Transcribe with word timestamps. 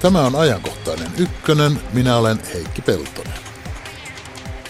Tämä 0.00 0.20
on 0.20 0.36
ajankohtainen 0.36 1.08
ykkönen. 1.18 1.80
Minä 1.92 2.16
olen 2.16 2.40
Heikki 2.54 2.82
Peltonen. 2.82 3.32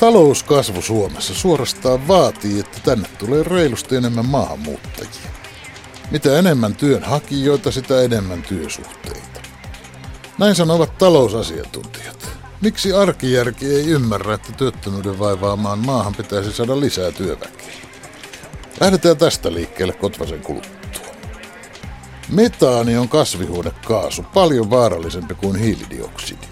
Talouskasvu 0.01 0.83
Suomessa 0.83 1.35
suorastaan 1.35 2.09
vaatii, 2.09 2.61
että 2.61 2.79
tänne 2.85 3.09
tulee 3.19 3.43
reilusti 3.43 3.97
enemmän 3.97 4.27
maahanmuuttajia. 4.27 5.31
Mitä 6.11 6.39
enemmän 6.39 6.75
työnhakijoita, 6.75 7.71
sitä 7.71 8.01
enemmän 8.03 8.43
työsuhteita. 8.43 9.41
Näin 10.39 10.55
sanovat 10.55 10.99
talousasiantuntijat. 10.99 12.29
Miksi 12.61 12.93
arkijärki 12.93 13.67
ei 13.67 13.87
ymmärrä, 13.87 14.35
että 14.35 14.53
työttömyyden 14.53 15.19
vaivaamaan 15.19 15.79
maahan 15.79 16.15
pitäisi 16.15 16.53
saada 16.53 16.81
lisää 16.81 17.13
työväkeä? 17.13 17.75
Lähdetään 18.81 19.17
tästä 19.17 19.53
liikkeelle 19.53 19.93
Kotvasen 19.93 20.41
kuluttua. 20.41 20.80
Metaani 22.33 22.97
on 22.97 23.09
kasvihuonekaasu, 23.09 24.23
paljon 24.35 24.71
vaarallisempi 24.71 25.35
kuin 25.35 25.57
hiilidioksidi. 25.57 26.47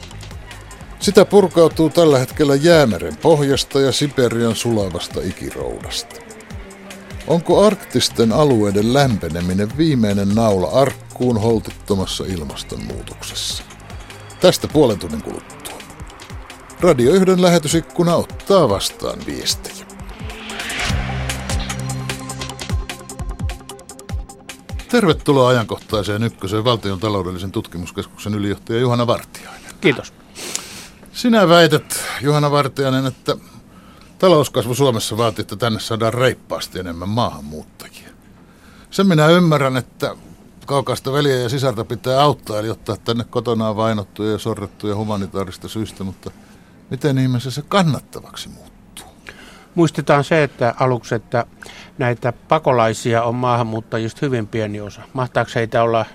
Sitä 1.01 1.25
purkautuu 1.25 1.91
tällä 1.91 2.19
hetkellä 2.19 2.55
jäämeren 2.55 3.17
pohjasta 3.17 3.81
ja 3.81 3.93
Siperian 3.93 4.57
sulavasta 4.57 5.21
ikiroudasta. 5.25 6.21
Onko 7.27 7.67
arktisten 7.67 8.33
alueiden 8.33 8.95
lämpeneminen 8.95 9.77
viimeinen 9.77 10.29
naula 10.29 10.69
arkkuun 10.69 11.41
holtittomassa 11.41 12.25
ilmastonmuutoksessa? 12.25 13.65
Tästä 14.41 14.69
puolen 14.69 14.99
tunnin 14.99 15.23
kuluttua. 15.23 15.79
Radio 16.81 17.13
yhden 17.13 17.43
lähetysikkuna 17.43 18.15
ottaa 18.15 18.69
vastaan 18.69 19.19
viestejä. 19.27 19.88
Tervetuloa 24.89 25.49
ajankohtaiseen 25.49 26.23
ykköseen 26.23 26.65
valtion 26.65 27.01
taloudellisen 27.01 27.53
tutkimuskeskuksen 27.53 28.35
ylijohtaja 28.35 28.81
Juhana 28.81 29.07
Vartiainen. 29.07 29.73
Kiitos. 29.81 30.13
Sinä 31.13 31.49
väität, 31.49 32.05
Juhana 32.21 32.51
Vartiainen, 32.51 33.07
että 33.07 33.37
talouskasvu 34.19 34.75
Suomessa 34.75 35.17
vaatii, 35.17 35.43
että 35.43 35.57
tänne 35.57 35.81
saadaan 35.81 36.15
reippaasti 36.15 36.79
enemmän 36.79 37.09
maahanmuuttajia. 37.09 38.09
Sen 38.91 39.07
minä 39.07 39.27
ymmärrän, 39.27 39.77
että 39.77 40.17
kaukaista 40.67 41.13
veliä 41.13 41.37
ja 41.37 41.49
sisarta 41.49 41.85
pitää 41.85 42.23
auttaa, 42.23 42.59
eli 42.59 42.71
ottaa 42.71 42.97
tänne 42.97 43.25
kotonaan 43.25 43.77
vainottuja 43.77 44.33
ja 44.33 44.39
sorrettuja 44.39 44.97
humanitaarista 44.97 45.69
syistä, 45.69 46.05
mutta 46.05 46.31
miten 46.91 47.19
ihmeessä 47.19 47.51
se 47.51 47.63
kannattavaksi 47.63 48.49
muuttuu? 48.49 48.78
Muistetaan 49.79 50.25
se, 50.25 50.43
että 50.43 50.75
aluksi, 50.81 51.15
että 51.15 51.47
näitä 51.99 52.33
pakolaisia 52.33 53.23
on 53.23 53.35
maahanmuuttajista 53.35 54.19
hyvin 54.23 54.47
pieni 54.47 54.81
osa. 54.81 55.03
Mahtaako 55.13 55.51
heitä 55.55 55.83
olla 55.83 56.07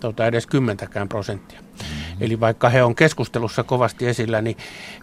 tuota, 0.00 0.26
edes 0.26 0.46
kymmentäkään 0.46 1.08
prosenttia? 1.08 1.60
Mm-hmm. 1.60 2.16
Eli 2.20 2.40
vaikka 2.40 2.68
he 2.68 2.82
on 2.82 2.94
keskustelussa 2.94 3.62
kovasti 3.62 4.06
esillä, 4.06 4.42
niin 4.42 4.56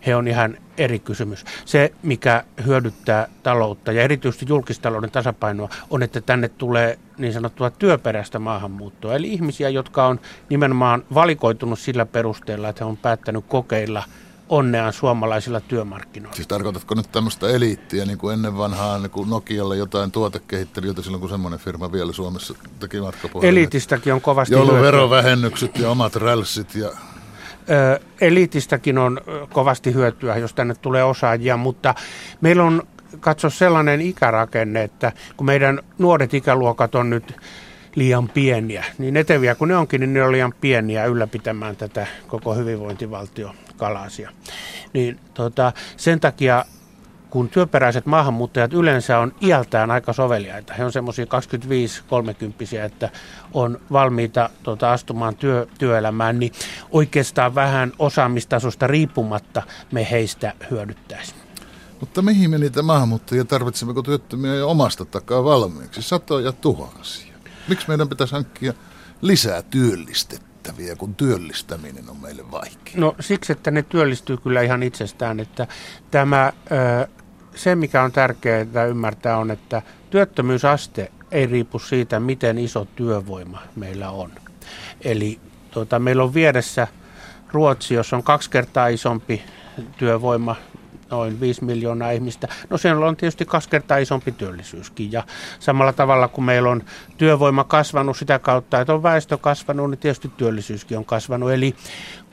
he 0.05 0.15
on 0.15 0.27
ihan 0.27 0.57
eri 0.77 0.99
kysymys. 0.99 1.45
Se, 1.65 1.93
mikä 2.03 2.43
hyödyttää 2.65 3.27
taloutta 3.43 3.91
ja 3.91 4.03
erityisesti 4.03 4.45
julkistalouden 4.49 5.11
tasapainoa, 5.11 5.69
on, 5.89 6.03
että 6.03 6.21
tänne 6.21 6.49
tulee 6.49 6.99
niin 7.17 7.33
sanottua 7.33 7.69
työperäistä 7.69 8.39
maahanmuuttoa. 8.39 9.15
Eli 9.15 9.33
ihmisiä, 9.33 9.69
jotka 9.69 10.07
on 10.07 10.19
nimenomaan 10.49 11.03
valikoitunut 11.13 11.79
sillä 11.79 12.05
perusteella, 12.05 12.69
että 12.69 12.85
he 12.85 12.89
on 12.89 12.97
päättänyt 12.97 13.45
kokeilla– 13.47 14.03
onneaan 14.51 14.93
suomalaisilla 14.93 15.61
työmarkkinoilla. 15.61 16.35
Siis 16.35 16.47
tarkoitatko 16.47 16.95
nyt 16.95 17.11
tämmöistä 17.11 17.47
eliittiä, 17.47 18.05
niin 18.05 18.17
kuin 18.17 18.33
ennen 18.33 18.57
vanhaan 18.57 19.01
niin 19.01 19.11
kuin 19.11 19.29
Nokialle 19.29 19.77
jotain 19.77 20.11
tuotekehittelijöitä 20.11 21.01
silloin, 21.01 21.21
kun 21.21 21.29
semmoinen 21.29 21.59
firma 21.59 21.91
vielä 21.91 22.11
Suomessa 22.11 22.53
teki 22.79 23.01
matkapuhelimia? 23.01 23.49
Eliitistäkin 23.49 24.13
on 24.13 24.21
kovasti 24.21 24.53
Joulu 24.53 24.73
verovähennykset 24.73 25.79
ja 25.79 25.89
omat 25.89 26.15
rälssit 26.15 26.75
ja... 26.75 26.89
Ö, 27.69 27.99
eliitistäkin 28.21 28.97
on 28.97 29.21
kovasti 29.53 29.93
hyötyä, 29.93 30.37
jos 30.37 30.53
tänne 30.53 30.75
tulee 30.75 31.03
osaajia, 31.03 31.57
mutta 31.57 31.95
meillä 32.41 32.63
on 32.63 32.83
katso 33.19 33.49
sellainen 33.49 34.01
ikärakenne, 34.01 34.83
että 34.83 35.11
kun 35.37 35.45
meidän 35.45 35.79
nuoret 35.97 36.33
ikäluokat 36.33 36.95
on 36.95 37.09
nyt 37.09 37.35
liian 37.95 38.29
pieniä, 38.29 38.85
niin 38.97 39.17
eteviä 39.17 39.55
kun 39.55 39.67
ne 39.67 39.77
onkin, 39.77 39.99
niin 40.01 40.13
ne 40.13 40.23
on 40.23 40.31
liian 40.31 40.53
pieniä 40.61 41.05
ylläpitämään 41.05 41.75
tätä 41.75 42.07
koko 42.27 42.55
hyvinvointivaltio 42.55 43.53
kalasia. 43.81 44.29
Niin 44.93 45.19
tota, 45.33 45.73
sen 45.97 46.19
takia 46.19 46.65
kun 47.29 47.49
työperäiset 47.49 48.05
maahanmuuttajat 48.05 48.73
yleensä 48.73 49.19
on 49.19 49.33
iältään 49.41 49.91
aika 49.91 50.13
soveliaita. 50.13 50.73
He 50.73 50.85
on 50.85 50.91
semmoisia 50.91 51.25
25-30, 51.25 52.85
että 52.85 53.09
on 53.53 53.81
valmiita 53.91 54.49
tota, 54.63 54.91
astumaan 54.91 55.35
työ, 55.35 55.67
työelämään, 55.79 56.39
niin 56.39 56.51
oikeastaan 56.91 57.55
vähän 57.55 57.91
osaamistasosta 57.99 58.87
riippumatta 58.87 59.61
me 59.91 60.07
heistä 60.11 60.53
hyödyttäisiin. 60.71 61.37
Mutta 61.99 62.21
mihin 62.21 62.49
me 62.49 62.57
niitä 62.57 62.81
maahanmuuttajia 62.81 63.45
tarvitsemmeko 63.45 64.01
työttömiä 64.01 64.55
jo 64.55 64.69
omasta 64.69 65.05
takaa 65.05 65.43
valmiiksi? 65.43 66.01
Satoja 66.01 66.51
tuhansia. 66.51 67.33
Miksi 67.67 67.87
meidän 67.87 68.09
pitäisi 68.09 68.33
hankkia 68.33 68.73
lisää 69.21 69.61
työllistettä? 69.61 70.50
Riittäviä, 70.77 70.95
kun 70.95 71.15
työllistäminen 71.15 72.09
on 72.09 72.21
meille 72.21 72.51
vaikea? 72.51 72.93
No 72.95 73.15
siksi, 73.19 73.51
että 73.51 73.71
ne 73.71 73.83
työllistyy 73.83 74.37
kyllä 74.37 74.61
ihan 74.61 74.83
itsestään. 74.83 75.39
Että 75.39 75.67
tämä, 76.11 76.53
se, 77.55 77.75
mikä 77.75 78.03
on 78.03 78.11
tärkeää 78.11 78.85
ymmärtää, 78.89 79.37
on, 79.37 79.51
että 79.51 79.81
työttömyysaste 80.09 81.11
ei 81.31 81.45
riipu 81.45 81.79
siitä, 81.79 82.19
miten 82.19 82.57
iso 82.57 82.87
työvoima 82.95 83.61
meillä 83.75 84.09
on. 84.09 84.31
Eli 85.01 85.39
tuota, 85.71 85.99
meillä 85.99 86.23
on 86.23 86.33
vieressä 86.33 86.87
Ruotsi, 87.51 87.93
jossa 87.93 88.15
on 88.15 88.23
kaksi 88.23 88.49
kertaa 88.49 88.87
isompi 88.87 89.43
työvoima 89.97 90.55
noin 91.11 91.39
5 91.39 91.65
miljoonaa 91.65 92.11
ihmistä. 92.11 92.47
No 92.69 92.77
siellä 92.77 93.05
on 93.05 93.17
tietysti 93.17 93.45
kaksi 93.45 93.69
kertaa 93.69 93.97
isompi 93.97 94.31
työllisyyskin 94.31 95.11
ja 95.11 95.23
samalla 95.59 95.93
tavalla 95.93 96.27
kun 96.27 96.43
meillä 96.43 96.69
on 96.69 96.83
työvoima 97.17 97.63
kasvanut 97.63 98.17
sitä 98.17 98.39
kautta, 98.39 98.81
että 98.81 98.93
on 98.93 99.03
väestö 99.03 99.37
kasvanut, 99.37 99.89
niin 99.89 99.99
tietysti 99.99 100.31
työllisyyskin 100.37 100.97
on 100.97 101.05
kasvanut. 101.05 101.51
Eli 101.51 101.75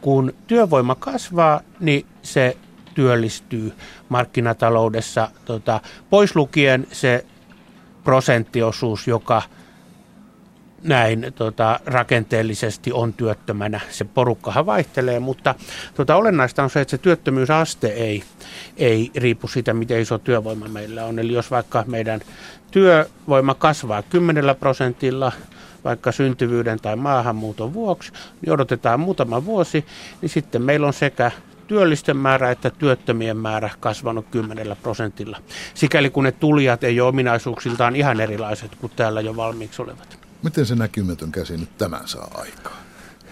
kun 0.00 0.32
työvoima 0.46 0.94
kasvaa, 0.94 1.60
niin 1.80 2.06
se 2.22 2.56
työllistyy 2.94 3.72
markkinataloudessa 4.08 5.30
tota, 5.44 5.80
pois 6.10 6.36
lukien 6.36 6.86
se 6.92 7.26
prosenttiosuus, 8.04 9.06
joka– 9.06 9.42
näin 10.82 11.32
tota, 11.34 11.80
rakenteellisesti 11.86 12.92
on 12.92 13.12
työttömänä. 13.12 13.80
Se 13.90 14.04
porukkahan 14.04 14.66
vaihtelee, 14.66 15.18
mutta 15.18 15.54
tota, 15.94 16.16
olennaista 16.16 16.62
on 16.62 16.70
se, 16.70 16.80
että 16.80 16.90
se 16.90 16.98
työttömyysaste 16.98 17.88
ei, 17.88 18.22
ei 18.76 19.10
riipu 19.16 19.48
siitä, 19.48 19.74
miten 19.74 20.00
iso 20.00 20.18
työvoima 20.18 20.68
meillä 20.68 21.04
on. 21.04 21.18
Eli 21.18 21.32
jos 21.32 21.50
vaikka 21.50 21.84
meidän 21.86 22.20
työvoima 22.70 23.54
kasvaa 23.54 24.02
10 24.02 24.44
prosentilla, 24.60 25.32
vaikka 25.84 26.12
syntyvyyden 26.12 26.80
tai 26.80 26.96
maahanmuuton 26.96 27.74
vuoksi, 27.74 28.12
niin 28.40 28.52
odotetaan 28.52 29.00
muutama 29.00 29.44
vuosi, 29.44 29.84
niin 30.22 30.30
sitten 30.30 30.62
meillä 30.62 30.86
on 30.86 30.92
sekä 30.92 31.30
työllisten 31.66 32.16
määrä 32.16 32.50
että 32.50 32.70
työttömien 32.70 33.36
määrä 33.36 33.70
kasvanut 33.80 34.26
10 34.30 34.76
prosentilla. 34.82 35.38
Sikäli 35.74 36.10
kun 36.10 36.24
ne 36.24 36.32
tulijat 36.32 36.84
ei 36.84 37.00
ole 37.00 37.08
ominaisuuksiltaan 37.08 37.96
ihan 37.96 38.20
erilaiset 38.20 38.76
kuin 38.76 38.92
täällä 38.96 39.20
jo 39.20 39.36
valmiiksi 39.36 39.82
olevat. 39.82 40.17
Miten 40.42 40.66
se 40.66 40.74
näkymätön 40.74 41.32
käsi 41.32 41.56
nyt 41.56 41.78
tämän 41.78 42.08
saa 42.08 42.30
aikaan? 42.34 42.76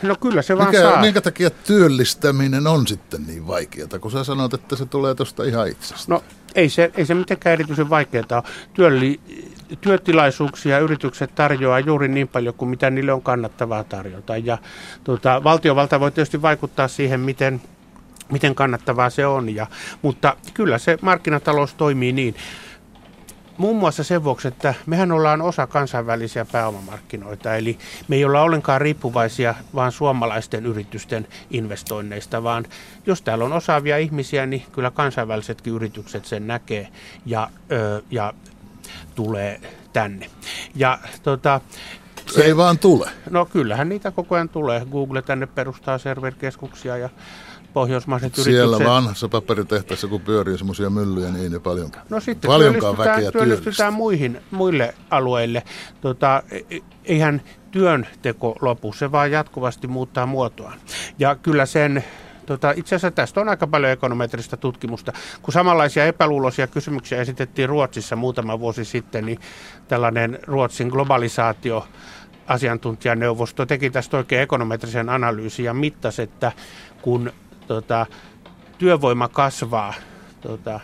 No 0.02 0.16
kyllä 0.22 0.42
se 0.42 0.58
vaan 0.58 0.68
Mikä, 0.68 0.82
saa. 0.82 1.00
Minkä 1.00 1.20
takia 1.20 1.50
työllistäminen 1.50 2.66
on 2.66 2.86
sitten 2.86 3.26
niin 3.26 3.46
vaikeaa, 3.46 3.98
kun 4.00 4.10
sä 4.10 4.24
sanot, 4.24 4.54
että 4.54 4.76
se 4.76 4.86
tulee 4.86 5.14
tuosta 5.14 5.44
ihan 5.44 5.68
itsestä? 5.68 6.12
No 6.12 6.24
ei 6.54 6.68
se, 6.68 6.90
ei 6.94 7.06
se 7.06 7.14
mitenkään 7.14 7.52
erityisen 7.52 7.90
vaikeaa 7.90 8.24
ole. 8.30 8.42
Työli, 8.72 9.20
työtilaisuuksia 9.80 10.78
yritykset 10.78 11.34
tarjoaa 11.34 11.80
juuri 11.80 12.08
niin 12.08 12.28
paljon 12.28 12.54
kuin 12.54 12.68
mitä 12.68 12.90
niille 12.90 13.12
on 13.12 13.22
kannattavaa 13.22 13.84
tarjota. 13.84 14.36
Ja 14.36 14.58
tuota, 15.04 15.44
valtiovalta 15.44 16.00
voi 16.00 16.10
tietysti 16.10 16.42
vaikuttaa 16.42 16.88
siihen, 16.88 17.20
miten, 17.20 17.62
miten 18.32 18.54
kannattavaa 18.54 19.10
se 19.10 19.26
on. 19.26 19.54
Ja, 19.54 19.66
mutta 20.02 20.36
kyllä 20.54 20.78
se 20.78 20.98
markkinatalous 21.02 21.74
toimii 21.74 22.12
niin. 22.12 22.34
Muun 23.58 23.76
muassa 23.76 24.04
sen 24.04 24.24
vuoksi, 24.24 24.48
että 24.48 24.74
mehän 24.86 25.12
ollaan 25.12 25.42
osa 25.42 25.66
kansainvälisiä 25.66 26.44
pääomamarkkinoita, 26.52 27.56
eli 27.56 27.78
me 28.08 28.16
ei 28.16 28.24
olla 28.24 28.42
ollenkaan 28.42 28.80
riippuvaisia 28.80 29.54
vaan 29.74 29.92
suomalaisten 29.92 30.66
yritysten 30.66 31.28
investoinneista, 31.50 32.42
vaan 32.42 32.64
jos 33.06 33.22
täällä 33.22 33.44
on 33.44 33.52
osaavia 33.52 33.98
ihmisiä, 33.98 34.46
niin 34.46 34.62
kyllä 34.72 34.90
kansainvälisetkin 34.90 35.72
yritykset 35.72 36.24
sen 36.24 36.46
näkee 36.46 36.88
ja, 37.26 37.50
ö, 37.72 38.02
ja 38.10 38.32
tulee 39.14 39.60
tänne. 39.92 40.30
Ja 40.74 40.98
tota, 41.22 41.60
se 42.26 42.44
ei 42.44 42.56
vaan 42.56 42.78
tule. 42.78 43.10
No 43.30 43.46
kyllähän 43.46 43.88
niitä 43.88 44.10
koko 44.10 44.34
ajan 44.34 44.48
tulee. 44.48 44.86
Google 44.90 45.22
tänne 45.22 45.46
perustaa 45.46 45.98
serverkeskuksia 45.98 46.96
ja 46.96 47.08
pohjoismaiset 47.76 48.34
Siellä 48.34 48.62
yritykset. 48.62 48.86
vanhassa 48.88 49.28
paperitehtaassa, 49.28 50.06
kun 50.06 50.20
pyörii 50.20 50.58
semmoisia 50.58 50.90
myllyjä, 50.90 51.30
niin 51.30 51.52
ei 51.52 51.60
paljon, 51.60 51.90
No 52.08 52.20
sitten 52.20 52.48
paljonkaan 52.48 52.98
väkeä 52.98 53.32
työllistytään 53.32 53.92
muihin, 53.92 54.40
muille 54.50 54.94
alueille. 55.10 55.62
Tota, 56.00 56.42
e- 56.50 56.76
e- 56.76 56.80
eihän 57.04 57.42
työnteko 57.70 58.56
lopu, 58.60 58.92
se 58.92 59.12
vaan 59.12 59.30
jatkuvasti 59.30 59.86
muuttaa 59.86 60.26
muotoaan. 60.26 60.78
Ja 61.18 61.34
kyllä 61.34 61.66
sen 61.66 62.04
Tota, 62.46 62.70
itse 62.76 62.94
asiassa 62.94 63.10
tästä 63.10 63.40
on 63.40 63.48
aika 63.48 63.66
paljon 63.66 63.92
ekonometristä 63.92 64.56
tutkimusta. 64.56 65.12
Kun 65.42 65.52
samanlaisia 65.52 66.04
epäluuloisia 66.06 66.66
kysymyksiä 66.66 67.20
esitettiin 67.20 67.68
Ruotsissa 67.68 68.16
muutama 68.16 68.60
vuosi 68.60 68.84
sitten, 68.84 69.26
niin 69.26 69.38
tällainen 69.88 70.38
Ruotsin 70.46 70.88
globalisaatio 70.88 71.86
asiantuntijaneuvosto 72.46 73.66
teki 73.66 73.90
tästä 73.90 74.16
oikein 74.16 74.42
ekonometrisen 74.42 75.08
analyysin 75.08 75.64
ja 75.64 75.74
mittasi, 75.74 76.22
että 76.22 76.52
kun 77.02 77.32
tota, 77.66 78.06
työvoima 78.78 79.28
kasvaa 79.28 79.94
tota, 80.40 80.80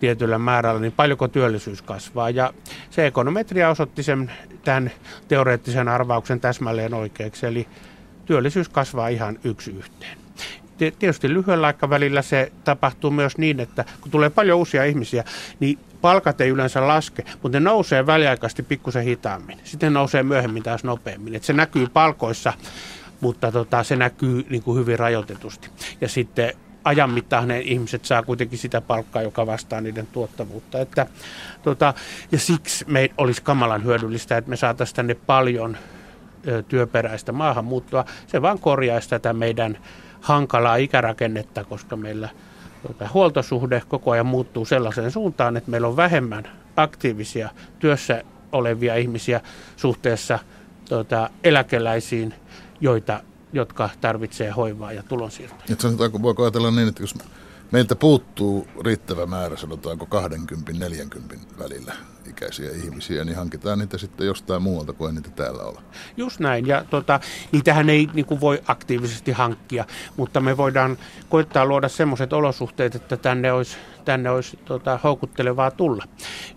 tietyllä 0.00 0.38
määrällä, 0.38 0.80
niin 0.80 0.92
paljonko 0.92 1.28
työllisyys 1.28 1.82
kasvaa. 1.82 2.30
Ja 2.30 2.52
se 2.90 3.06
ekonometria 3.06 3.70
osoitti 3.70 4.02
sen 4.02 4.32
tämän 4.64 4.90
teoreettisen 5.28 5.88
arvauksen 5.88 6.40
täsmälleen 6.40 6.94
oikeaksi, 6.94 7.46
eli 7.46 7.68
työllisyys 8.26 8.68
kasvaa 8.68 9.08
ihan 9.08 9.38
yksi 9.44 9.70
yhteen. 9.70 10.18
Tietysti 10.78 11.34
lyhyellä 11.34 11.66
aikavälillä 11.66 12.22
se 12.22 12.52
tapahtuu 12.64 13.10
myös 13.10 13.38
niin, 13.38 13.60
että 13.60 13.84
kun 14.00 14.10
tulee 14.10 14.30
paljon 14.30 14.58
uusia 14.58 14.84
ihmisiä, 14.84 15.24
niin 15.60 15.78
palkat 16.00 16.40
ei 16.40 16.48
yleensä 16.48 16.88
laske, 16.88 17.24
mutta 17.42 17.60
ne 17.60 17.64
nousee 17.64 18.06
väliaikaisesti 18.06 18.62
pikkusen 18.62 19.04
hitaammin. 19.04 19.60
Sitten 19.64 19.92
nousee 19.92 20.22
myöhemmin 20.22 20.62
taas 20.62 20.84
nopeammin. 20.84 21.34
Et 21.34 21.44
se 21.44 21.52
näkyy 21.52 21.86
palkoissa, 21.92 22.52
mutta 23.20 23.52
tota, 23.52 23.82
se 23.82 23.96
näkyy 23.96 24.46
niin 24.50 24.62
kuin 24.62 24.78
hyvin 24.78 24.98
rajoitetusti. 24.98 25.70
Ja 26.00 26.08
sitten 26.08 26.52
ajan 26.84 27.10
mittaan 27.10 27.48
ne 27.48 27.60
ihmiset 27.60 28.04
saa 28.04 28.22
kuitenkin 28.22 28.58
sitä 28.58 28.80
palkkaa, 28.80 29.22
joka 29.22 29.46
vastaa 29.46 29.80
niiden 29.80 30.06
tuottavuutta. 30.06 30.80
Että, 30.80 31.06
tota, 31.62 31.94
ja 32.32 32.38
siksi 32.38 32.84
me 32.88 33.08
olisi 33.18 33.42
kamalan 33.42 33.84
hyödyllistä, 33.84 34.36
että 34.36 34.50
me 34.50 34.56
saataisiin 34.56 34.96
tänne 34.96 35.14
paljon 35.14 35.76
ö, 36.48 36.62
työperäistä 36.62 37.32
maahanmuuttoa. 37.32 38.04
Se 38.26 38.42
vaan 38.42 38.58
korjaisi 38.58 39.08
tätä 39.08 39.32
meidän 39.32 39.78
hankalaa 40.20 40.76
ikärakennetta, 40.76 41.64
koska 41.64 41.96
meillä 41.96 42.28
tota, 42.86 43.08
huoltosuhde 43.14 43.82
koko 43.88 44.10
ajan 44.10 44.26
muuttuu 44.26 44.64
sellaiseen 44.64 45.10
suuntaan, 45.10 45.56
että 45.56 45.70
meillä 45.70 45.88
on 45.88 45.96
vähemmän 45.96 46.44
aktiivisia 46.76 47.50
työssä 47.78 48.22
olevia 48.52 48.96
ihmisiä 48.96 49.40
suhteessa 49.76 50.38
tota, 50.88 51.30
eläkeläisiin, 51.44 52.34
joita, 52.80 53.22
jotka 53.52 53.90
tarvitsee 54.00 54.50
hoivaa 54.50 54.92
ja 54.92 55.02
tulonsiirtoja. 55.02 55.64
Et 55.72 55.80
sanotaanko, 55.80 56.22
voiko 56.22 56.42
ajatella 56.42 56.70
niin, 56.70 56.88
että 56.88 57.02
jos 57.02 57.14
meiltä 57.70 57.96
puuttuu 57.96 58.66
riittävä 58.84 59.26
määrä, 59.26 59.56
sanotaanko 59.56 60.08
20-40 61.34 61.38
välillä 61.58 61.94
ikäisiä 62.30 62.70
ihmisiä, 62.70 63.24
niin 63.24 63.36
hankitaan 63.36 63.78
niitä 63.78 63.98
sitten 63.98 64.26
jostain 64.26 64.62
muualta 64.62 64.92
kuin 64.92 65.14
niitä 65.14 65.30
täällä 65.30 65.62
ole. 65.62 65.78
Just 66.16 66.40
näin, 66.40 66.66
ja 66.66 66.84
tota, 66.90 67.20
niitähän 67.52 67.90
ei 67.90 68.08
niin 68.12 68.26
kuin 68.26 68.40
voi 68.40 68.62
aktiivisesti 68.66 69.32
hankkia, 69.32 69.84
mutta 70.16 70.40
me 70.40 70.56
voidaan 70.56 70.98
koittaa 71.28 71.66
luoda 71.66 71.88
semmoiset 71.88 72.32
olosuhteet, 72.32 72.94
että 72.94 73.16
tänne 73.16 73.52
olisi, 73.52 73.76
tänne 74.04 74.30
olisi 74.30 74.56
tota, 74.64 74.98
houkuttelevaa 75.04 75.70
tulla. 75.70 76.04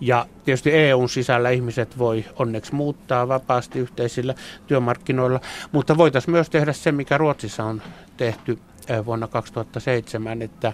Ja 0.01 0.25
tietysti 0.45 0.71
EUn 0.71 1.09
sisällä 1.09 1.49
ihmiset 1.49 1.97
voi 1.97 2.25
onneksi 2.35 2.75
muuttaa 2.75 3.27
vapaasti 3.27 3.79
yhteisillä 3.79 4.35
työmarkkinoilla, 4.67 5.39
mutta 5.71 5.97
voitaisiin 5.97 6.31
myös 6.31 6.49
tehdä 6.49 6.73
se, 6.73 6.91
mikä 6.91 7.17
Ruotsissa 7.17 7.63
on 7.63 7.81
tehty 8.17 8.59
vuonna 9.05 9.27
2007, 9.27 10.41
että 10.41 10.73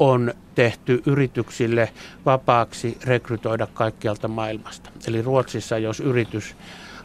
on 0.00 0.34
tehty 0.54 1.02
yrityksille 1.06 1.92
vapaaksi 2.26 2.98
rekrytoida 3.04 3.66
kaikkialta 3.66 4.28
maailmasta. 4.28 4.90
Eli 5.08 5.22
Ruotsissa, 5.22 5.78
jos 5.78 6.00
yritys 6.00 6.56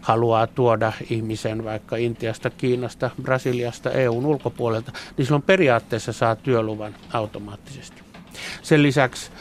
haluaa 0.01 0.47
tuoda 0.47 0.93
ihmisen 1.09 1.63
vaikka 1.63 1.95
Intiasta, 1.95 2.49
Kiinasta, 2.49 3.09
Brasiliasta, 3.21 3.91
EUn 3.91 4.25
ulkopuolelta, 4.25 4.91
niin 5.17 5.25
silloin 5.25 5.43
periaatteessa 5.43 6.13
saa 6.13 6.35
työluvan 6.35 6.95
automaattisesti. 7.13 8.01
Sen 8.61 8.83
lisäksi 8.83 9.31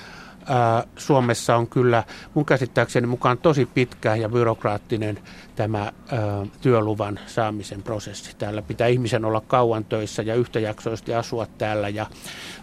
Suomessa 0.97 1.57
on 1.57 1.67
kyllä 1.67 2.05
mun 2.35 2.45
käsittääkseni 2.45 3.07
mukaan 3.07 3.39
tosi 3.39 3.67
pitkä 3.67 4.15
ja 4.15 4.29
byrokraattinen 4.29 5.19
tämä 5.57 5.93
työluvan 6.61 7.21
saamisen 7.27 7.83
prosessi. 7.83 8.37
Täällä 8.39 8.63
pitää 8.63 8.87
ihmisen 8.87 9.25
olla 9.25 9.41
kauan 9.41 9.85
töissä 9.85 10.23
ja 10.23 10.35
yhtäjaksoisesti 10.35 11.15
asua 11.15 11.47
täällä 11.59 11.89
ja 11.89 12.07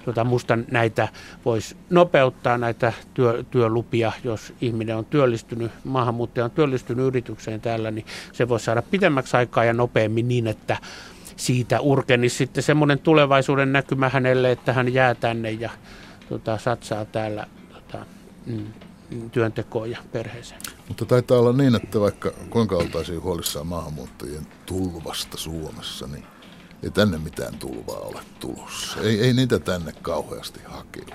tota, 0.06 0.24
musta 0.24 0.58
näitä 0.72 1.08
voisi 1.46 1.76
nopeuttaa 1.90 2.58
näitä 2.58 2.94
työ, 3.14 3.44
työlupia, 3.52 4.12
jos 4.24 4.54
ihminen 4.62 4.96
on 4.96 5.06
työllistynyt, 5.06 5.72
maahanmuuttaja 5.84 6.46
on 6.46 6.52
työllistynyt 6.52 7.06
yritykseen 7.06 7.62
täällä, 7.62 7.92
niin 7.92 8.06
se 8.34 8.50
voisi 8.50 8.66
saada 8.66 8.82
pidemmäksi 8.82 9.38
aikaa 9.38 9.64
ja 9.64 9.74
nopeammin 9.74 10.28
niin, 10.28 10.48
että 10.48 10.78
siitä 11.36 11.80
urkenisi 11.80 12.36
sitten 12.36 12.64
semmoinen 12.64 13.00
tulevaisuuden 13.00 13.74
näkymä 13.74 14.10
hänelle, 14.10 14.52
että 14.52 14.74
hän 14.74 14.94
jää 14.94 15.16
tänne 15.16 15.52
ja 15.52 15.70
tota, 16.30 16.58
satsaa 16.58 17.06
täällä 17.06 17.48
työntekoon 19.32 19.92
ja 19.92 19.98
perheeseen. 20.12 20.62
Mutta 20.88 21.06
taitaa 21.06 21.40
olla 21.40 21.54
niin, 21.54 21.76
että 21.76 22.00
vaikka 22.00 22.32
kuinka 22.50 22.76
oltaisiin 22.76 23.22
huolissaan 23.22 23.68
maahanmuuttajien 23.68 24.48
tulvasta 24.66 25.38
Suomessa, 25.38 26.08
niin 26.08 26.24
ei 26.84 26.90
tänne 26.90 27.18
mitään 27.18 27.58
tulvaa 27.58 28.00
ole 28.00 28.22
tulossa. 28.40 29.02
Ei, 29.02 29.22
ei 29.22 29.34
niitä 29.34 29.60
tänne 29.60 29.94
kauheasti 30.02 30.60
hakeudu. 30.66 31.12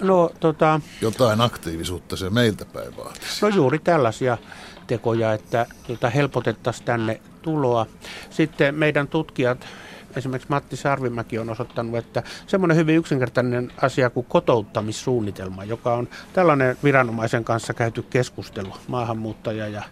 No, 0.00 0.30
tota, 0.40 0.80
Jotain 1.00 1.40
aktiivisuutta 1.40 2.16
se 2.16 2.30
meiltä 2.30 2.64
päin 2.64 2.96
vaatisi. 2.96 3.42
no 3.42 3.48
juuri 3.48 3.78
tällaisia 3.78 4.38
tekoja, 4.86 5.32
että 5.32 5.66
tota, 5.86 6.10
helpotettaisiin 6.10 6.84
tänne 6.86 7.20
tuloa. 7.42 7.86
Sitten 8.30 8.74
meidän 8.74 9.08
tutkijat 9.08 9.66
esimerkiksi 10.16 10.50
Matti 10.50 10.76
Sarvimäki 10.76 11.38
on 11.38 11.50
osoittanut, 11.50 11.96
että 11.96 12.22
semmoinen 12.46 12.76
hyvin 12.76 12.96
yksinkertainen 12.96 13.72
asia 13.82 14.10
kuin 14.10 14.26
kotouttamissuunnitelma, 14.26 15.64
joka 15.64 15.94
on 15.94 16.08
tällainen 16.32 16.76
viranomaisen 16.84 17.44
kanssa 17.44 17.74
käyty 17.74 18.02
keskustelu, 18.02 18.72
maahanmuuttaja 18.88 19.68
ja 19.68 19.82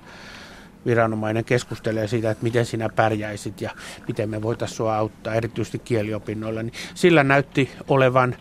viranomainen 0.86 1.44
keskustelee 1.44 2.08
siitä, 2.08 2.30
että 2.30 2.44
miten 2.44 2.66
sinä 2.66 2.88
pärjäisit 2.88 3.60
ja 3.60 3.70
miten 4.08 4.30
me 4.30 4.42
voitaisiin 4.42 4.76
sinua 4.76 4.96
auttaa, 4.96 5.34
erityisesti 5.34 5.78
kieliopinnoilla, 5.78 6.62
niin 6.62 6.72
sillä 6.94 7.24
näytti 7.24 7.70
olevan 7.88 8.36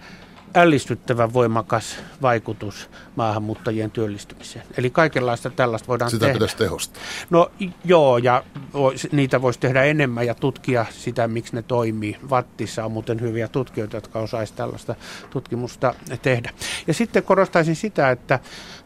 ällistyttävän 0.55 1.33
voimakas 1.33 1.99
vaikutus 2.21 2.89
maahanmuuttajien 3.15 3.91
työllistymiseen. 3.91 4.65
Eli 4.77 4.89
kaikenlaista 4.89 5.49
tällaista 5.49 5.87
voidaan 5.87 6.11
Sitä 6.11 6.25
tehdä. 6.25 6.33
pitäisi 6.33 6.57
tehostaa. 6.57 7.03
No 7.29 7.51
joo, 7.85 8.17
ja 8.17 8.43
niitä 9.11 9.41
voisi 9.41 9.59
tehdä 9.59 9.83
enemmän 9.83 10.25
ja 10.25 10.35
tutkia 10.35 10.85
sitä, 10.91 11.27
miksi 11.27 11.55
ne 11.55 11.61
toimii. 11.61 12.17
Vattissa 12.29 12.85
on 12.85 12.91
muuten 12.91 13.21
hyviä 13.21 13.47
tutkijoita, 13.47 13.97
jotka 13.97 14.19
osaisivat 14.19 14.57
tällaista 14.57 14.95
tutkimusta 15.29 15.93
tehdä. 16.21 16.51
Ja 16.87 16.93
sitten 16.93 17.23
korostaisin 17.23 17.75
sitä, 17.75 18.11
että 18.11 18.39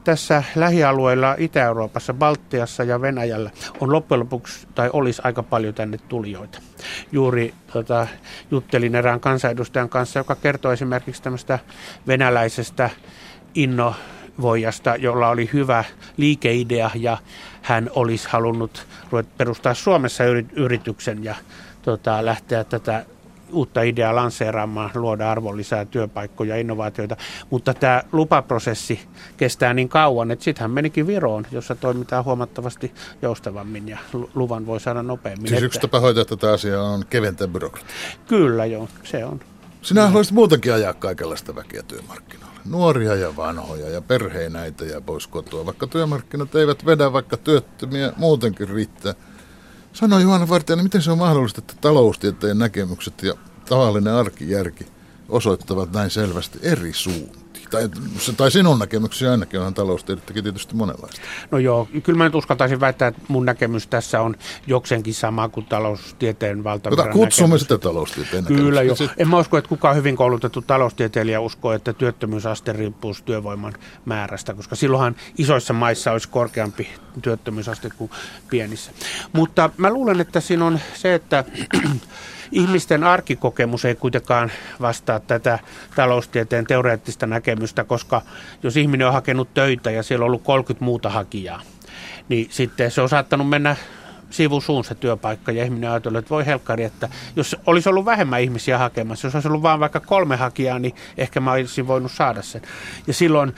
tässä 0.03 0.43
lähialueilla 0.55 1.35
Itä-Euroopassa, 1.37 2.13
Baltiassa 2.13 2.83
ja 2.83 3.01
Venäjällä 3.01 3.51
on 3.79 3.91
loppujen 3.91 4.19
lopuksi, 4.19 4.67
tai 4.75 4.89
olisi 4.93 5.21
aika 5.25 5.43
paljon 5.43 5.73
tänne 5.73 5.97
tulijoita. 5.97 6.59
Juuri 7.11 7.53
tota, 7.73 8.07
juttelin 8.51 8.95
erään 8.95 9.19
kansanedustajan 9.19 9.89
kanssa, 9.89 10.19
joka 10.19 10.35
kertoi 10.35 10.73
esimerkiksi 10.73 11.21
tämmöistä 11.21 11.59
venäläisestä 12.07 12.89
innovoijasta, 13.55 14.95
jolla 14.95 15.29
oli 15.29 15.49
hyvä 15.53 15.83
liikeidea 16.17 16.91
ja 16.95 17.17
hän 17.61 17.89
olisi 17.95 18.29
halunnut 18.29 18.87
perustaa 19.37 19.73
Suomessa 19.73 20.23
yrityksen 20.55 21.23
ja 21.23 21.35
tota, 21.81 22.25
lähteä 22.25 22.63
tätä 22.63 23.05
uutta 23.53 23.81
ideaa 23.81 24.15
lanseeraamaan, 24.15 24.91
luoda 24.95 25.31
arvonlisää 25.31 25.85
työpaikkoja, 25.85 26.57
innovaatioita, 26.57 27.17
mutta 27.49 27.73
tämä 27.73 28.03
lupaprosessi 28.11 28.99
kestää 29.37 29.73
niin 29.73 29.89
kauan, 29.89 30.31
että 30.31 30.45
sitten 30.45 30.61
hän 30.61 30.71
menikin 30.71 31.07
Viroon, 31.07 31.45
jossa 31.51 31.75
toimitaan 31.75 32.25
huomattavasti 32.25 32.93
joustavammin 33.21 33.87
ja 33.89 33.97
luvan 34.35 34.65
voi 34.65 34.79
saada 34.79 35.03
nopeammin. 35.03 35.47
Siis 35.49 35.63
yksi 35.63 35.79
tapa 35.79 35.99
hoitaa 35.99 36.25
tätä 36.25 36.53
asiaa 36.53 36.83
on 36.83 37.05
keventää 37.09 37.47
byrokratiaa. 37.47 37.93
Kyllä 38.27 38.65
joo, 38.65 38.87
se 39.03 39.25
on. 39.25 39.39
Sinä 39.81 40.07
haluaisit 40.07 40.33
muutenkin 40.33 40.73
ajaa 40.73 40.93
kaikenlaista 40.93 41.55
väkeä 41.55 41.83
työmarkkinoille. 41.83 42.59
Nuoria 42.65 43.15
ja 43.15 43.35
vanhoja 43.35 43.89
ja 43.89 44.01
perheenäitä 44.01 44.85
ja 44.85 45.01
pois 45.01 45.27
kotoa, 45.27 45.65
vaikka 45.65 45.87
työmarkkinat 45.87 46.55
eivät 46.55 46.85
vedä, 46.85 47.13
vaikka 47.13 47.37
työttömiä 47.37 48.13
muutenkin 48.17 48.69
riittää. 48.69 49.13
Sano 49.93 50.19
Juhana 50.19 50.49
Vartijainen, 50.49 50.85
miten 50.85 51.01
se 51.01 51.11
on 51.11 51.17
mahdollista, 51.17 51.59
että 51.59 51.73
taloustieteen 51.81 52.57
näkemykset 52.57 53.23
ja 53.23 53.33
tavallinen 53.69 54.13
arkijärki 54.13 54.87
osoittavat 55.29 55.91
näin 55.91 56.09
selvästi 56.09 56.59
eri 56.61 56.93
suuntia? 56.93 57.42
Tai, 57.73 57.89
tai 58.37 58.51
sinun 58.51 58.79
näkemyksiä 58.79 59.31
ainakin 59.31 59.59
onhan 59.59 59.73
taloustiedettäkin 59.73 60.43
tietysti 60.43 60.75
monenlaista. 60.75 61.21
No 61.51 61.57
joo, 61.57 61.87
kyllä 62.03 62.17
mä 62.17 62.23
nyt 62.23 62.35
uskaltaisin 62.35 62.79
väittää, 62.79 63.07
että 63.07 63.21
mun 63.27 63.45
näkemys 63.45 63.87
tässä 63.87 64.21
on 64.21 64.35
jokseenkin 64.67 65.13
sama 65.13 65.49
kuin 65.49 65.65
taloustieteen 65.65 66.63
valtavirran 66.63 67.07
Mutta 67.07 67.19
kutsumme 67.19 67.47
näkemys. 67.47 67.61
sitä 67.61 67.77
taloustieteen 67.77 68.45
Kyllä 68.45 68.81
joo. 68.81 68.95
En 69.17 69.27
mä 69.27 69.37
usko, 69.37 69.57
että 69.57 69.69
kukaan 69.69 69.95
hyvin 69.95 70.15
koulutettu 70.15 70.61
taloustieteilijä 70.61 71.39
uskoo, 71.39 71.73
että 71.73 71.93
työttömyysaste 71.93 72.73
riippuu 72.73 73.15
työvoiman 73.25 73.73
määrästä, 74.05 74.53
koska 74.53 74.75
silloinhan 74.75 75.15
isoissa 75.37 75.73
maissa 75.73 76.11
olisi 76.11 76.29
korkeampi 76.29 76.89
työttömyysaste 77.21 77.89
kuin 77.97 78.11
pienissä. 78.49 78.91
Mutta 79.33 79.69
mä 79.77 79.89
luulen, 79.89 80.21
että 80.21 80.39
siinä 80.39 80.65
on 80.65 80.79
se, 80.93 81.13
että 81.13 81.43
ihmisten 82.53 83.03
arkikokemus 83.03 83.85
ei 83.85 83.95
kuitenkaan 83.95 84.51
vastaa 84.81 85.19
tätä 85.19 85.59
taloustieteen 85.95 86.67
teoreettista 86.67 87.27
näkemystä, 87.27 87.83
koska 87.83 88.21
jos 88.63 88.77
ihminen 88.77 89.07
on 89.07 89.13
hakenut 89.13 89.53
töitä 89.53 89.91
ja 89.91 90.03
siellä 90.03 90.23
on 90.23 90.27
ollut 90.27 90.43
30 90.43 90.85
muuta 90.85 91.09
hakijaa, 91.09 91.61
niin 92.29 92.47
sitten 92.49 92.91
se 92.91 93.01
on 93.01 93.09
saattanut 93.09 93.49
mennä 93.49 93.75
sivusuun 94.33 94.83
se 94.83 94.95
työpaikka 94.95 95.51
ja 95.51 95.63
ihminen 95.63 95.89
ajattelee, 95.89 96.19
että 96.19 96.29
voi 96.29 96.45
helkkari, 96.45 96.83
että 96.83 97.09
jos 97.35 97.55
olisi 97.65 97.89
ollut 97.89 98.05
vähemmän 98.05 98.41
ihmisiä 98.41 98.77
hakemassa, 98.77 99.27
jos 99.27 99.35
olisi 99.35 99.47
ollut 99.47 99.61
vain 99.61 99.79
vaikka 99.79 99.99
kolme 99.99 100.35
hakijaa, 100.35 100.79
niin 100.79 100.95
ehkä 101.17 101.39
mä 101.39 101.51
olisin 101.51 101.87
voinut 101.87 102.11
saada 102.11 102.41
sen. 102.41 102.61
Ja 103.07 103.13
silloin 103.13 103.55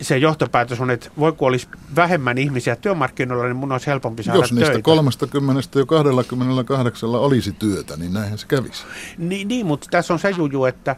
se 0.00 0.18
johtopäätös 0.18 0.80
on, 0.80 0.90
että 0.90 1.10
voi 1.18 1.32
kun 1.32 1.48
olisi 1.48 1.68
vähemmän 1.96 2.38
ihmisiä 2.38 2.76
työmarkkinoilla, 2.76 3.44
niin 3.44 3.56
mun 3.56 3.72
olisi 3.72 3.86
helpompi 3.86 4.22
saada 4.22 4.38
Jos 4.38 4.52
niistä 4.52 4.72
töitä. 4.72 4.82
30 4.82 5.78
jo 5.78 5.86
28 5.86 7.10
olisi 7.10 7.52
työtä, 7.52 7.96
niin 7.96 8.12
näinhän 8.12 8.38
se 8.38 8.46
kävisi. 8.46 8.84
Niin, 9.18 9.48
niin 9.48 9.66
mutta 9.66 9.86
tässä 9.90 10.12
on 10.14 10.18
se 10.18 10.30
juju, 10.30 10.64
että 10.64 10.96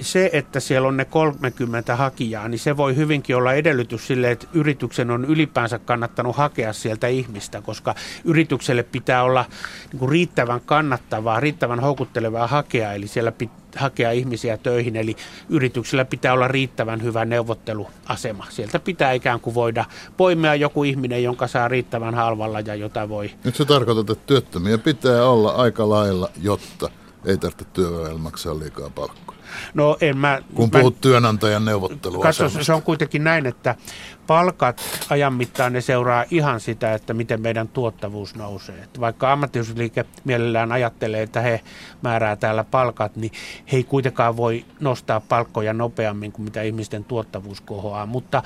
se, 0.00 0.30
että 0.32 0.60
siellä 0.60 0.88
on 0.88 0.96
ne 0.96 1.04
30 1.04 1.96
hakijaa, 1.96 2.48
niin 2.48 2.58
se 2.58 2.76
voi 2.76 2.96
hyvinkin 2.96 3.36
olla 3.36 3.52
edellytys 3.52 4.06
sille, 4.06 4.30
että 4.30 4.46
yrityksen 4.54 5.10
on 5.10 5.24
ylipäänsä 5.24 5.78
kannattanut 5.78 6.36
hakea 6.36 6.72
sieltä 6.72 7.06
ihmistä, 7.06 7.60
koska 7.60 7.94
yritykselle 8.24 8.82
pitää 8.82 9.22
olla 9.22 9.44
niin 9.92 9.98
kuin 9.98 10.08
riittävän 10.08 10.60
kannattavaa, 10.60 11.40
riittävän 11.40 11.80
houkuttelevaa 11.80 12.46
hakea, 12.46 12.92
eli 12.92 13.06
siellä 13.06 13.32
pitää 13.32 13.64
hakea 13.76 14.10
ihmisiä 14.10 14.56
töihin, 14.56 14.96
eli 14.96 15.16
yrityksellä 15.48 16.04
pitää 16.04 16.32
olla 16.32 16.48
riittävän 16.48 17.02
hyvä 17.02 17.24
neuvotteluasema. 17.24 18.46
Sieltä 18.50 18.78
pitää 18.78 19.12
ikään 19.12 19.40
kuin 19.40 19.54
voida 19.54 19.84
poimia 20.16 20.54
joku 20.54 20.84
ihminen, 20.84 21.22
jonka 21.22 21.46
saa 21.46 21.68
riittävän 21.68 22.14
halvalla 22.14 22.60
ja 22.60 22.74
jota 22.74 23.08
voi... 23.08 23.30
Nyt 23.44 23.56
se 23.56 23.64
tarkoittaa, 23.64 24.12
että 24.12 24.26
työttömiä 24.26 24.78
pitää 24.78 25.26
olla 25.28 25.50
aika 25.50 25.88
lailla, 25.88 26.30
jotta 26.42 26.90
ei 27.24 27.36
tarvitse 27.36 27.64
työväellä 27.64 28.18
maksaa 28.18 28.58
liikaa 28.58 28.90
palkkaa. 28.90 29.36
No 29.74 29.96
en 30.00 30.16
mä... 30.16 30.42
Kun 30.54 30.70
puhut 30.70 30.94
mä, 30.94 31.00
työnantajan 31.00 31.64
neuvottelua. 31.64 32.22
Katso, 32.22 32.48
se 32.48 32.72
on 32.72 32.82
kuitenkin 32.82 33.24
näin, 33.24 33.46
että 33.46 33.74
palkat 34.26 34.82
ajan 35.10 35.34
mittaan 35.34 35.72
ne 35.72 35.80
seuraa 35.80 36.24
ihan 36.30 36.60
sitä, 36.60 36.94
että 36.94 37.14
miten 37.14 37.40
meidän 37.40 37.68
tuottavuus 37.68 38.34
nousee. 38.34 38.78
Että 38.82 39.00
vaikka 39.00 39.32
ammattiyhdistysliike 39.32 40.04
mielellään 40.24 40.72
ajattelee, 40.72 41.22
että 41.22 41.40
he 41.40 41.60
määrää 42.02 42.36
täällä 42.36 42.64
palkat, 42.64 43.16
niin 43.16 43.32
he 43.72 43.76
ei 43.76 43.84
kuitenkaan 43.84 44.36
voi 44.36 44.64
nostaa 44.80 45.20
palkkoja 45.20 45.72
nopeammin 45.72 46.32
kuin 46.32 46.44
mitä 46.44 46.62
ihmisten 46.62 47.04
tuottavuus 47.04 47.60
kohoaa. 47.60 48.06
Mutta 48.06 48.42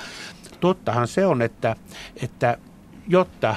tottahan 0.60 1.08
se 1.08 1.26
on, 1.26 1.42
että, 1.42 1.76
että 2.22 2.58
jotta 3.08 3.56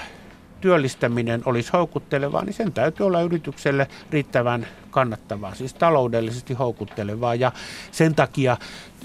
työllistäminen 0.61 1.41
olisi 1.45 1.69
houkuttelevaa, 1.73 2.43
niin 2.43 2.53
sen 2.53 2.73
täytyy 2.73 3.05
olla 3.05 3.21
yritykselle 3.21 3.87
riittävän 4.11 4.67
kannattavaa, 4.91 5.55
siis 5.55 5.73
taloudellisesti 5.73 6.53
houkuttelevaa. 6.53 7.35
Ja 7.35 7.51
sen 7.91 8.15
takia 8.15 8.57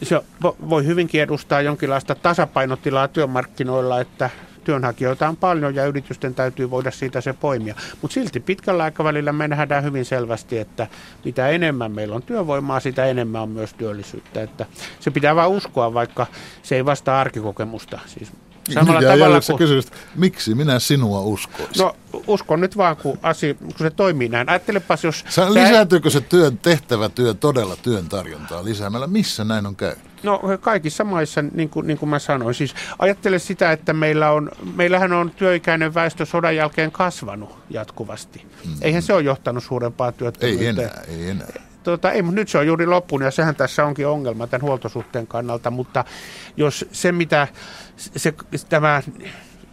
se 0.02 0.20
voi 0.42 0.86
hyvinkin 0.86 1.22
edustaa 1.22 1.60
jonkinlaista 1.60 2.14
tasapainotilaa 2.14 3.08
työmarkkinoilla, 3.08 4.00
että 4.00 4.30
työnhakijoita 4.64 5.28
on 5.28 5.36
paljon 5.36 5.74
ja 5.74 5.86
yritysten 5.86 6.34
täytyy 6.34 6.70
voida 6.70 6.90
siitä 6.90 7.20
se 7.20 7.32
poimia. 7.32 7.74
Mutta 8.02 8.14
silti 8.14 8.40
pitkällä 8.40 8.84
aikavälillä 8.84 9.32
me 9.32 9.48
nähdään 9.48 9.84
hyvin 9.84 10.04
selvästi, 10.04 10.58
että 10.58 10.86
mitä 11.24 11.48
enemmän 11.48 11.92
meillä 11.92 12.16
on 12.16 12.22
työvoimaa, 12.22 12.80
sitä 12.80 13.04
enemmän 13.04 13.42
on 13.42 13.48
myös 13.48 13.74
työllisyyttä. 13.74 14.42
Että 14.42 14.66
se 15.00 15.10
pitää 15.10 15.36
vain 15.36 15.50
uskoa, 15.50 15.94
vaikka 15.94 16.26
se 16.62 16.76
ei 16.76 16.84
vastaa 16.84 17.20
arkikokemusta. 17.20 17.98
Siis 18.06 18.32
Samalla 18.74 19.00
ja 19.00 19.10
tavalla 19.10 19.40
kuin... 19.46 19.58
Kysynyt, 19.58 19.92
miksi 20.14 20.54
minä 20.54 20.78
sinua 20.78 21.20
uskoisin? 21.20 21.82
No 21.82 21.96
uskon 22.26 22.60
nyt 22.60 22.76
vaan, 22.76 22.96
kun, 22.96 23.18
asia, 23.22 23.54
kun 23.54 23.72
se 23.78 23.90
toimii 23.90 24.28
näin. 24.28 24.48
Ajattelepas, 24.48 25.04
jos... 25.04 25.24
Sä, 25.28 25.54
lisääntyykö 25.54 26.10
se 26.10 26.20
työn, 26.20 26.58
tehtävä 26.58 27.08
työ 27.08 27.34
todella 27.34 27.76
työn 27.76 28.08
tarjontaa 28.08 28.64
lisäämällä? 28.64 29.06
Missä 29.06 29.44
näin 29.44 29.66
on 29.66 29.76
käynyt? 29.76 30.04
No 30.22 30.40
kaikissa 30.60 31.04
maissa, 31.04 31.42
niin 31.42 31.68
kuin, 31.68 31.86
niin 31.86 31.98
kuin 31.98 32.08
mä 32.08 32.18
sanoin. 32.18 32.54
Siis 32.54 32.74
ajattele 32.98 33.38
sitä, 33.38 33.72
että 33.72 33.92
meillä 33.92 34.30
on, 34.30 34.50
meillähän 34.74 35.12
on 35.12 35.30
työikäinen 35.30 35.94
väestö 35.94 36.26
sodan 36.26 36.56
jälkeen 36.56 36.92
kasvanut 36.92 37.58
jatkuvasti. 37.70 38.46
Mm. 38.64 38.72
Eihän 38.80 39.02
se 39.02 39.12
ole 39.12 39.22
johtanut 39.22 39.64
suurempaa 39.64 40.12
työttömyyttä. 40.12 40.64
Ei 40.64 40.68
enää, 40.68 41.02
ei 41.08 41.30
enää. 41.30 41.65
Tota, 41.90 42.12
ei, 42.12 42.22
mutta 42.22 42.40
nyt 42.40 42.48
se 42.48 42.58
on 42.58 42.66
juuri 42.66 42.86
loppunut 42.86 43.24
ja 43.24 43.30
sehän 43.30 43.56
tässä 43.56 43.84
onkin 43.84 44.06
ongelma 44.06 44.46
tämän 44.46 44.62
huoltosuhteen 44.62 45.26
kannalta, 45.26 45.70
mutta 45.70 46.04
jos 46.56 46.84
se 46.92 47.12
mitä 47.12 47.48
se, 47.96 48.34
tämä 48.68 49.02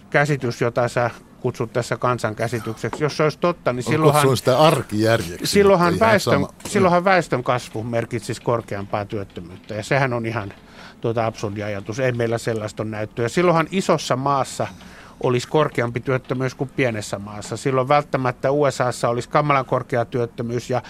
käsitys, 0.09 0.61
jota 0.61 0.87
sä 0.87 1.09
kutsut 1.41 1.73
tässä 1.73 1.97
kansankäsitykseksi, 1.97 3.03
jos 3.03 3.17
se 3.17 3.23
olisi 3.23 3.39
totta, 3.39 3.73
niin 3.73 3.83
silloinhan, 3.83 4.37
sitä 4.37 4.59
arkijärjeksi, 4.59 5.45
silloinhan, 5.45 5.99
väestön, 5.99 6.47
silloinhan 6.65 7.03
väestön 7.03 7.43
kasvu 7.43 7.83
merkitsisi 7.83 8.41
korkeampaa 8.41 9.05
työttömyyttä 9.05 9.73
ja 9.73 9.83
sehän 9.83 10.13
on 10.13 10.25
ihan 10.25 10.53
tuota 11.01 11.25
absurdi 11.25 11.63
ajatus. 11.63 11.99
Ei 11.99 12.11
meillä 12.11 12.37
sellaista 12.37 12.83
näyttöä. 12.83 13.29
Silloinhan 13.29 13.67
isossa 13.71 14.15
maassa 14.15 14.67
olisi 15.23 15.47
korkeampi 15.47 15.99
työttömyys 15.99 16.55
kuin 16.55 16.69
pienessä 16.75 17.19
maassa. 17.19 17.57
Silloin 17.57 17.87
välttämättä 17.87 18.51
USAssa 18.51 19.09
olisi 19.09 19.29
kamalan 19.29 19.65
korkea 19.65 20.05
työttömyys 20.05 20.69
ja 20.69 20.81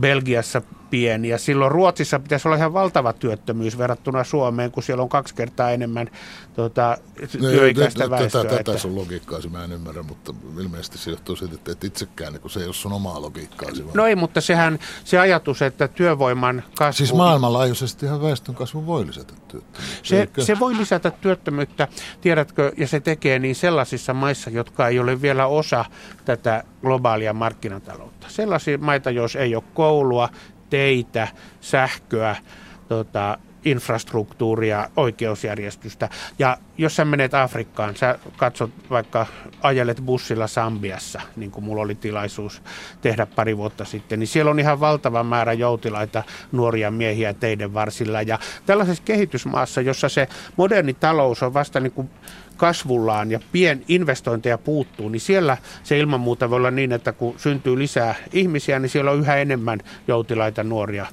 Belgiassa 0.00 0.62
pieni. 0.90 1.28
Ja 1.28 1.38
silloin 1.38 1.72
Ruotsissa 1.72 2.18
pitäisi 2.18 2.48
olla 2.48 2.56
ihan 2.56 2.72
valtava 2.72 3.12
työttömyys 3.12 3.78
verrattuna 3.78 4.24
Suomeen, 4.24 4.70
kun 4.70 4.82
siellä 4.82 5.02
on 5.02 5.08
kaksi 5.08 5.34
kertaa 5.34 5.70
enemmän 5.70 6.10
tuota, 6.54 6.98
työikäistä 7.40 8.10
väestöä. 8.10 8.44
Tätä, 8.44 8.56
tätä 8.56 8.78
sun 8.78 8.94
logiikkaasi 8.94 9.48
mä 9.48 9.64
en 9.64 9.72
ymmärrä, 9.72 10.02
mutta 10.02 10.34
ilmeisesti 10.60 10.98
se 10.98 11.10
johtuu 11.10 11.36
siitä, 11.36 11.54
että 11.54 11.72
et 11.72 11.84
itsekään, 11.84 12.40
kun 12.40 12.50
se 12.50 12.60
ei 12.60 12.66
ole 12.66 12.74
sun 12.74 12.92
omaa 12.92 13.22
logiikkaasi. 13.22 13.84
No 13.94 14.06
ei, 14.06 14.16
mutta 14.16 14.40
sehän 14.40 14.78
se 15.04 15.18
ajatus, 15.18 15.62
että 15.62 15.88
työvoiman 15.88 16.62
kasvu... 16.76 16.96
Siis 16.96 17.14
maailmanlaajuisesti 17.14 18.06
ihan 18.06 18.22
väestön 18.22 18.54
kasvu 18.54 18.86
voi 18.86 19.06
lisätä 19.06 19.32
työttömyyttä. 19.48 19.80
Se, 20.02 20.28
se 20.38 20.58
voi 20.58 20.76
lisätä 20.76 21.10
työttömyyttä, 21.10 21.88
tiedätkö, 22.20 22.72
ja 22.76 22.88
se 22.88 23.00
tekee 23.00 23.38
niin 23.38 23.54
sellaisissa 23.54 24.14
maissa, 24.14 24.50
jotka 24.50 24.88
ei 24.88 24.98
ole 24.98 25.22
vielä 25.22 25.46
osa 25.46 25.84
tätä 26.24 26.64
globaalia 26.82 27.32
markkinataloutta. 27.32 28.11
Sellaisia 28.28 28.78
maita, 28.78 29.10
jos 29.10 29.36
ei 29.36 29.54
ole 29.54 29.64
koulua, 29.74 30.28
teitä, 30.70 31.28
sähköä, 31.60 32.36
tota, 32.88 33.38
infrastruktuuria, 33.64 34.90
oikeusjärjestystä. 34.96 36.08
Ja 36.38 36.56
jos 36.78 36.96
sä 36.96 37.04
menet 37.04 37.34
Afrikkaan, 37.34 37.96
sä 37.96 38.18
katsot 38.36 38.70
vaikka 38.90 39.26
ajelet 39.62 40.02
bussilla 40.04 40.46
Sambiassa, 40.46 41.20
niin 41.36 41.50
kuin 41.50 41.64
mulla 41.64 41.82
oli 41.82 41.94
tilaisuus 41.94 42.62
tehdä 43.00 43.26
pari 43.26 43.56
vuotta 43.56 43.84
sitten, 43.84 44.18
niin 44.18 44.26
siellä 44.26 44.50
on 44.50 44.60
ihan 44.60 44.80
valtava 44.80 45.24
määrä 45.24 45.52
joutilaita 45.52 46.22
nuoria 46.52 46.90
miehiä 46.90 47.34
teidän 47.34 47.74
varsilla. 47.74 48.22
Ja 48.22 48.38
tällaisessa 48.66 49.02
kehitysmaassa, 49.04 49.80
jossa 49.80 50.08
se 50.08 50.28
moderni 50.56 50.94
talous 50.94 51.42
on 51.42 51.54
vasta 51.54 51.80
niin 51.80 51.92
kuin 51.92 52.10
kasvullaan 52.56 53.30
ja 53.30 53.40
pien 53.52 53.84
investointeja 53.88 54.58
puuttuu, 54.58 55.08
niin 55.08 55.20
siellä 55.20 55.56
se 55.82 55.98
ilman 55.98 56.20
muuta 56.20 56.50
voi 56.50 56.56
olla 56.56 56.70
niin, 56.70 56.92
että 56.92 57.12
kun 57.12 57.34
syntyy 57.36 57.78
lisää 57.78 58.14
ihmisiä, 58.32 58.78
niin 58.78 58.90
siellä 58.90 59.10
on 59.10 59.18
yhä 59.18 59.36
enemmän 59.36 59.78
joutilaita 60.08 60.64
nuoria 60.64 61.06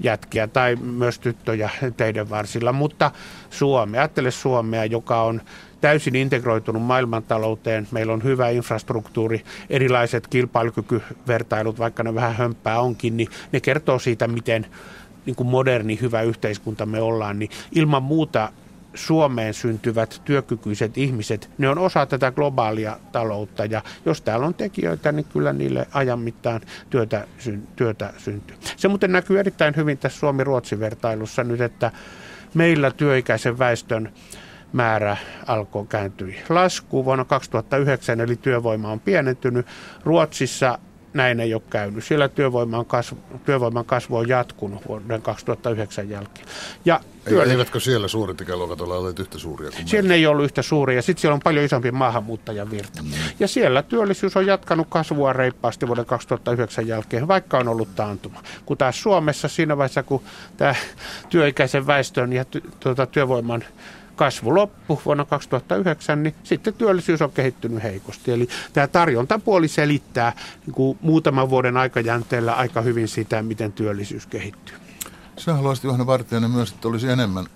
jätkiä 0.00 0.46
tai 0.46 0.76
myös 0.76 1.18
tyttöjä 1.18 1.70
teidän 1.96 2.30
varsilla. 2.30 2.72
Mutta 2.72 3.10
Suomi, 3.50 3.98
ajattele 3.98 4.30
Suomea, 4.30 4.84
joka 4.84 5.22
on 5.22 5.40
täysin 5.80 6.16
integroitunut 6.16 6.82
maailmantalouteen. 6.82 7.88
Meillä 7.90 8.12
on 8.12 8.22
hyvä 8.22 8.48
infrastruktuuri, 8.48 9.44
erilaiset 9.70 10.26
kilpailukykyvertailut, 10.26 11.78
vaikka 11.78 12.02
ne 12.02 12.14
vähän 12.14 12.36
hömpää 12.36 12.80
onkin, 12.80 13.16
niin 13.16 13.28
ne 13.52 13.60
kertoo 13.60 13.98
siitä, 13.98 14.28
miten 14.28 14.66
niin 15.26 15.36
kuin 15.36 15.46
moderni, 15.46 15.98
hyvä 16.00 16.22
yhteiskunta 16.22 16.86
me 16.86 17.00
ollaan, 17.00 17.38
niin 17.38 17.50
ilman 17.72 18.02
muuta 18.02 18.52
Suomeen 18.94 19.54
syntyvät 19.54 20.22
työkykyiset 20.24 20.98
ihmiset, 20.98 21.50
ne 21.58 21.68
on 21.68 21.78
osa 21.78 22.06
tätä 22.06 22.32
globaalia 22.32 22.98
taloutta 23.12 23.64
ja 23.64 23.82
jos 24.06 24.22
täällä 24.22 24.46
on 24.46 24.54
tekijöitä, 24.54 25.12
niin 25.12 25.26
kyllä 25.32 25.52
niille 25.52 25.86
ajan 25.92 26.20
mittaan 26.20 26.60
työtä, 26.90 27.26
työtä 27.76 28.12
syntyy. 28.18 28.56
Se 28.76 28.88
muuten 28.88 29.12
näkyy 29.12 29.40
erittäin 29.40 29.76
hyvin 29.76 29.98
tässä 29.98 30.18
Suomi-Ruotsi-vertailussa 30.18 31.44
nyt, 31.44 31.60
että 31.60 31.90
meillä 32.54 32.90
työikäisen 32.90 33.58
väestön 33.58 34.12
määrä 34.72 35.16
alkoi 35.46 35.86
kääntyi 35.86 36.36
laskuun 36.48 37.04
vuonna 37.04 37.24
2009, 37.24 38.20
eli 38.20 38.36
työvoima 38.36 38.92
on 38.92 39.00
pienentynyt. 39.00 39.66
Ruotsissa 40.04 40.78
näin 41.14 41.40
ei 41.40 41.54
ole 41.54 41.62
käynyt. 41.70 42.04
Siellä 42.04 42.28
työvoiman 42.28 42.86
kasvu, 42.86 43.18
työvoiman 43.44 43.84
kasvu 43.84 44.16
on 44.16 44.28
jatkunut 44.28 44.88
vuoden 44.88 45.22
2009 45.22 46.08
jälkeen. 46.10 46.46
Ja 46.84 47.00
työllä... 47.28 47.52
Eivätkö 47.52 47.80
siellä 47.80 48.08
suuret 48.08 48.40
ikäluokat 48.40 48.80
ole 48.80 48.94
olleet 48.94 49.18
yhtä 49.18 49.38
suuria 49.38 49.70
kuin 49.70 49.88
Siellä 49.88 50.08
meillä? 50.08 50.14
ei 50.14 50.26
ollut 50.26 50.44
yhtä 50.44 50.62
suuria. 50.62 51.02
Sitten 51.02 51.20
siellä 51.20 51.34
on 51.34 51.40
paljon 51.44 51.64
isompi 51.64 51.90
maahanmuuttajavirta. 51.90 53.02
Mm. 53.02 53.10
Ja 53.40 53.48
siellä 53.48 53.82
työllisyys 53.82 54.36
on 54.36 54.46
jatkanut 54.46 54.86
kasvua 54.90 55.32
reippaasti 55.32 55.86
vuoden 55.86 56.06
2009 56.06 56.86
jälkeen, 56.86 57.28
vaikka 57.28 57.58
on 57.58 57.68
ollut 57.68 57.94
taantuma. 57.94 58.42
Kun 58.66 58.76
taas 58.78 59.02
Suomessa 59.02 59.48
siinä 59.48 59.76
vaiheessa, 59.76 60.02
kun 60.02 60.22
tämä 60.56 60.74
työikäisen 61.28 61.86
väestön 61.86 62.32
ja 62.32 62.44
ty- 62.56 62.70
tuota, 62.80 63.06
työvoiman 63.06 63.64
kasvu 64.14 64.54
loppu 64.54 65.02
vuonna 65.04 65.24
2009, 65.24 66.22
niin 66.22 66.34
sitten 66.44 66.74
työllisyys 66.74 67.22
on 67.22 67.32
kehittynyt 67.32 67.82
heikosti. 67.82 68.32
Eli 68.32 68.48
tämä 68.72 68.86
tarjontapuoli 68.86 69.68
selittää 69.68 70.32
niin 70.66 70.74
kuin 70.74 70.98
muutaman 71.02 71.50
vuoden 71.50 71.76
aikajänteellä 71.76 72.54
aika 72.54 72.80
hyvin 72.80 73.08
sitä, 73.08 73.42
miten 73.42 73.72
työllisyys 73.72 74.26
kehittyy. 74.26 74.76
Sinä 75.38 75.56
haluaisit 75.56 75.84
Johanna 75.84 76.06
Vartijainen 76.06 76.50
myös, 76.50 76.70
että 76.70 76.88
olisi 76.88 77.08
enemmän 77.08 77.46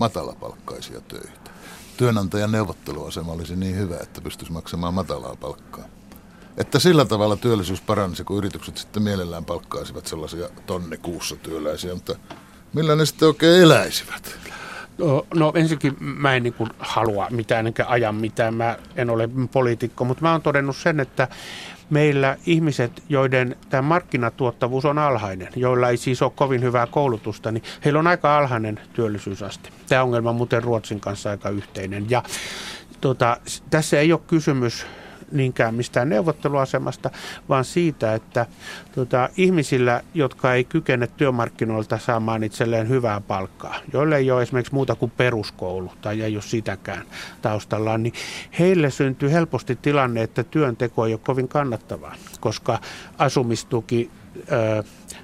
matalapalkkaisia 0.00 1.00
töitä. 1.00 1.50
Työnantajan 1.96 2.52
neuvotteluasema 2.52 3.32
olisi 3.32 3.56
niin 3.56 3.76
hyvä, 3.76 3.96
että 4.02 4.20
pystyisi 4.20 4.52
maksamaan 4.52 4.94
matalaa 4.94 5.36
palkkaa. 5.36 5.84
Että 6.56 6.78
sillä 6.78 7.04
tavalla 7.04 7.36
työllisyys 7.36 7.80
paranisi, 7.80 8.24
kun 8.24 8.38
yritykset 8.38 8.76
sitten 8.76 9.02
mielellään 9.02 9.44
palkkaisivat 9.44 10.06
sellaisia 10.06 10.48
tonne 10.66 10.96
kuussa 10.96 11.36
työläisiä, 11.36 11.94
mutta 11.94 12.16
millä 12.72 12.96
ne 12.96 13.06
sitten 13.06 13.28
oikein 13.28 13.62
eläisivät? 13.62 14.38
No, 15.34 15.52
ensinnäkin 15.54 15.96
mä 16.00 16.34
en 16.34 16.42
niin 16.42 16.52
kuin 16.52 16.70
halua 16.78 17.26
mitään 17.30 17.66
enkä 17.66 17.86
aja 17.86 18.12
mitään, 18.12 18.54
mä 18.54 18.76
en 18.96 19.10
ole 19.10 19.28
poliitikko, 19.52 20.04
mutta 20.04 20.22
mä 20.22 20.32
oon 20.32 20.42
todennut 20.42 20.76
sen, 20.76 21.00
että 21.00 21.28
meillä 21.90 22.36
ihmiset, 22.46 23.02
joiden 23.08 23.56
tämä 23.70 23.82
markkinatuottavuus 23.82 24.84
on 24.84 24.98
alhainen, 24.98 25.48
joilla 25.56 25.88
ei 25.88 25.96
siis 25.96 26.22
ole 26.22 26.32
kovin 26.36 26.62
hyvää 26.62 26.86
koulutusta, 26.86 27.52
niin 27.52 27.62
heillä 27.84 27.98
on 27.98 28.06
aika 28.06 28.38
alhainen 28.38 28.80
työllisyysaste. 28.92 29.68
Tämä 29.88 30.02
ongelma 30.02 30.30
on 30.30 30.36
muuten 30.36 30.62
Ruotsin 30.62 31.00
kanssa 31.00 31.30
aika 31.30 31.50
yhteinen. 31.50 32.10
Ja 32.10 32.22
tota, 33.00 33.36
tässä 33.70 34.00
ei 34.00 34.12
ole 34.12 34.20
kysymys 34.26 34.86
niinkään 35.32 35.74
mistään 35.74 36.08
neuvotteluasemasta, 36.08 37.10
vaan 37.48 37.64
siitä, 37.64 38.14
että 38.14 38.46
tota, 38.94 39.28
ihmisillä, 39.36 40.00
jotka 40.14 40.54
ei 40.54 40.64
kykene 40.64 41.06
työmarkkinoilta 41.16 41.98
saamaan 41.98 42.44
itselleen 42.44 42.88
hyvää 42.88 43.20
palkkaa, 43.20 43.76
joille 43.92 44.16
ei 44.16 44.30
ole 44.30 44.42
esimerkiksi 44.42 44.74
muuta 44.74 44.94
kuin 44.94 45.12
peruskoulu 45.16 45.92
tai 46.00 46.22
ei 46.22 46.36
ole 46.36 46.42
sitäkään 46.42 47.02
taustallaan, 47.42 48.02
niin 48.02 48.14
heille 48.58 48.90
syntyy 48.90 49.30
helposti 49.32 49.78
tilanne, 49.82 50.22
että 50.22 50.44
työnteko 50.44 51.06
ei 51.06 51.12
ole 51.12 51.20
kovin 51.24 51.48
kannattavaa, 51.48 52.14
koska 52.40 52.78
asumistuki, 53.18 54.10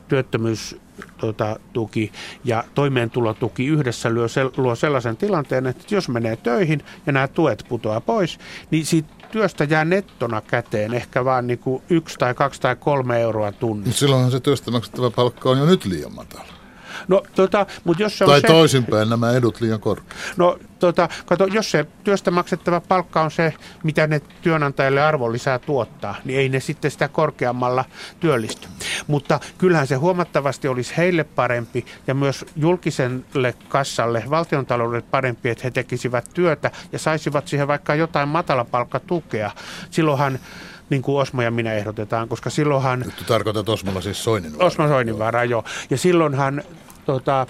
työttömyys 0.09 0.77
tuota, 1.19 1.57
tuki 1.73 2.13
ja 2.45 2.65
toimeentulotuki 2.75 3.67
yhdessä 3.67 4.11
luo, 4.11 4.27
luo 4.57 4.75
sellaisen 4.75 5.17
tilanteen, 5.17 5.67
että 5.67 5.95
jos 5.95 6.09
menee 6.09 6.37
töihin 6.37 6.83
ja 7.07 7.13
nämä 7.13 7.29
tuet 7.29 7.65
putoaa 7.69 8.01
pois, 8.01 8.39
niin 8.71 8.87
siitä 8.87 9.09
työstä 9.31 9.65
jää 9.65 9.85
nettona 9.85 10.41
käteen 10.41 10.95
ehkä 10.95 11.25
vaan 11.25 11.47
niin 11.47 11.59
kuin 11.59 11.83
yksi 11.91 12.19
tai 12.19 12.35
kaksi 12.35 12.61
tai 12.61 12.77
kolme 12.77 13.21
euroa 13.21 13.53
tunnissa. 13.53 13.99
Silloinhan 13.99 14.31
se 14.31 14.41
työstä 14.41 14.71
maksettava 14.71 15.11
palkka 15.11 15.51
on 15.51 15.59
jo 15.59 15.67
nyt 15.67 15.85
liian 15.85 16.15
matala. 16.15 16.58
No, 17.09 17.23
tota, 17.35 17.67
mutta 17.85 18.03
jos 18.03 18.19
se 18.19 18.25
tai 18.25 18.35
on 18.35 18.41
se, 18.41 18.47
toisinpäin 18.47 19.09
nämä 19.09 19.33
edut 19.33 19.61
liian 19.61 19.81
korkeat. 19.81 20.17
No, 20.37 20.59
tota, 20.79 21.09
kato, 21.27 21.47
jos 21.47 21.71
se 21.71 21.87
työstä 22.05 22.31
maksettava 22.31 22.81
palkka 22.81 23.23
on 23.23 23.31
se, 23.31 23.55
mitä 23.83 24.07
ne 24.07 24.21
työnantajille 24.43 25.03
arvonlisää 25.03 25.59
tuottaa, 25.59 26.15
niin 26.25 26.39
ei 26.39 26.49
ne 26.49 26.61
sitten 26.61 26.91
sitä 26.91 27.09
korkeammalla 27.09 27.85
työllisty. 28.21 28.69
Mutta 29.07 29.41
kyllähän 29.59 29.87
se 29.87 29.95
huomattavasti 29.95 30.69
olisi 30.69 30.95
heille 30.97 31.25
parempi 31.25 31.87
ja 32.07 32.15
myös 32.15 32.45
julkiselle 32.57 33.55
kassalle, 33.69 34.25
valtiontaloudelle 34.31 35.05
parempi, 35.11 35.49
että 35.49 35.65
he 35.65 35.71
tekisivät 35.71 36.25
työtä 36.35 36.71
ja 36.93 36.99
saisivat 36.99 37.49
siihen 37.49 37.69
vaikka 37.69 37.95
jotain 37.95 38.29
matalapalkkatukea. 38.29 39.51
Silloinhan 39.91 40.39
niin 40.91 41.03
kuin 41.03 41.21
Osmo 41.21 41.43
ja 41.43 41.51
minä 41.51 41.73
ehdotetaan, 41.73 42.29
koska 42.29 42.51
silloinhan... 42.51 43.01
Nyt 43.01 43.27
tarkoitat 43.27 43.69
Osmolla 43.69 44.01
siis 44.01 44.25
Soininvaaraa. 44.25 44.67
Osmo 44.67 44.89
Soininvaaraa, 44.89 45.45
joo. 45.45 45.65
Ja 45.91 45.99
silloinhan 45.99 46.63
tota, 47.09 47.47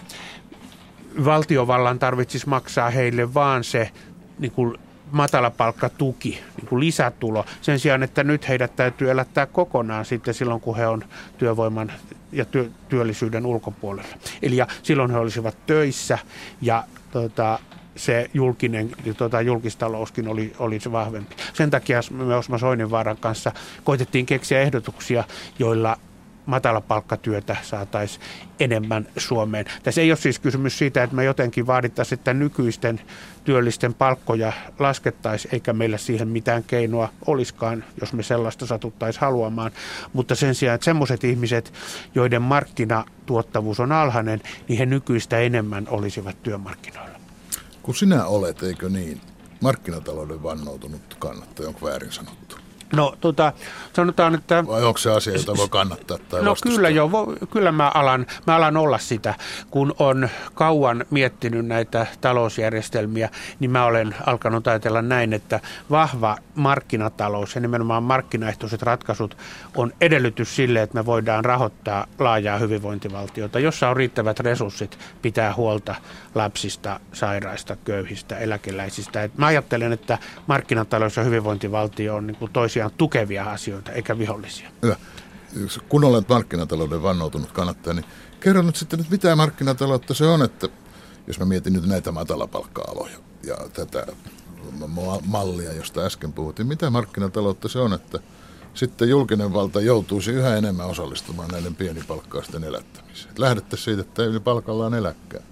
valtiovallan 1.24 1.98
tarvitsisi 1.98 2.48
maksaa 2.48 2.90
heille 2.90 3.34
vaan 3.34 3.64
se 3.64 3.90
niin 4.38 4.52
kuin 4.52 4.78
matalapalkkatuki, 5.10 6.40
niin 6.56 6.68
kuin 6.68 6.80
lisätulo, 6.80 7.44
sen 7.60 7.78
sijaan, 7.78 8.02
että 8.02 8.24
nyt 8.24 8.48
heidät 8.48 8.76
täytyy 8.76 9.10
elättää 9.10 9.46
kokonaan 9.46 10.04
sitten 10.04 10.34
silloin, 10.34 10.60
kun 10.60 10.76
he 10.76 10.86
on 10.86 11.04
työvoiman 11.38 11.92
ja 12.32 12.44
työ, 12.44 12.70
työllisyyden 12.88 13.46
ulkopuolella. 13.46 14.08
Eli 14.42 14.56
ja 14.56 14.66
silloin 14.82 15.10
he 15.10 15.18
olisivat 15.18 15.66
töissä 15.66 16.18
ja 16.62 16.84
tota, 17.10 17.58
se 17.96 18.30
julkinen, 18.34 18.90
tota, 19.16 19.40
julkistalouskin 19.40 20.28
oli, 20.28 20.52
oli 20.58 20.80
se 20.80 20.92
vahvempi. 20.92 21.36
Sen 21.52 21.70
takia 21.70 22.00
me 22.10 22.36
Osma 22.36 22.58
Soininvaaran 22.58 23.16
kanssa 23.16 23.52
koitettiin 23.84 24.26
keksiä 24.26 24.60
ehdotuksia, 24.60 25.24
joilla 25.58 25.96
matalapalkkatyötä 26.48 27.56
saataisiin 27.62 28.24
enemmän 28.60 29.06
Suomeen. 29.16 29.64
Tässä 29.82 30.00
ei 30.00 30.10
ole 30.10 30.16
siis 30.16 30.38
kysymys 30.38 30.78
siitä, 30.78 31.02
että 31.02 31.16
me 31.16 31.24
jotenkin 31.24 31.66
vaadittaisiin, 31.66 32.18
että 32.18 32.34
nykyisten 32.34 33.00
työllisten 33.44 33.94
palkkoja 33.94 34.52
laskettaisiin, 34.78 35.54
eikä 35.54 35.72
meillä 35.72 35.98
siihen 35.98 36.28
mitään 36.28 36.64
keinoa 36.64 37.08
olisikaan, 37.26 37.84
jos 38.00 38.12
me 38.12 38.22
sellaista 38.22 38.66
satuttaisiin 38.66 39.20
haluamaan. 39.20 39.70
Mutta 40.12 40.34
sen 40.34 40.54
sijaan, 40.54 40.74
että 40.74 40.84
semmoiset 40.84 41.24
ihmiset, 41.24 41.72
joiden 42.14 42.42
markkinatuottavuus 42.42 43.80
on 43.80 43.92
alhainen, 43.92 44.40
niin 44.68 44.78
he 44.78 44.86
nykyistä 44.86 45.38
enemmän 45.38 45.86
olisivat 45.90 46.42
työmarkkinoilla. 46.42 47.18
Kun 47.82 47.94
sinä 47.94 48.26
olet, 48.26 48.62
eikö 48.62 48.88
niin, 48.88 49.20
markkinatalouden 49.60 50.42
vannoutunut 50.42 51.16
kannattaja, 51.18 51.68
onko 51.68 51.86
väärin 51.86 52.12
sanottu? 52.12 52.67
No 52.92 53.14
tota, 53.20 53.52
sanotaan, 53.92 54.34
että... 54.34 54.66
Vai 54.66 54.84
onko 54.84 54.98
se 54.98 55.10
asia, 55.10 55.32
jota 55.32 55.56
voi 55.56 55.68
kannattaa 55.68 56.18
tai 56.28 56.42
No 56.42 56.50
vastustaa? 56.50 56.76
kyllä 56.76 56.88
jo, 56.88 57.10
kyllä 57.50 57.72
mä 57.72 57.88
alan, 57.94 58.26
mä 58.46 58.56
alan 58.56 58.76
olla 58.76 58.98
sitä. 58.98 59.34
Kun 59.70 59.94
on 59.98 60.28
kauan 60.54 61.04
miettinyt 61.10 61.66
näitä 61.66 62.06
talousjärjestelmiä, 62.20 63.28
niin 63.60 63.70
mä 63.70 63.84
olen 63.84 64.14
alkanut 64.26 64.66
ajatella 64.66 65.02
näin, 65.02 65.32
että 65.32 65.60
vahva 65.90 66.36
markkinatalous 66.54 67.54
ja 67.54 67.60
nimenomaan 67.60 68.02
markkinaehtoiset 68.02 68.82
ratkaisut 68.82 69.36
on 69.76 69.92
edellytys 70.00 70.56
sille, 70.56 70.82
että 70.82 70.94
me 70.94 71.06
voidaan 71.06 71.44
rahoittaa 71.44 72.06
laajaa 72.18 72.58
hyvinvointivaltiota, 72.58 73.58
jossa 73.58 73.88
on 73.88 73.96
riittävät 73.96 74.40
resurssit 74.40 74.98
pitää 75.22 75.54
huolta 75.54 75.94
lapsista, 76.34 77.00
sairaista, 77.12 77.76
köyhistä, 77.84 78.38
eläkeläisistä. 78.38 79.22
Et 79.22 79.38
mä 79.38 79.46
ajattelen, 79.46 79.92
että 79.92 80.18
markkinatalous 80.46 81.16
ja 81.16 81.22
hyvinvointivaltio 81.22 82.16
on 82.16 82.26
niin 82.26 82.36
kuin 82.36 82.52
toisia 82.52 82.77
toisiaan 82.78 82.98
tukevia 82.98 83.44
asioita 83.44 83.92
eikä 83.92 84.18
vihollisia. 84.18 84.70
Hyvä. 84.82 84.96
Kun 85.88 86.04
olet 86.04 86.28
markkinatalouden 86.28 87.02
vannoutunut 87.02 87.52
kannattaja, 87.52 87.94
niin 87.94 88.04
kerro 88.40 88.62
nyt 88.62 88.76
sitten, 88.76 89.00
että 89.00 89.12
mitä 89.12 89.36
markkinataloutta 89.36 90.14
se 90.14 90.26
on, 90.26 90.42
että 90.42 90.68
jos 91.26 91.38
mä 91.38 91.44
mietin 91.44 91.72
nyt 91.72 91.86
näitä 91.86 92.12
matalapalkka-aloja 92.12 93.18
ja 93.42 93.56
tätä 93.72 94.06
mallia, 95.26 95.72
josta 95.72 96.00
äsken 96.00 96.32
puhuttiin, 96.32 96.66
mitä 96.66 96.90
markkinataloutta 96.90 97.68
se 97.68 97.78
on, 97.78 97.92
että 97.92 98.18
sitten 98.74 99.08
julkinen 99.08 99.52
valta 99.52 99.80
joutuisi 99.80 100.30
yhä 100.30 100.56
enemmän 100.56 100.86
osallistumaan 100.86 101.48
näiden 101.48 101.74
pienipalkkaisten 101.74 102.64
elättämiseen. 102.64 103.34
Lähdettäisiin 103.38 103.84
siitä, 103.84 104.00
että 104.00 104.22
ei 104.22 104.40
palkallaan 104.40 104.94
eläkkää. 104.94 105.42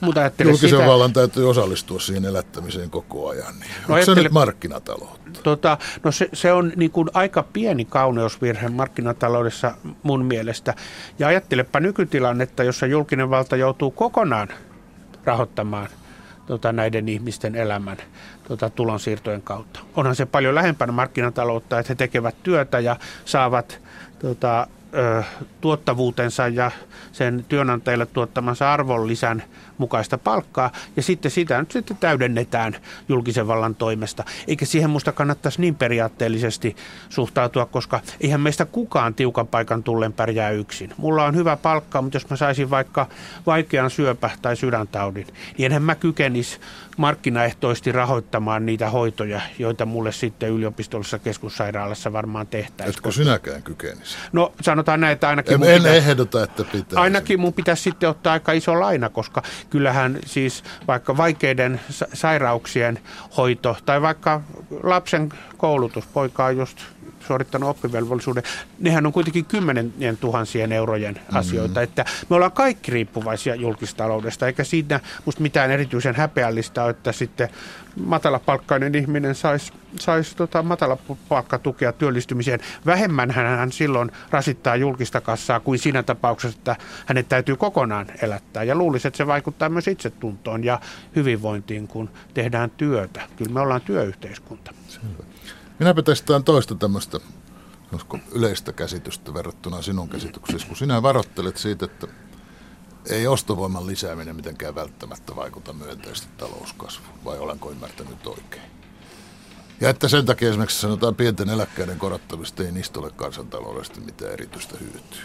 Mutta 0.00 0.30
Julkisen 0.44 0.70
sitä, 0.70 0.86
vallan 0.86 1.12
täytyy 1.12 1.50
osallistua 1.50 2.00
siihen 2.00 2.24
elättämiseen 2.24 2.90
koko 2.90 3.28
ajan. 3.28 3.54
Niin 3.60 3.70
no 3.88 3.94
onko 3.94 4.06
se 4.06 4.14
nyt 4.14 4.32
markkinataloutta? 4.32 5.40
Tota, 5.42 5.78
no 6.04 6.12
se, 6.12 6.28
se 6.32 6.52
on 6.52 6.72
niin 6.76 6.90
kuin 6.90 7.08
aika 7.14 7.42
pieni 7.42 7.84
kauneusvirhe 7.84 8.68
markkinataloudessa 8.68 9.74
mun 10.02 10.24
mielestä. 10.24 10.74
Ja 11.18 11.26
ajattelepa 11.28 11.80
nykytilannetta, 11.80 12.64
jossa 12.64 12.86
julkinen 12.86 13.30
valta 13.30 13.56
joutuu 13.56 13.90
kokonaan 13.90 14.48
rahoittamaan 15.24 15.88
tota, 16.46 16.72
näiden 16.72 17.08
ihmisten 17.08 17.54
elämän 17.54 17.96
tota, 18.48 18.70
tulonsiirtojen 18.70 19.42
kautta. 19.42 19.80
Onhan 19.96 20.16
se 20.16 20.26
paljon 20.26 20.54
lähempänä 20.54 20.92
markkinataloutta, 20.92 21.78
että 21.78 21.90
he 21.90 21.94
tekevät 21.94 22.34
työtä 22.42 22.80
ja 22.80 22.96
saavat 23.24 23.78
tota, 24.18 24.66
ö, 24.94 25.22
tuottavuutensa 25.60 26.48
ja 26.48 26.70
sen 27.12 27.44
työnantajille 27.48 28.06
tuottamansa 28.06 28.72
arvonlisän 28.72 29.42
mukaista 29.80 30.18
palkkaa, 30.18 30.70
ja 30.96 31.02
sitten 31.02 31.30
sitä 31.30 31.58
nyt 31.58 31.70
sitten 31.70 31.96
täydennetään 31.96 32.76
julkisen 33.08 33.46
vallan 33.46 33.74
toimesta. 33.74 34.24
Eikä 34.48 34.66
siihen 34.66 34.90
musta 34.90 35.12
kannattaisi 35.12 35.60
niin 35.60 35.74
periaatteellisesti 35.74 36.76
suhtautua, 37.08 37.66
koska 37.66 38.00
eihän 38.20 38.40
meistä 38.40 38.64
kukaan 38.64 39.14
tiukan 39.14 39.46
paikan 39.46 39.82
tullen 39.82 40.12
pärjää 40.12 40.50
yksin. 40.50 40.92
Mulla 40.96 41.24
on 41.24 41.36
hyvä 41.36 41.56
palkka, 41.56 42.02
mutta 42.02 42.16
jos 42.16 42.30
mä 42.30 42.36
saisin 42.36 42.70
vaikka 42.70 43.06
vaikean 43.46 43.90
syöpä- 43.90 44.30
tai 44.42 44.56
sydäntaudin, 44.56 45.26
niin 45.58 45.66
enhän 45.66 45.82
mä 45.82 45.94
kykenisi 45.94 46.58
markkinaehtoisesti 46.96 47.92
rahoittamaan 47.92 48.66
niitä 48.66 48.90
hoitoja, 48.90 49.40
joita 49.58 49.86
mulle 49.86 50.12
sitten 50.12 50.50
yliopistollisessa 50.50 51.18
keskussairaalassa 51.18 52.12
varmaan 52.12 52.46
tehtäisiin. 52.46 52.96
Etkö 52.96 53.12
sinäkään 53.12 53.62
kykenisi? 53.62 54.16
No 54.32 54.52
sanotaan 54.60 55.00
näin, 55.00 55.12
että 55.12 55.28
ainakin... 55.28 55.54
En, 55.54 55.60
mun 55.60 55.68
en 55.68 55.76
pitää- 55.76 55.94
ehdota, 55.94 56.42
että 56.42 56.64
pitää. 56.64 57.02
Ainakin 57.02 57.40
mun 57.40 57.52
pitäisi 57.52 57.82
sitten 57.82 58.08
ottaa 58.08 58.32
aika 58.32 58.52
iso 58.52 58.80
laina, 58.80 59.08
koska 59.08 59.42
kyllähän 59.70 60.18
siis 60.26 60.64
vaikka 60.88 61.16
vaikeiden 61.16 61.80
sa- 61.90 62.06
sairauksien 62.12 62.98
hoito 63.36 63.76
tai 63.86 64.02
vaikka 64.02 64.40
lapsen 64.82 65.28
koulutus, 65.56 66.06
poika 66.06 66.44
on 66.44 66.56
just 66.56 66.78
suorittanut 67.26 67.70
oppivelvollisuuden, 67.70 68.42
nehän 68.78 69.06
on 69.06 69.12
kuitenkin 69.12 69.44
kymmenien 69.44 70.16
tuhansien 70.20 70.72
eurojen 70.72 71.20
asioita, 71.32 71.82
että 71.82 72.04
me 72.30 72.36
ollaan 72.36 72.52
kaikki 72.52 72.90
riippuvaisia 72.90 73.54
julkistaloudesta, 73.54 74.46
eikä 74.46 74.64
siinä 74.64 75.00
musta 75.24 75.42
mitään 75.42 75.70
erityisen 75.70 76.14
häpeällistä 76.14 76.82
ole, 76.82 76.90
että 76.90 77.12
sitten 77.12 77.48
matalapalkkainen 77.96 78.94
ihminen 78.94 79.34
saisi 79.34 79.72
sais 80.00 80.34
tota 80.34 80.62
matalapalkkatukea 80.62 81.92
työllistymiseen. 81.92 82.60
Vähemmän 82.86 83.30
hän 83.30 83.72
silloin 83.72 84.10
rasittaa 84.30 84.76
julkista 84.76 85.20
kassaa 85.20 85.60
kuin 85.60 85.78
siinä 85.78 86.02
tapauksessa, 86.02 86.58
että 86.58 86.76
hänet 87.06 87.28
täytyy 87.28 87.56
kokonaan 87.56 88.06
elättää. 88.22 88.62
Ja 88.62 88.74
luulisin, 88.74 89.08
että 89.08 89.18
se 89.18 89.26
vaikuttaa 89.26 89.68
myös 89.68 89.88
itsetuntoon 89.88 90.64
ja 90.64 90.80
hyvinvointiin, 91.16 91.88
kun 91.88 92.10
tehdään 92.34 92.70
työtä. 92.70 93.20
Kyllä 93.36 93.52
me 93.52 93.60
ollaan 93.60 93.80
työyhteiskunta. 93.80 94.72
Minäpä 95.80 96.02
testaan 96.02 96.44
toista 96.44 96.74
tämmöistä 96.74 97.20
yleistä 98.32 98.72
käsitystä 98.72 99.34
verrattuna 99.34 99.82
sinun 99.82 100.08
käsityksesi, 100.08 100.66
kun 100.66 100.76
sinä 100.76 101.02
varoittelet 101.02 101.56
siitä, 101.56 101.84
että 101.84 102.06
ei 103.10 103.26
ostovoiman 103.26 103.86
lisääminen 103.86 104.36
mitenkään 104.36 104.74
välttämättä 104.74 105.36
vaikuta 105.36 105.72
myönteisesti 105.72 106.28
talouskasvuun, 106.36 107.18
vai 107.24 107.38
olenko 107.38 107.70
ymmärtänyt 107.70 108.26
oikein? 108.26 108.70
Ja 109.80 109.88
että 109.88 110.08
sen 110.08 110.26
takia 110.26 110.48
esimerkiksi 110.48 110.80
sanotaan 110.80 111.14
pienten 111.14 111.50
eläkkeiden 111.50 111.98
korottamista 111.98 112.62
ei 112.62 112.72
niistä 112.72 113.00
ole 113.00 113.10
kansantaloudellisesti 113.10 114.00
mitään 114.00 114.32
erityistä 114.32 114.74
hyötyä. 114.80 115.24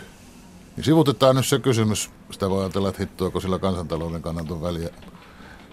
Niin 0.75 0.83
sivutetaan 0.83 1.35
nyt 1.35 1.45
se 1.45 1.59
kysymys, 1.59 2.11
sitä 2.31 2.49
voi 2.49 2.61
ajatella, 2.63 2.89
että 2.89 3.01
hittoako 3.01 3.39
sillä 3.39 3.59
kansantalouden 3.59 4.21
kannalta 4.21 4.53
on 4.53 4.61
väliä, 4.61 4.89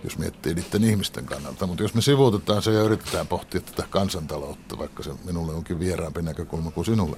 jos 0.05 0.19
miettii 0.19 0.55
niiden 0.55 0.85
ihmisten 0.85 1.25
kannalta. 1.25 1.67
Mutta 1.67 1.83
jos 1.83 1.95
me 1.95 2.01
sivuutetaan 2.01 2.62
se 2.62 2.73
ja 2.73 2.81
yritetään 2.81 3.27
pohtia 3.27 3.61
tätä 3.61 3.85
kansantaloutta, 3.91 4.79
vaikka 4.79 5.03
se 5.03 5.11
minulle 5.25 5.53
onkin 5.53 5.81
vieraampi 5.81 6.23
näkökulma 6.23 6.71
kuin 6.71 6.85
sinulle, 6.85 7.17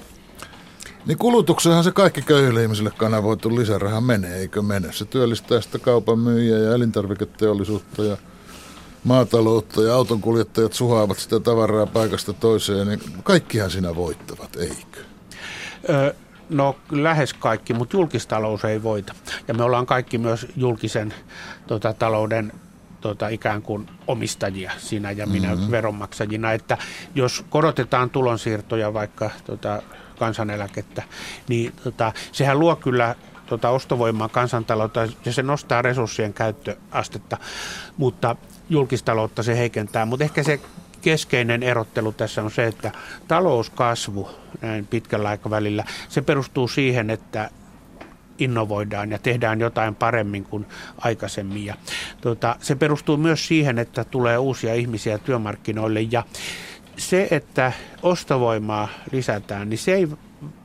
niin 1.07 1.19
kulutukseenhan 1.19 1.85
se 1.85 1.93
kaikki 1.93 2.23
köyhille 2.23 2.63
ihmisille 2.63 2.91
kanavoitu 2.97 3.57
lisäraha 3.57 4.01
menee, 4.01 4.37
eikö 4.39 4.63
mene? 4.63 4.93
Se 4.93 5.05
työllistää 5.05 5.61
sitä 5.61 5.79
kaupan 5.79 6.19
myyjiä 6.19 6.59
ja 6.59 6.75
elintarviketeollisuutta 6.75 8.05
ja 8.05 8.17
maataloutta 9.05 9.83
ja 9.83 9.95
autonkuljettajat 9.95 10.73
suhaavat 10.73 11.19
sitä 11.19 11.41
tavaraa 11.41 11.87
paikasta 11.87 12.33
toiseen, 12.33 12.89
niin 12.89 13.01
kaikkihan 13.23 13.71
siinä 13.71 13.97
voittavat, 13.97 14.57
eikö? 14.57 15.01
Ö, 15.89 16.15
No 16.49 16.77
lähes 16.91 17.35
kaikki, 17.35 17.75
mutta 17.75 17.97
julkistalous 17.97 18.65
ei 18.65 18.83
voita. 18.83 19.15
Ja 19.49 19.55
me 19.55 19.65
ollaan 19.65 19.87
kaikki 19.87 20.19
myös 20.19 20.47
julkisen 20.57 21.15
tota, 21.67 21.93
talouden 21.93 22.53
tota, 23.05 23.29
ikään 23.29 23.63
kuin 23.63 23.87
omistajia 24.07 24.73
siinä 24.79 25.11
ja 25.11 25.27
minä 25.27 25.55
mm-hmm. 25.55 25.71
veronmaksajina. 25.71 26.53
Että 26.53 26.79
jos 27.15 27.45
korotetaan 27.51 28.11
tulonsiirtoja 28.11 28.95
vaikka 28.95 29.31
tota, 29.45 29.83
kansaneläkettä, 30.19 31.03
niin 31.49 31.73
tota, 31.85 32.13
sehän 32.33 32.59
luo 32.59 32.77
kyllä 32.77 33.15
tota, 33.47 33.71
ostovoimaa 33.71 34.29
kansantaloutta 34.29 35.09
ja 35.25 35.33
se 35.33 35.43
nostaa 35.43 35.83
resurssien 35.83 36.35
käyttöastetta, 36.35 37.37
mutta 37.97 38.37
julkistaloutta 38.71 39.43
se 39.43 39.57
heikentää. 39.59 40.07
Mutta 40.07 40.25
ehkä 40.25 40.43
se 40.43 40.61
keskeinen 41.03 41.63
erottelu 41.63 42.13
tässä 42.13 42.43
on 42.43 42.51
se, 42.51 42.67
että 42.67 42.93
talouskasvu 43.29 44.29
näin 44.61 44.87
pitkällä 44.87 45.29
aikavälillä, 45.29 45.85
se 46.09 46.23
perustuu 46.23 46.69
siihen, 46.69 47.11
että 47.11 47.51
innovoidaan 48.39 49.11
ja 49.11 49.19
tehdään 49.19 49.61
jotain 49.61 49.95
paremmin 49.95 50.45
kuin 50.45 50.67
aikaisemmin. 50.99 51.65
Ja, 51.65 51.75
tuota, 52.21 52.57
se 52.61 52.75
perustuu 52.75 53.17
myös 53.17 53.49
siihen, 53.49 53.79
että 53.79 54.05
tulee 54.05 54.39
uusia 54.39 54.75
ihmisiä 54.75 55.19
työmarkkinoille 55.19 56.01
ja 56.01 56.23
se, 56.97 57.29
että 57.31 57.73
ostovoimaa 58.03 58.89
lisätään, 59.13 59.71
niin 59.71 59.79
se 59.79 59.95
ei 59.95 60.09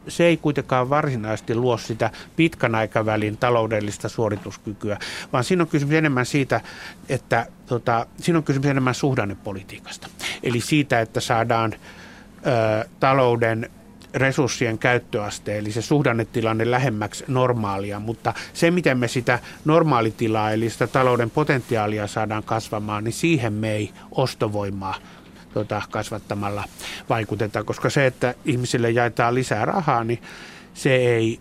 se 0.07 0.25
ei 0.25 0.37
kuitenkaan 0.37 0.89
varsinaisesti 0.89 1.55
luo 1.55 1.77
sitä 1.77 2.11
pitkän 2.35 2.75
aikavälin 2.75 3.37
taloudellista 3.37 4.09
suorituskykyä, 4.09 4.99
vaan 5.33 5.43
siinä 5.43 5.63
on 5.63 5.67
kysymys 5.67 5.95
enemmän 5.95 6.25
siitä, 6.25 6.61
että 7.09 7.45
tota, 7.65 8.05
siinä 8.17 8.37
on 8.37 8.43
kysymys 8.43 8.69
enemmän 8.69 8.95
suhdannepolitiikasta. 8.95 10.07
Eli 10.43 10.61
siitä, 10.61 11.01
että 11.01 11.19
saadaan 11.19 11.73
ö, 11.73 12.87
talouden 12.99 13.69
resurssien 14.13 14.77
käyttöaste, 14.77 15.57
eli 15.57 15.71
se 15.71 15.81
suhdannetilanne 15.81 16.71
lähemmäksi 16.71 17.23
normaalia, 17.27 17.99
mutta 17.99 18.33
se, 18.53 18.71
miten 18.71 18.97
me 18.97 19.07
sitä 19.07 19.39
normaalitilaa, 19.65 20.51
eli 20.51 20.69
sitä 20.69 20.87
talouden 20.87 21.29
potentiaalia 21.29 22.07
saadaan 22.07 22.43
kasvamaan, 22.43 23.03
niin 23.03 23.13
siihen 23.13 23.53
me 23.53 23.71
ei 23.71 23.91
ostovoimaa 24.11 24.95
tota, 25.53 25.81
kasvattamalla 25.91 26.63
vaikuteta, 27.09 27.63
koska 27.63 27.89
se, 27.89 28.05
että 28.05 28.35
ihmisille 28.45 28.89
jaetaan 28.89 29.35
lisää 29.35 29.65
rahaa, 29.65 30.03
niin 30.03 30.21
se 30.73 30.95
ei 30.95 31.39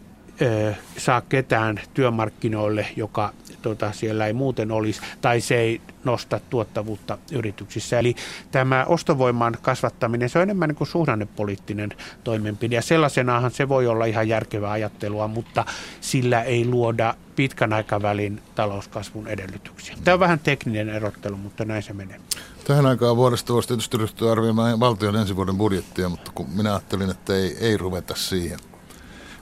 saa 0.99 1.21
ketään 1.21 1.81
työmarkkinoille, 1.95 2.87
joka 2.97 3.33
tota, 3.63 3.93
siellä 3.93 4.27
ei 4.27 4.33
muuten 4.33 4.73
olisi, 4.73 5.01
tai 5.21 5.41
se 5.41 5.57
ei 5.57 5.81
nosta 6.05 6.41
tuottavuutta 6.51 7.19
yrityksissä. 7.33 7.99
Eli 7.99 8.15
tämä 8.51 8.85
ostovoiman 8.85 9.57
kasvattaminen, 9.63 10.29
se 10.29 10.39
on 10.39 10.43
enemmän 10.43 10.69
niin 10.69 10.77
kuin 10.77 10.89
suhdannepoliittinen 10.89 11.91
toimenpide, 12.25 12.75
ja 12.77 12.83
sellaisenahan 12.83 13.51
se 13.51 13.69
voi 13.69 13.87
olla 13.87 14.05
ihan 14.05 14.29
järkevää 14.29 14.71
ajattelua, 14.71 15.29
mutta 15.29 15.65
sillä 16.01 16.43
ei 16.43 16.65
luoda 16.65 17.15
pitkän 17.37 17.73
aikavälin 17.73 18.43
talouskasvun 18.55 19.29
edellytyksiä. 19.29 19.97
Tämä 20.05 20.15
on 20.15 20.21
vähän 20.21 20.39
tekninen 20.39 20.89
erottelu, 20.89 21.37
mutta 21.37 21.65
näin 21.65 21.83
se 21.83 21.93
menee. 21.93 22.21
Tähän 22.65 22.87
aikaan 22.87 23.17
vuodesta 23.17 23.53
voisi 23.53 23.69
tietysti 23.69 23.97
ryhtyä 23.97 24.33
arvioimaan 24.33 24.81
valtion 24.81 25.17
ensi 25.17 25.37
vuoden 25.37 25.57
budjettia, 25.57 26.09
mutta 26.09 26.31
kun 26.35 26.47
minä 26.51 26.71
ajattelin, 26.71 27.11
että 27.11 27.35
ei, 27.35 27.57
ei 27.61 27.77
ruveta 27.77 28.15
siihen. 28.15 28.59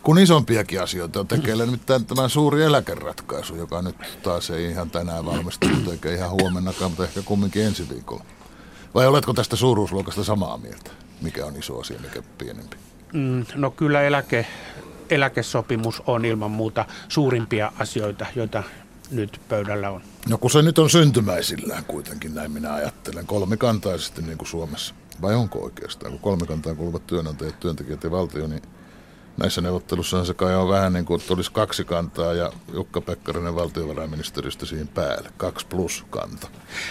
Kun 0.06 0.18
isompiakin 0.18 0.82
asioita 0.82 1.20
on 1.20 1.26
tekeillä, 1.26 1.64
nimittäin 1.64 2.06
tämä 2.06 2.28
suuri 2.28 2.62
eläkeratkaisu, 2.62 3.56
joka 3.56 3.82
nyt 3.82 3.96
taas 4.22 4.50
ei 4.50 4.70
ihan 4.70 4.90
tänään 4.90 5.26
valmistunut, 5.26 5.88
eikä 5.88 6.12
ihan 6.12 6.30
huomennakaan, 6.30 6.90
mutta 6.90 7.04
ehkä 7.04 7.22
kumminkin 7.22 7.66
ensi 7.66 7.88
viikolla. 7.88 8.24
Vai 8.94 9.06
oletko 9.06 9.32
tästä 9.32 9.56
suuruusluokasta 9.56 10.24
samaa 10.24 10.58
mieltä? 10.58 10.90
Mikä 11.20 11.46
on 11.46 11.56
iso 11.56 11.78
asia, 11.78 11.98
mikä 12.02 12.22
pienempi? 12.38 12.76
Mm, 13.12 13.44
no 13.54 13.70
kyllä 13.70 14.02
eläke, 14.02 14.46
eläkesopimus 15.10 16.02
on 16.06 16.24
ilman 16.24 16.50
muuta 16.50 16.84
suurimpia 17.08 17.72
asioita, 17.78 18.26
joita 18.36 18.62
nyt 19.10 19.40
pöydällä 19.48 19.90
on. 19.90 20.02
No 20.28 20.38
kun 20.38 20.50
se 20.50 20.62
nyt 20.62 20.78
on 20.78 20.90
syntymäisillään 20.90 21.84
kuitenkin, 21.84 22.34
näin 22.34 22.50
minä 22.50 22.74
ajattelen, 22.74 23.26
kolmikantaisesti 23.26 24.22
niin 24.22 24.38
kuin 24.38 24.48
Suomessa. 24.48 24.94
Vai 25.22 25.34
onko 25.34 25.58
oikeastaan, 25.58 26.12
kun 26.12 26.20
kolmikantaan 26.20 26.76
kuuluvat 26.76 27.06
työnantajat, 27.06 27.60
työntekijät 27.60 28.04
ja 28.04 28.10
valtio, 28.10 28.46
niin 28.46 28.62
näissä 29.36 29.60
neuvottelussa 29.60 30.24
se 30.24 30.34
kai 30.34 30.54
on 30.54 30.68
vähän 30.68 30.92
niin 30.92 31.04
kuin, 31.04 31.20
että 31.20 31.34
olisi 31.34 31.52
kaksi 31.52 31.84
kantaa 31.84 32.32
ja 32.32 32.52
Jukka 32.74 33.00
Pekkarinen 33.00 33.54
valtiovarainministeriöstä 33.54 34.66
siihen 34.66 34.88
päälle, 34.88 35.30
kaksi 35.36 35.66
plus 35.66 36.04
kanta. 36.10 36.48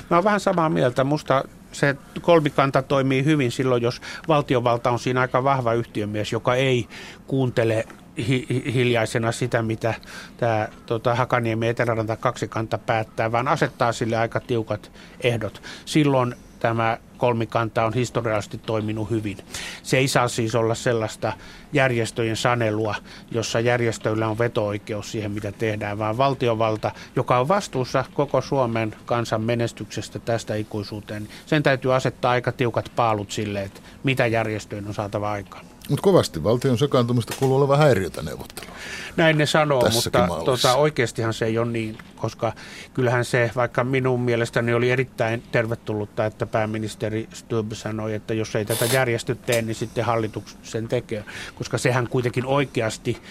Mä 0.10 0.18
oon 0.18 0.24
vähän 0.24 0.40
samaa 0.40 0.70
mieltä. 0.70 1.04
Musta 1.04 1.44
se 1.72 1.96
kolmikanta 2.22 2.82
toimii 2.82 3.26
hyvin 3.26 3.52
silloin, 3.52 3.84
jos 3.84 4.02
valtiovalta 4.28 4.92
on 4.92 5.00
siinä 5.00 5.22
aika 5.22 5.44
vahva 5.44 5.74
yhtiömies, 5.74 6.32
joka 6.32 6.56
ei 6.56 6.88
kuuntele 7.28 7.86
hi- 8.18 8.46
hi- 8.50 8.74
hiljaisena 8.74 9.32
sitä, 9.32 9.62
mitä 9.62 9.94
tämä 10.38 10.68
tota, 10.86 11.16
Hakaniemi 11.16 11.68
Eteläranta 11.68 12.16
kaksikanta 12.16 12.78
päättää, 12.78 13.32
vaan 13.32 13.48
asettaa 13.48 13.92
sille 13.92 14.18
aika 14.18 14.40
tiukat 14.40 14.92
ehdot. 15.22 15.62
Silloin 15.86 16.36
tämä 16.60 16.98
kolmikanta 17.18 17.86
on 17.86 17.94
historiallisesti 17.94 18.58
toiminut 18.58 19.10
hyvin. 19.10 19.38
Se 19.84 19.98
ei 19.98 20.08
saa 20.08 20.28
siis 20.28 20.56
olla 20.56 20.76
sellaista 20.76 21.34
järjestöjen 21.74 22.36
sanelua, 22.36 22.96
jossa 23.32 23.60
järjestöillä 23.60 24.28
on 24.28 24.38
veto-oikeus 24.38 25.12
siihen, 25.12 25.32
mitä 25.32 25.52
tehdään, 25.52 25.98
vaan 25.98 26.18
valtiovalta, 26.18 26.92
joka 27.16 27.40
on 27.40 27.48
vastuussa 27.48 28.06
koko 28.14 28.42
Suomen 28.42 28.96
kansan 29.06 29.42
menestyksestä 29.42 30.20
tästä 30.20 30.56
ikuisuuteen, 30.56 31.28
sen 31.46 31.64
täytyy 31.64 31.96
asettaa 31.96 32.32
aika 32.32 32.52
tiukat 32.52 32.92
paalut 32.96 33.32
sille, 33.32 33.62
että 33.64 33.82
mitä 34.04 34.28
järjestöjen 34.28 34.88
on 34.88 34.94
saatava 34.94 35.32
aikaan. 35.32 35.75
Mutta 35.90 36.04
kovasti 36.04 36.44
valtion 36.44 36.78
sekaantumista 36.78 37.34
kuuluu 37.40 37.58
olevan 37.58 37.78
häiriötä 37.78 38.22
neuvottelua. 38.22 38.76
Näin 39.18 39.38
ne 39.38 39.46
sanoo, 39.46 39.90
mutta 39.94 40.28
tota, 40.46 40.76
oikeastihan 40.76 41.34
se 41.34 41.46
ei 41.46 41.58
ole 41.58 41.72
niin, 41.72 41.98
koska 42.16 42.54
kyllähän 42.94 43.26
se, 43.26 43.52
vaikka 43.56 43.84
minun 43.84 44.22
mielestäni 44.22 44.74
oli 44.74 44.92
erittäin 44.92 45.44
tervetullutta, 45.52 46.26
että 46.26 46.46
pääministeri 46.46 47.30
Stubb 47.34 47.72
sanoi, 47.74 48.14
että 48.14 48.34
jos 48.34 48.56
ei 48.56 48.66
tätä 48.66 48.86
järjesty 48.86 49.36
tee, 49.36 49.62
niin 49.62 49.76
sitten 49.76 50.06
hallitus 50.06 50.58
sen 50.64 50.88
tekee, 50.88 51.26
koska 51.56 51.78
sehän 51.78 52.08
kuitenkin 52.08 52.46
oikeasti 52.46 53.22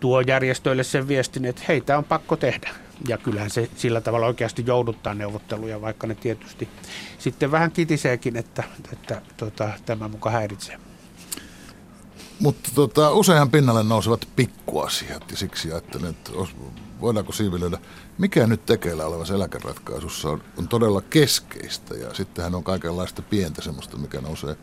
tuo 0.00 0.20
järjestöille 0.20 0.84
sen 0.84 1.08
viestin, 1.08 1.44
että 1.44 1.62
heitä 1.68 1.98
on 1.98 2.04
pakko 2.04 2.36
tehdä. 2.36 2.70
Ja 3.08 3.18
kyllähän 3.18 3.50
se 3.50 3.68
sillä 3.76 4.00
tavalla 4.00 4.26
oikeasti 4.26 4.64
jouduttaa 4.66 5.14
neuvotteluja, 5.14 5.80
vaikka 5.80 6.06
ne 6.06 6.14
tietysti 6.14 6.68
sitten 7.18 7.50
vähän 7.50 7.72
kitiseekin, 7.72 8.36
että, 8.36 8.64
että 8.92 9.22
tota, 9.36 9.70
tämä 9.86 10.08
muka 10.08 10.30
häiritsee. 10.30 10.78
Mutta 12.42 12.70
tota, 12.74 13.10
useinhan 13.10 13.50
pinnalle 13.50 13.82
nousevat 13.82 14.28
pikkuasiat 14.36 15.30
ja 15.30 15.36
siksi 15.36 15.72
ajattelen, 15.72 16.10
että 16.10 16.30
voidaanko 17.00 17.32
siivilöidä, 17.32 17.78
mikä 18.18 18.46
nyt 18.46 18.66
tekeillä 18.66 19.06
olevassa 19.06 19.34
eläkeratkaisussa 19.34 20.28
on, 20.30 20.42
on 20.58 20.68
todella 20.68 21.00
keskeistä 21.00 21.94
ja 21.94 22.14
sittenhän 22.14 22.54
on 22.54 22.64
kaikenlaista 22.64 23.22
pientä 23.22 23.62
semmoista, 23.62 23.96
mikä 23.96 24.20
nousee 24.20 24.56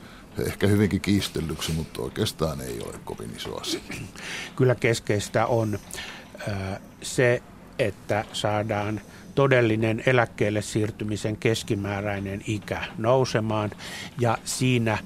ehkä 0.45 0.67
hyvinkin 0.67 1.01
kiistellyksi, 1.01 1.71
mutta 1.71 2.01
oikeastaan 2.01 2.61
ei 2.61 2.81
ole 2.85 2.99
kovin 3.05 3.33
iso 3.35 3.57
asia. 3.57 3.79
Kyllä 4.55 4.75
keskeistä 4.75 5.45
on 5.45 5.79
se, 7.01 7.43
että 7.79 8.25
saadaan 8.33 9.01
todellinen 9.35 10.03
eläkkeelle 10.05 10.61
siirtymisen 10.61 11.37
keskimääräinen 11.37 12.41
ikä 12.47 12.83
nousemaan 12.97 13.71
ja 14.19 14.37
siinä 14.43 14.97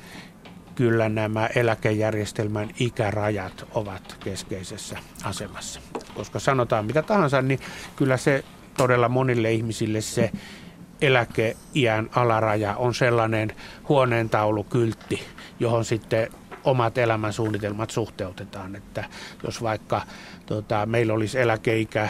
kyllä 0.76 1.10
nämä 1.10 1.50
eläkejärjestelmän 1.56 2.70
ikärajat 2.80 3.66
ovat 3.74 4.18
keskeisessä 4.24 4.98
asemassa. 5.24 5.80
Koska 6.16 6.40
sanotaan 6.40 6.86
mitä 6.86 7.02
tahansa, 7.02 7.42
niin 7.42 7.60
kyllä 7.96 8.18
se 8.18 8.44
todella 8.78 9.10
monille 9.10 9.52
ihmisille 9.52 10.02
se 10.02 10.32
eläkeiän 11.02 12.10
alaraja 12.16 12.76
on 12.76 12.94
sellainen 12.94 13.52
huoneentaulukyltti, 13.90 15.24
johon 15.60 15.86
sitten 15.86 16.30
omat 16.64 16.98
elämänsuunnitelmat 16.98 17.90
suhteutetaan. 17.90 18.76
Että 18.76 19.04
jos 19.44 19.62
vaikka 19.62 20.02
tota, 20.46 20.86
meillä 20.86 21.14
olisi 21.14 21.40
eläkeikä 21.40 22.10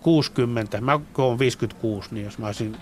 60, 0.00 0.80
mä 0.80 1.00
oon 1.18 1.38
56, 1.38 2.14
niin 2.14 2.24
jos 2.24 2.38
mä 2.38 2.46
olisin 2.46 2.76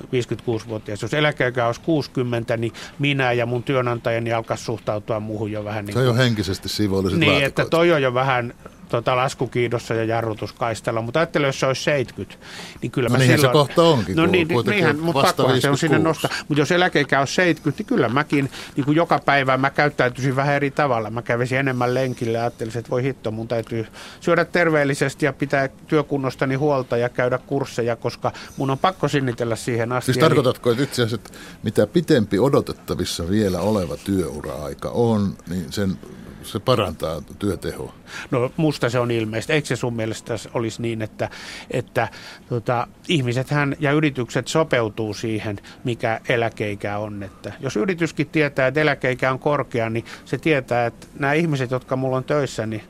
56-vuotias. 0.00 1.02
Jos 1.02 1.14
eläkeikä 1.14 1.66
olisi 1.66 1.80
60, 1.80 2.56
niin 2.56 2.72
minä 2.98 3.32
ja 3.32 3.46
mun 3.46 3.62
työnantajani 3.62 4.32
alkaisi 4.32 4.64
suhtautua 4.64 5.20
muuhun 5.20 5.52
jo 5.52 5.64
vähän 5.64 5.84
niin 5.84 5.94
kuin... 5.94 6.04
Se 6.04 6.10
on 6.10 6.16
jo 6.16 6.24
henkisesti 6.24 6.68
siivoilliset 6.68 7.20
Niin, 7.20 7.44
että 7.44 7.64
toi 7.64 7.92
on 7.92 8.02
jo 8.02 8.14
vähän 8.14 8.54
tota, 8.96 9.16
laskukiidossa 9.16 9.94
ja 9.94 10.04
jarrutuskaistella, 10.04 11.02
mutta 11.02 11.20
ajattelen, 11.20 11.46
jos 11.48 11.60
se 11.60 11.66
olisi 11.66 11.82
70, 11.82 12.46
niin 12.82 12.90
kyllä 12.90 13.08
no 13.08 13.12
mä 13.12 13.18
niin 13.18 13.30
silloin... 13.30 13.48
se 13.48 13.52
kohta 13.52 13.82
onkin. 13.82 14.16
No 14.16 14.26
niin, 14.26 14.48
niin 14.48 14.66
niinhän, 14.66 14.98
mutta 14.98 15.22
pakkohan 15.22 15.60
se 15.60 15.70
on 15.70 15.78
sinne 15.78 15.98
nostaa. 15.98 16.30
Mutta 16.48 16.60
jos 16.60 16.72
eläkeikä 16.72 17.20
on 17.20 17.26
70, 17.26 17.80
niin 17.80 17.86
kyllä 17.86 18.08
mäkin 18.08 18.50
niin 18.76 18.84
kuin 18.84 18.96
joka 18.96 19.18
päivä 19.18 19.56
mä 19.56 19.70
käyttäytyisin 19.70 20.36
vähän 20.36 20.54
eri 20.54 20.70
tavalla. 20.70 21.10
Mä 21.10 21.22
kävisin 21.22 21.58
enemmän 21.58 21.94
lenkille 21.94 22.38
ja 22.38 22.44
ajattelisin, 22.44 22.78
että 22.78 22.90
voi 22.90 23.02
hitto, 23.02 23.30
mun 23.30 23.48
täytyy 23.48 23.86
syödä 24.20 24.44
terveellisesti 24.44 25.26
ja 25.26 25.32
pitää 25.32 25.68
työkunnostani 25.68 26.54
huolta 26.54 26.96
ja 26.96 27.08
käydä 27.08 27.38
kursseja, 27.38 27.96
koska 27.96 28.32
mun 28.56 28.70
on 28.70 28.78
pakko 28.78 29.08
sinnitellä 29.08 29.56
siihen 29.56 29.92
asti. 29.92 30.12
Siis 30.12 30.24
tarkoitatko, 30.24 30.70
että 30.70 30.82
itse 30.82 31.02
asiassa, 31.02 31.14
että 31.14 31.38
mitä 31.62 31.86
pitempi 31.86 32.38
odotettavissa 32.38 33.28
vielä 33.28 33.60
oleva 33.60 33.96
työura-aika 33.96 34.88
on, 34.88 35.36
niin 35.48 35.72
sen 35.72 35.98
se 36.44 36.58
parantaa 36.58 37.22
työtehoa? 37.38 37.92
No 38.30 38.52
musta 38.56 38.90
se 38.90 38.98
on 38.98 39.10
ilmeistä. 39.10 39.52
Eikö 39.52 39.68
se 39.68 39.76
sun 39.76 39.96
mielestä 39.96 40.34
olisi 40.54 40.82
niin, 40.82 41.02
että, 41.02 41.30
että 41.70 42.08
tota, 42.48 42.86
ihmisethän 43.08 43.76
ja 43.80 43.92
yritykset 43.92 44.48
sopeutuu 44.48 45.14
siihen, 45.14 45.58
mikä 45.84 46.20
eläkeikä 46.28 46.98
on. 46.98 47.22
Että 47.22 47.52
jos 47.60 47.76
yrityskin 47.76 48.26
tietää, 48.26 48.66
että 48.66 48.80
eläkeikä 48.80 49.32
on 49.32 49.38
korkea, 49.38 49.90
niin 49.90 50.04
se 50.24 50.38
tietää, 50.38 50.86
että 50.86 51.06
nämä 51.18 51.32
ihmiset, 51.32 51.70
jotka 51.70 51.96
mulla 51.96 52.16
on 52.16 52.24
töissä, 52.24 52.66
niin 52.66 52.82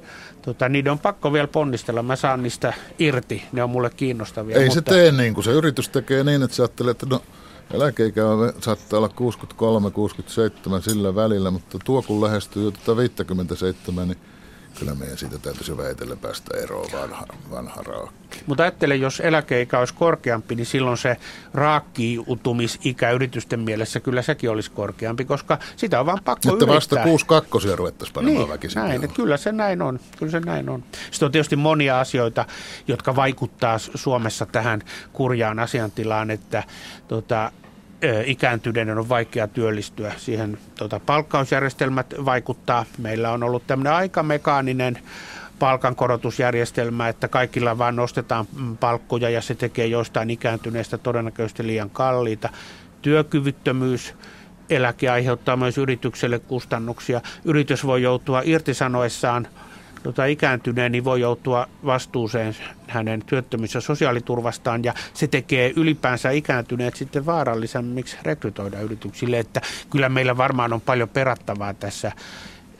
tota, 0.42 0.68
niiden 0.68 0.92
on 0.92 0.98
pakko 0.98 1.32
vielä 1.32 1.48
ponnistella. 1.48 2.02
Mä 2.02 2.16
saan 2.16 2.42
niistä 2.42 2.72
irti, 2.98 3.42
ne 3.52 3.62
on 3.62 3.70
mulle 3.70 3.90
kiinnostavia. 3.90 4.56
Ei 4.56 4.64
mutta... 4.64 4.74
se 4.74 4.82
tee 4.82 5.12
niin 5.12 5.34
kuin 5.34 5.44
se 5.44 5.50
yritys 5.50 5.88
tekee 5.88 6.24
niin, 6.24 6.42
että 6.42 6.56
sä 6.56 6.62
ajattelet, 6.62 6.90
että 6.90 7.06
no 7.06 7.22
Eläkeikä 7.70 8.26
on, 8.26 8.52
saattaa 8.60 8.98
olla 8.98 9.10
63-67 10.78 10.82
sillä 10.82 11.14
välillä, 11.14 11.50
mutta 11.50 11.78
tuo 11.84 12.02
kun 12.02 12.20
lähestyy 12.20 12.72
tuota 12.72 12.96
57, 12.96 14.08
niin 14.08 14.18
kyllä 14.78 14.94
meidän 14.94 15.18
siitä 15.18 15.38
täytyisi 15.38 15.76
väitellä 15.76 16.16
päästä 16.16 16.56
eroon 16.56 16.88
vanha, 16.92 17.26
vanha 17.50 17.82
raakki. 17.82 18.42
Mutta 18.46 18.62
ajattele, 18.62 18.96
jos 18.96 19.20
eläkeikä 19.20 19.78
olisi 19.78 19.94
korkeampi, 19.94 20.54
niin 20.54 20.66
silloin 20.66 20.98
se 20.98 21.16
raakkiutumisikä 21.54 23.10
yritysten 23.10 23.60
mielessä 23.60 24.00
kyllä 24.00 24.22
sekin 24.22 24.50
olisi 24.50 24.70
korkeampi, 24.70 25.24
koska 25.24 25.58
sitä 25.76 26.00
on 26.00 26.06
vaan 26.06 26.18
pakko 26.24 26.48
Että 26.52 26.64
yrittää. 26.64 26.74
vasta 26.74 26.96
62 26.96 27.76
ruvettaisiin 27.76 28.14
panemaan 28.14 28.38
niin, 28.38 28.48
väkisin. 28.48 28.82
Näin, 28.82 29.04
että 29.04 29.16
kyllä 29.16 29.36
se 29.36 29.52
näin 29.52 29.82
on. 29.82 30.00
Kyllä 30.18 30.32
se 30.32 30.40
näin 30.40 30.68
on. 30.68 30.84
Sitten 31.10 31.26
on 31.26 31.32
tietysti 31.32 31.56
monia 31.56 32.00
asioita, 32.00 32.44
jotka 32.88 33.16
vaikuttaa 33.16 33.78
Suomessa 33.78 34.46
tähän 34.46 34.82
kurjaan 35.12 35.58
asiantilaan, 35.58 36.30
että 36.30 36.62
tota, 37.08 37.52
ikääntyneiden 38.24 38.98
on 38.98 39.08
vaikea 39.08 39.48
työllistyä. 39.48 40.12
Siihen 40.16 40.58
tota, 40.78 41.00
palkkausjärjestelmät 41.06 42.14
vaikuttaa. 42.24 42.84
Meillä 42.98 43.30
on 43.30 43.42
ollut 43.42 43.66
tämmöinen 43.66 43.92
aika 43.92 44.22
mekaaninen 44.22 44.98
palkankorotusjärjestelmä, 45.58 47.08
että 47.08 47.28
kaikilla 47.28 47.78
vaan 47.78 47.96
nostetaan 47.96 48.46
mm, 48.56 48.76
palkkoja 48.76 49.30
ja 49.30 49.40
se 49.40 49.54
tekee 49.54 49.86
joistain 49.86 50.30
ikääntyneistä 50.30 50.98
todennäköisesti 50.98 51.66
liian 51.66 51.90
kalliita. 51.90 52.48
Työkyvyttömyys, 53.02 54.14
eläke 54.70 55.08
aiheuttaa 55.08 55.56
myös 55.56 55.78
yritykselle 55.78 56.38
kustannuksia. 56.38 57.20
Yritys 57.44 57.86
voi 57.86 58.02
joutua 58.02 58.42
irtisanoessaan 58.44 59.48
tota, 60.02 60.24
ikääntyneen, 60.24 60.92
niin 60.92 61.04
voi 61.04 61.20
joutua 61.20 61.66
vastuuseen 61.84 62.56
hänen 62.88 63.22
työttömyys- 63.26 63.74
ja 63.74 63.80
sosiaaliturvastaan, 63.80 64.84
ja 64.84 64.94
se 65.14 65.26
tekee 65.26 65.72
ylipäänsä 65.76 66.30
ikääntyneet 66.30 66.96
sitten 66.96 67.26
vaarallisemmiksi 67.26 68.16
rekrytoida 68.22 68.80
yrityksille, 68.80 69.38
että 69.38 69.60
kyllä 69.90 70.08
meillä 70.08 70.36
varmaan 70.36 70.72
on 70.72 70.80
paljon 70.80 71.08
perattavaa 71.08 71.74
tässä 71.74 72.12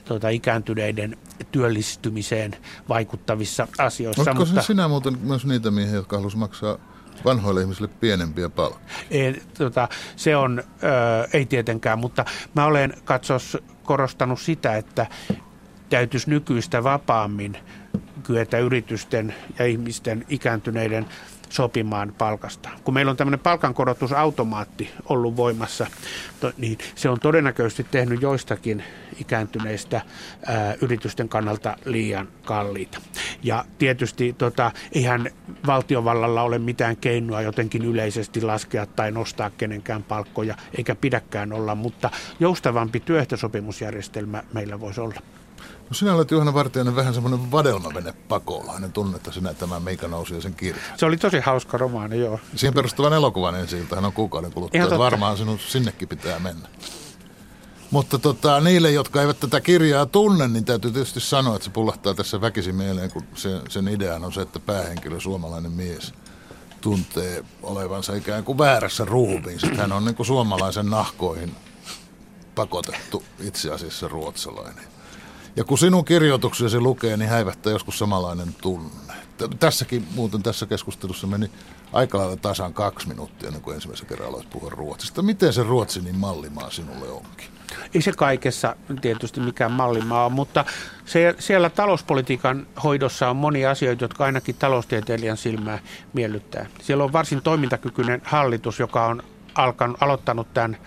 tuota, 0.05 0.29
ikääntyneiden 0.29 1.17
työllistymiseen 1.51 2.55
vaikuttavissa 2.89 3.67
asioissa. 3.77 4.21
Oletko 4.21 4.45
mutta... 4.45 4.61
sinä 4.61 4.87
muuten 4.87 5.17
myös 5.21 5.45
niitä 5.45 5.71
miehiä, 5.71 5.95
jotka 5.95 6.15
haluaisivat 6.15 6.39
maksaa 6.39 6.77
vanhoille 7.25 7.61
ihmisille 7.61 7.89
pienempiä 7.99 8.49
palkkoja? 8.49 8.85
Ei, 9.11 9.41
tota, 9.57 9.87
se 10.15 10.35
on, 10.35 10.59
ö, 10.59 11.27
ei 11.33 11.45
tietenkään, 11.45 11.99
mutta 11.99 12.25
mä 12.55 12.65
olen 12.65 12.93
katsos 13.03 13.57
korostanut 13.83 14.39
sitä, 14.39 14.75
että 14.75 15.07
täytyisi 15.93 16.29
nykyistä 16.29 16.83
vapaammin 16.83 17.57
kyetä 18.23 18.57
yritysten 18.57 19.35
ja 19.59 19.65
ihmisten 19.65 20.25
ikääntyneiden 20.29 21.05
sopimaan 21.49 22.13
palkasta. 22.17 22.69
Kun 22.83 22.93
meillä 22.93 23.09
on 23.09 23.17
tämmöinen 23.17 23.39
palkankorotusautomaatti 23.39 24.91
ollut 25.09 25.35
voimassa, 25.35 25.87
niin 26.57 26.77
se 26.95 27.09
on 27.09 27.19
todennäköisesti 27.19 27.85
tehnyt 27.91 28.21
joistakin 28.21 28.83
ikääntyneistä 29.19 30.01
ää, 30.45 30.75
yritysten 30.81 31.29
kannalta 31.29 31.77
liian 31.85 32.27
kalliita. 32.45 33.01
Ja 33.43 33.65
tietysti 33.77 34.35
tota, 34.37 34.71
eihän 34.91 35.29
valtiovallalla 35.67 36.41
ole 36.41 36.59
mitään 36.59 36.97
keinoa 36.97 37.41
jotenkin 37.41 37.85
yleisesti 37.85 38.41
laskea 38.41 38.85
tai 38.85 39.11
nostaa 39.11 39.49
kenenkään 39.49 40.03
palkkoja, 40.03 40.55
eikä 40.77 40.95
pidäkään 40.95 41.53
olla, 41.53 41.75
mutta 41.75 42.09
joustavampi 42.39 42.99
työehtosopimusjärjestelmä 42.99 44.43
meillä 44.53 44.79
voisi 44.79 45.01
olla. 45.01 45.19
No 45.89 45.93
sinä 45.93 46.13
olet 46.13 46.31
Juhana 46.31 46.53
Vartijainen 46.53 46.95
vähän 46.95 47.13
semmoinen 47.13 47.51
vadelmavene 47.51 48.13
pakolainen. 48.27 48.91
Tunnetta 48.91 49.31
sinä 49.31 49.53
tämä 49.53 49.79
Meika 49.79 50.07
nousi 50.07 50.35
ja 50.35 50.41
sen 50.41 50.55
kirja. 50.55 50.81
Se 50.97 51.05
oli 51.05 51.17
tosi 51.17 51.39
hauska 51.39 51.77
romaani, 51.77 52.19
joo. 52.19 52.39
Siihen 52.55 52.73
perustuvan 52.73 53.13
elokuvan 53.13 53.55
ensi 53.55 53.77
iltahan 53.79 54.05
on 54.05 54.13
kuukauden 54.13 54.51
kuluttua. 54.51 54.97
Varmaan 54.97 55.37
sinun 55.37 55.59
sinnekin 55.59 56.07
pitää 56.07 56.39
mennä. 56.39 56.67
Mutta 57.91 58.19
tota, 58.19 58.59
niille, 58.59 58.91
jotka 58.91 59.21
eivät 59.21 59.39
tätä 59.39 59.61
kirjaa 59.61 60.05
tunne, 60.05 60.47
niin 60.47 60.65
täytyy 60.65 60.91
tietysti 60.91 61.19
sanoa, 61.19 61.55
että 61.55 61.65
se 61.65 61.71
pullahtaa 61.71 62.13
tässä 62.13 62.41
väkisin 62.41 62.75
mieleen, 62.75 63.11
kun 63.11 63.23
se, 63.35 63.61
sen 63.69 63.87
idean 63.87 64.25
on 64.25 64.33
se, 64.33 64.41
että 64.41 64.59
päähenkilö, 64.59 65.19
suomalainen 65.19 65.71
mies, 65.71 66.13
tuntee 66.81 67.43
olevansa 67.63 68.15
ikään 68.15 68.43
kuin 68.43 68.57
väärässä 68.57 69.05
ruumiin. 69.05 69.59
Hän 69.77 69.91
on 69.91 70.05
niin 70.05 70.15
kuin 70.15 70.27
suomalaisen 70.27 70.89
nahkoihin 70.89 71.55
pakotettu 72.55 73.23
itse 73.39 73.71
asiassa 73.71 74.07
ruotsalainen. 74.07 74.92
Ja 75.55 75.63
kun 75.63 75.77
sinun 75.77 76.05
kirjoituksesi 76.05 76.79
lukee, 76.79 77.17
niin 77.17 77.29
häivättää 77.29 77.73
joskus 77.73 77.99
samanlainen 77.99 78.55
tunne. 78.61 79.13
Tässäkin 79.59 80.07
muuten 80.15 80.43
tässä 80.43 80.65
keskustelussa 80.65 81.27
meni 81.27 81.51
aika 81.93 82.17
lailla 82.17 82.37
tasan 82.37 82.73
kaksi 82.73 83.07
minuuttia 83.07 83.47
ennen 83.47 83.61
kuin 83.61 83.75
ensimmäisen 83.75 84.07
kerran 84.07 84.29
aloit 84.29 84.49
puhua 84.49 84.69
Ruotsista. 84.69 85.21
Miten 85.21 85.53
se 85.53 85.63
Ruotsi 85.63 86.01
niin 86.01 86.17
mallimaa 86.17 86.69
sinulle 86.69 87.09
onkin? 87.09 87.47
Ei 87.93 88.01
se 88.01 88.11
kaikessa 88.11 88.75
tietysti 89.01 89.39
mikään 89.39 89.71
mallimaa 89.71 90.29
mutta 90.29 90.65
se, 91.05 91.35
siellä 91.39 91.69
talouspolitiikan 91.69 92.67
hoidossa 92.83 93.29
on 93.29 93.35
monia 93.35 93.71
asioita, 93.71 94.03
jotka 94.03 94.25
ainakin 94.25 94.55
taloustieteilijän 94.55 95.37
silmää 95.37 95.79
miellyttää. 96.13 96.65
Siellä 96.81 97.03
on 97.03 97.13
varsin 97.13 97.41
toimintakykyinen 97.41 98.21
hallitus, 98.25 98.79
joka 98.79 99.05
on 99.05 99.23
alkanut, 99.55 100.03
aloittanut 100.03 100.53
tämän 100.53 100.77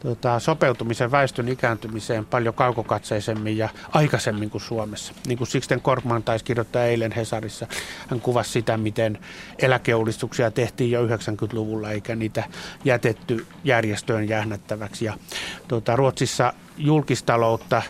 tota, 0.00 0.38
sopeutumisen 0.38 1.10
väestön 1.10 1.48
ikääntymiseen 1.48 2.24
paljon 2.24 2.54
kaukokatseisemmin 2.54 3.58
ja 3.58 3.68
aikaisemmin 3.92 4.50
kuin 4.50 4.62
Suomessa. 4.62 5.12
Niin 5.26 5.38
kuin 5.38 5.48
Sixten 5.48 5.80
Korkman 5.80 6.22
taisi 6.22 6.44
kirjoittaa 6.44 6.84
eilen 6.84 7.12
Hesarissa, 7.12 7.66
hän 8.08 8.20
kuvasi 8.20 8.50
sitä, 8.50 8.76
miten 8.76 9.18
eläkeuudistuksia 9.58 10.50
tehtiin 10.50 10.90
jo 10.90 11.06
90-luvulla 11.06 11.90
eikä 11.90 12.16
niitä 12.16 12.44
jätetty 12.84 13.46
järjestöön 13.64 14.28
jähnättäväksi. 14.28 15.04
Ja, 15.04 15.14
tota, 15.68 15.96
Ruotsissa 15.96 16.52
julkistaloutta, 16.78 17.82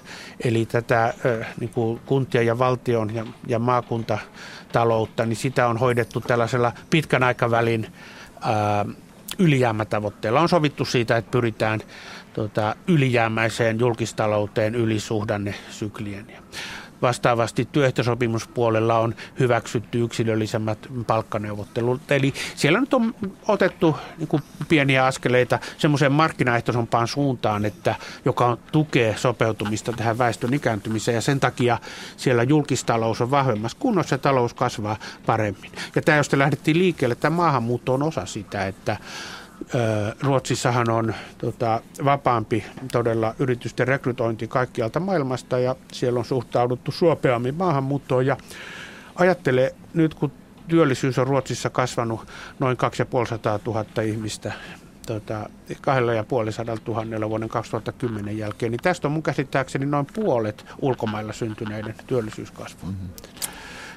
eli 0.45 0.67
tätä 0.67 1.15
niin 1.61 1.71
kuin 1.71 2.01
kuntien 2.07 2.47
ja 2.47 2.59
valtion 2.59 3.15
ja, 3.15 3.27
ja 3.47 3.59
maakuntataloutta, 3.59 5.27
niin 5.27 5.37
sitä 5.37 5.69
on 5.69 5.77
hoidettu 5.77 6.21
tällaisella 6.21 6.73
pitkän 6.91 7.23
aikavälin 7.23 7.93
ää, 8.41 8.85
ylijäämätavoitteella. 9.39 10.41
On 10.41 10.49
sovittu 10.49 10.85
siitä, 10.85 11.17
että 11.17 11.31
pyritään 11.31 11.81
tota, 12.33 12.77
ylijäämäiseen 12.89 13.81
julkistalouteen 13.81 14.75
ylisuhdanne 14.75 15.55
syklien. 15.71 16.27
Vastaavasti 17.03 17.69
työehtosopimuspuolella 17.73 18.99
on 18.99 19.15
hyväksytty 19.39 20.05
yksilöllisemmät 20.05 20.79
palkkaneuvottelut. 21.07 22.13
Eli 22.13 22.35
siellä 22.55 22.81
nyt 22.81 22.95
on 22.95 23.15
otettu 23.49 23.97
niin 24.19 24.29
kuin 24.29 24.43
pieniä 24.69 25.07
askeleita 25.07 25.59
semmoiseen 25.79 26.13
markkinaehtoisempaan 26.13 27.09
suuntaan, 27.09 27.65
että, 27.65 27.95
joka 28.25 28.59
tukee 28.73 29.17
sopeutumista 29.17 29.93
tähän 29.93 30.19
väestön 30.19 30.55
ikääntymiseen. 30.55 31.15
Ja 31.15 31.21
sen 31.21 31.41
takia 31.41 31.79
siellä 32.17 32.43
julkistalous 32.43 33.21
on 33.21 33.31
vahvemmassa 33.31 33.79
kunnossa 33.81 34.15
ja 34.15 34.19
talous 34.19 34.55
kasvaa 34.55 34.97
paremmin. 35.27 35.73
Ja 35.95 36.03
tämä, 36.03 36.19
josta 36.19 36.39
lähdettiin 36.39 36.79
liikkeelle, 36.79 37.15
tämä 37.15 37.37
maahanmuutto 37.37 37.95
on 37.95 38.03
osa 38.03 38.27
sitä, 38.27 38.67
että 38.67 38.97
Ruotsissahan 40.23 40.91
on 40.91 41.15
tota, 41.39 41.81
vapaampi 42.05 42.65
todella 42.93 43.35
yritysten 43.39 43.89
rekrytointi 43.89 44.49
kaikkialta 44.49 45.01
maailmasta 45.01 45.59
ja 45.59 45.77
siellä 45.93 46.19
on 46.19 46.25
suhtauduttu 46.25 46.93
suopeammin 46.93 47.55
maahanmuuttoon 47.55 48.27
ja 48.27 48.37
ajattele 49.15 49.75
nyt 49.95 50.15
kun 50.15 50.33
työllisyys 50.69 51.19
on 51.19 51.27
Ruotsissa 51.27 51.71
kasvanut 51.71 52.21
noin 52.59 52.77
2500 52.77 53.59
000 53.67 54.03
ihmistä 54.03 54.53
tota, 55.07 55.51
2500 55.81 56.77
000 56.87 57.29
vuoden 57.29 57.49
2010 57.49 58.39
jälkeen, 58.39 58.73
niin 58.73 58.83
tästä 58.83 59.09
on 59.09 59.13
mun 59.13 59.23
käsittääkseni 59.23 59.87
noin 59.87 60.07
puolet 60.15 60.67
ulkomailla 60.81 61.33
syntyneiden 61.33 61.95
työllisyyskasvu. 62.07 62.87
Mm-hmm. 62.87 63.09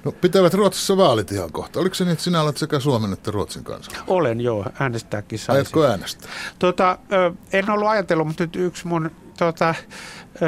No 0.06 0.12
pitävät 0.12 0.54
Ruotsissa 0.54 0.98
vaalit 0.98 1.32
ihan 1.32 1.52
kohta. 1.52 1.80
Oliko 1.80 1.96
se 1.96 2.04
niin, 2.04 2.12
että 2.12 2.24
sinä 2.24 2.42
olet 2.42 2.58
sekä 2.58 2.80
Suomen 2.80 3.14
että 3.14 3.32
Ruotsin 3.32 3.64
kanssa? 3.64 3.92
Olen 4.08 4.42
joo, 4.42 4.66
äänestääkin 4.80 5.40
saisin. 5.40 5.54
Ajatko 5.56 5.86
äänestää? 5.86 6.30
Tota, 6.60 6.98
en 7.54 7.70
ollut 7.70 7.88
ajatellut, 7.88 8.28
mutta 8.28 8.44
nyt 8.44 8.56
yksi 8.56 8.88
mun 8.88 9.12
tota, 9.40 9.76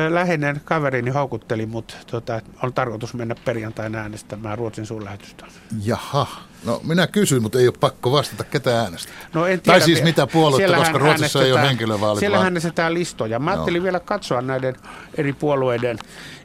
läheinen 0.10 0.62
kaverini 0.66 1.12
houkutteli 1.12 1.66
mut, 1.66 1.98
tota, 2.08 2.42
on 2.64 2.74
tarkoitus 2.74 3.14
mennä 3.14 3.36
perjantaina 3.46 3.98
äänestämään 3.98 4.58
Ruotsin 4.58 4.86
suurlähetystä. 4.86 5.46
Jaha. 5.84 6.28
No 6.66 6.82
minä 6.84 7.08
kysyin, 7.08 7.42
mutta 7.42 7.60
ei 7.60 7.68
ole 7.68 7.76
pakko 7.80 8.12
vastata, 8.12 8.44
ketä 8.44 8.82
äänestää. 8.82 9.14
No 9.34 9.46
en 9.46 9.62
tiedä, 9.62 9.80
tai 9.80 9.86
siis 9.86 10.04
mitä 10.04 10.28
puoluetta, 10.28 10.78
koska 10.78 10.98
Ruotsissa 10.98 11.44
ei 11.44 11.52
ole 11.52 11.62
henkilövaalit. 11.62 12.20
Siellä 12.20 12.38
vaan... 12.38 12.46
äänestetään 12.46 12.94
listoja. 12.94 13.40
Mä 13.40 13.52
ajattelin 13.52 13.80
no. 13.80 13.84
vielä 13.84 14.00
katsoa 14.00 14.42
näiden 14.42 14.76
eri 15.18 15.34
puolueiden, 15.34 16.00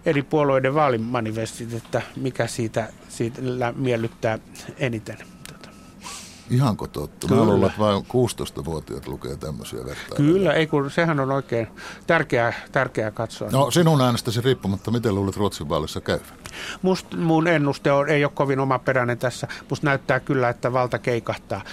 eri 0.06 0.22
puolueiden 0.22 0.74
vaalimanifestit, 0.74 1.72
että 1.74 2.02
mikä 2.16 2.46
siitä, 2.46 2.88
siitä 3.08 3.42
miellyttää 3.76 4.38
eniten. 4.78 5.18
Ihanko 6.50 6.86
totta? 6.86 7.28
Kyllä. 7.28 7.40
Mä 7.40 7.46
luulen, 7.46 7.66
että 7.66 7.78
vain 7.78 8.02
16-vuotiaat 8.02 9.06
lukee 9.06 9.36
tämmöisiä 9.36 9.78
vertailuja. 9.78 10.32
Kyllä, 10.32 10.52
ei 10.52 10.66
kun 10.66 10.90
sehän 10.90 11.20
on 11.20 11.30
oikein 11.30 11.68
tärkeää, 12.06 12.52
tärkeää 12.72 13.10
katsoa. 13.10 13.50
No 13.50 13.70
sinun 13.70 14.00
äänestäsi 14.00 14.40
riippumatta, 14.40 14.90
miten 14.90 15.14
luulet 15.14 15.36
Ruotsin 15.36 15.68
vaalissa 15.68 16.00
käyvän? 16.00 16.26
Must, 16.82 17.14
mun 17.14 17.46
ennuste 17.46 17.92
on, 17.92 18.08
ei 18.08 18.24
ole 18.24 18.32
kovin 18.34 18.60
omaperäinen 18.60 19.18
tässä. 19.18 19.48
Musta 19.70 19.86
näyttää 19.86 20.20
kyllä, 20.20 20.48
että 20.48 20.72
valta 20.72 20.98
keikahtaa. 20.98 21.64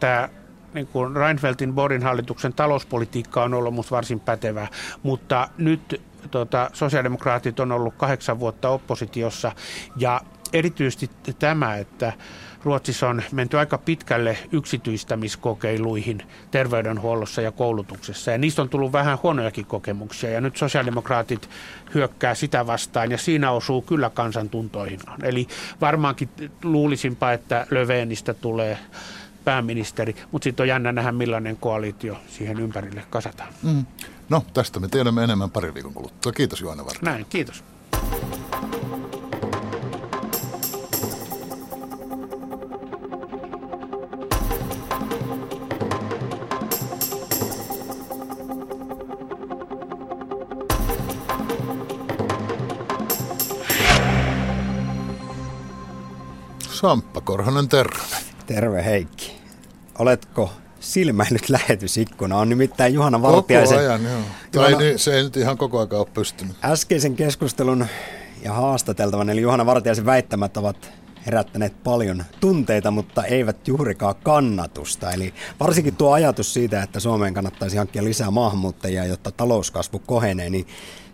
Tämä 0.00 0.28
niin 0.74 0.86
kuin 0.86 1.16
Reinfeldtin 1.16 1.74
Borin 1.74 2.02
hallituksen 2.02 2.52
talouspolitiikka 2.52 3.42
on 3.42 3.54
ollut 3.54 3.74
musta 3.74 3.96
varsin 3.96 4.20
pätevää, 4.20 4.68
mutta 5.02 5.48
nyt 5.58 6.02
tota, 6.30 6.70
sosiaalidemokraatit 6.72 7.60
on 7.60 7.72
ollut 7.72 7.94
kahdeksan 7.94 8.40
vuotta 8.40 8.68
oppositiossa 8.68 9.52
ja 9.96 10.20
erityisesti 10.52 11.10
tämä, 11.38 11.76
että 11.76 12.12
Ruotsissa 12.66 13.08
on 13.08 13.22
menty 13.32 13.58
aika 13.58 13.78
pitkälle 13.78 14.38
yksityistämiskokeiluihin 14.52 16.22
terveydenhuollossa 16.50 17.42
ja 17.42 17.52
koulutuksessa. 17.52 18.30
Ja 18.30 18.38
niistä 18.38 18.62
on 18.62 18.68
tullut 18.68 18.92
vähän 18.92 19.18
huonojakin 19.22 19.66
kokemuksia. 19.66 20.30
Ja 20.30 20.40
nyt 20.40 20.56
sosiaalidemokraatit 20.56 21.48
hyökkää 21.94 22.34
sitä 22.34 22.66
vastaan 22.66 23.10
ja 23.10 23.18
siinä 23.18 23.50
osuu 23.50 23.82
kyllä 23.82 24.10
kansantuntoihin. 24.10 25.00
Eli 25.22 25.48
varmaankin 25.80 26.28
luulisinpa, 26.62 27.32
että 27.32 27.66
Löveenistä 27.70 28.34
tulee 28.34 28.78
pääministeri, 29.44 30.16
mutta 30.32 30.44
sitten 30.44 30.64
on 30.64 30.68
jännä 30.68 30.92
nähdä, 30.92 31.12
millainen 31.12 31.56
koalitio 31.56 32.16
siihen 32.28 32.60
ympärille 32.60 33.02
kasataan. 33.10 33.52
Mm. 33.62 33.86
No, 34.28 34.44
tästä 34.54 34.80
me 34.80 34.88
tiedämme 34.88 35.24
enemmän 35.24 35.50
pari 35.50 35.74
viikon 35.74 35.94
kuluttua. 35.94 36.32
Kiitos 36.32 36.60
Johanna 36.60 36.84
Vartija. 36.84 37.10
Näin, 37.10 37.26
kiitos. 37.28 37.64
Samppa 56.76 57.20
Korhonen, 57.20 57.68
terve. 57.68 57.98
Terve 58.46 58.84
Heikki. 58.84 59.32
Oletko 59.98 60.52
silmäillyt 60.80 61.48
lähetysikkuna? 61.48 62.36
On 62.36 62.48
nimittäin 62.48 62.94
Juhana 62.94 63.22
Vartiaisen... 63.22 63.78
Koko 63.78 63.88
ajan, 63.90 64.04
joo. 64.04 64.20
Tai 64.52 64.70
Juhana... 64.70 64.78
niin, 64.78 64.98
se 64.98 65.16
ei 65.16 65.22
nyt 65.22 65.36
ihan 65.36 65.58
koko 65.58 65.78
ajan 65.78 65.92
ole 65.92 66.06
pystynyt. 66.14 66.56
Äskeisen 66.64 67.16
keskustelun 67.16 67.86
ja 68.42 68.52
haastateltavan, 68.52 69.30
eli 69.30 69.40
Juhana 69.40 69.66
Vartiaisen 69.66 70.06
väittämät 70.06 70.56
ovat 70.56 70.92
herättäneet 71.26 71.82
paljon 71.84 72.24
tunteita, 72.40 72.90
mutta 72.90 73.24
eivät 73.24 73.68
juurikaan 73.68 74.14
kannatusta. 74.22 75.10
Eli 75.10 75.34
varsinkin 75.60 75.96
tuo 75.96 76.12
ajatus 76.12 76.54
siitä, 76.54 76.82
että 76.82 77.00
Suomeen 77.00 77.34
kannattaisi 77.34 77.76
hankkia 77.76 78.04
lisää 78.04 78.30
maahanmuuttajia, 78.30 79.04
jotta 79.04 79.30
talouskasvu 79.30 79.98
kohenee, 79.98 80.50
niin 80.50 80.66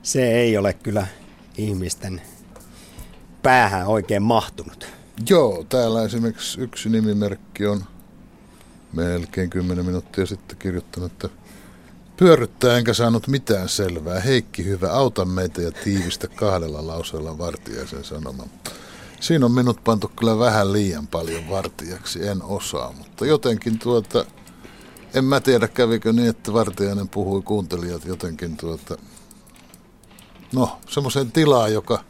se 0.02 0.30
ei 0.32 0.56
ole 0.56 0.72
kyllä 0.72 1.06
ihmisten 1.56 2.22
päähän 3.42 3.86
oikein 3.86 4.22
mahtunut. 4.22 5.01
Joo, 5.28 5.64
täällä 5.68 6.02
esimerkiksi 6.02 6.60
yksi 6.60 6.88
nimimerkki 6.88 7.66
on 7.66 7.84
melkein 8.92 9.50
10 9.50 9.86
minuuttia 9.86 10.26
sitten 10.26 10.58
kirjoittanut, 10.58 11.12
että 11.12 11.28
pyörryttää 12.16 12.78
enkä 12.78 12.94
saanut 12.94 13.28
mitään 13.28 13.68
selvää. 13.68 14.20
Heikki, 14.20 14.64
hyvä, 14.64 14.92
auta 14.92 15.24
meitä 15.24 15.62
ja 15.62 15.72
tiivistä 15.72 16.28
kahdella 16.28 16.86
lauseella 16.86 17.38
vartijaisen 17.38 18.04
sanoma. 18.04 18.44
Siinä 19.20 19.46
on 19.46 19.52
minut 19.52 19.84
pantu 19.84 20.10
kyllä 20.18 20.38
vähän 20.38 20.72
liian 20.72 21.06
paljon 21.06 21.50
vartijaksi, 21.50 22.28
en 22.28 22.42
osaa, 22.42 22.92
mutta 22.92 23.26
jotenkin 23.26 23.78
tuota, 23.78 24.24
en 25.14 25.24
mä 25.24 25.40
tiedä 25.40 25.68
kävikö 25.68 26.12
niin, 26.12 26.28
että 26.28 26.52
vartijainen 26.52 27.08
puhui 27.08 27.42
kuuntelijat 27.42 28.04
jotenkin 28.04 28.56
tuota, 28.56 28.98
no 30.52 30.78
semmoiseen 30.88 31.32
tilaan, 31.32 31.72
joka 31.72 32.04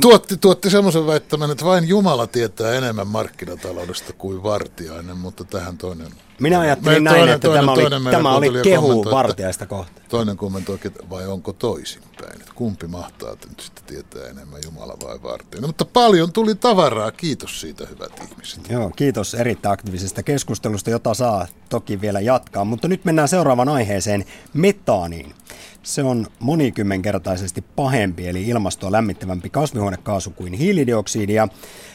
Tuotti, 0.00 0.36
tuotti 0.36 0.70
semmoisen 0.70 1.06
väittämän, 1.06 1.50
että 1.50 1.64
vain 1.64 1.88
Jumala 1.88 2.26
tietää 2.26 2.74
enemmän 2.74 3.06
markkinataloudesta 3.06 4.12
kuin 4.12 4.42
vartiainen, 4.42 5.16
mutta 5.16 5.44
tähän 5.44 5.78
toinen... 5.78 6.08
Minä 6.40 6.60
ajattelin 6.60 7.04
näin, 7.04 7.16
toinen, 7.16 7.34
että 7.34 7.48
toinen, 7.48 7.64
tämä 7.64 7.72
oli, 7.72 7.82
toinen 7.82 8.12
tämä 8.12 8.36
oli 8.36 8.50
kehu 8.62 9.04
vartiaista 9.04 9.66
kohta. 9.66 10.00
Toinen 10.08 10.36
kommentoi, 10.36 10.78
vai 11.10 11.26
onko 11.26 11.52
toisinpäin, 11.52 12.40
että 12.40 12.52
kumpi 12.54 12.86
mahtaa 12.86 13.36
nyt 13.48 13.60
sitten 13.60 13.84
tietää 13.84 14.30
enemmän 14.30 14.60
Jumala 14.64 14.96
vai 15.04 15.22
vartiainen. 15.22 15.68
Mutta 15.68 15.84
paljon 15.84 16.32
tuli 16.32 16.54
tavaraa, 16.54 17.10
kiitos 17.10 17.60
siitä 17.60 17.86
hyvät 17.86 18.12
ihmiset. 18.30 18.70
Joo, 18.70 18.90
kiitos 18.96 19.34
erittäin 19.34 19.72
aktiivisesta 19.72 20.22
keskustelusta, 20.22 20.90
jota 20.90 21.14
saa 21.14 21.46
toki 21.68 22.00
vielä 22.00 22.20
jatkaa, 22.20 22.64
mutta 22.64 22.88
nyt 22.88 23.04
mennään 23.04 23.28
seuraavaan 23.28 23.68
aiheeseen, 23.68 24.24
metaaniin. 24.54 25.34
Se 25.82 26.02
on 26.02 26.26
monikymmenkertaisesti 26.40 27.64
pahempi 27.76 28.28
eli 28.28 28.48
ilmastoa 28.48 28.92
lämmittävämpi 28.92 29.50
kasvihuonekaasu 29.50 30.30
kuin 30.30 30.52
hiilidioksidi 30.52 31.34
ja 31.34 31.48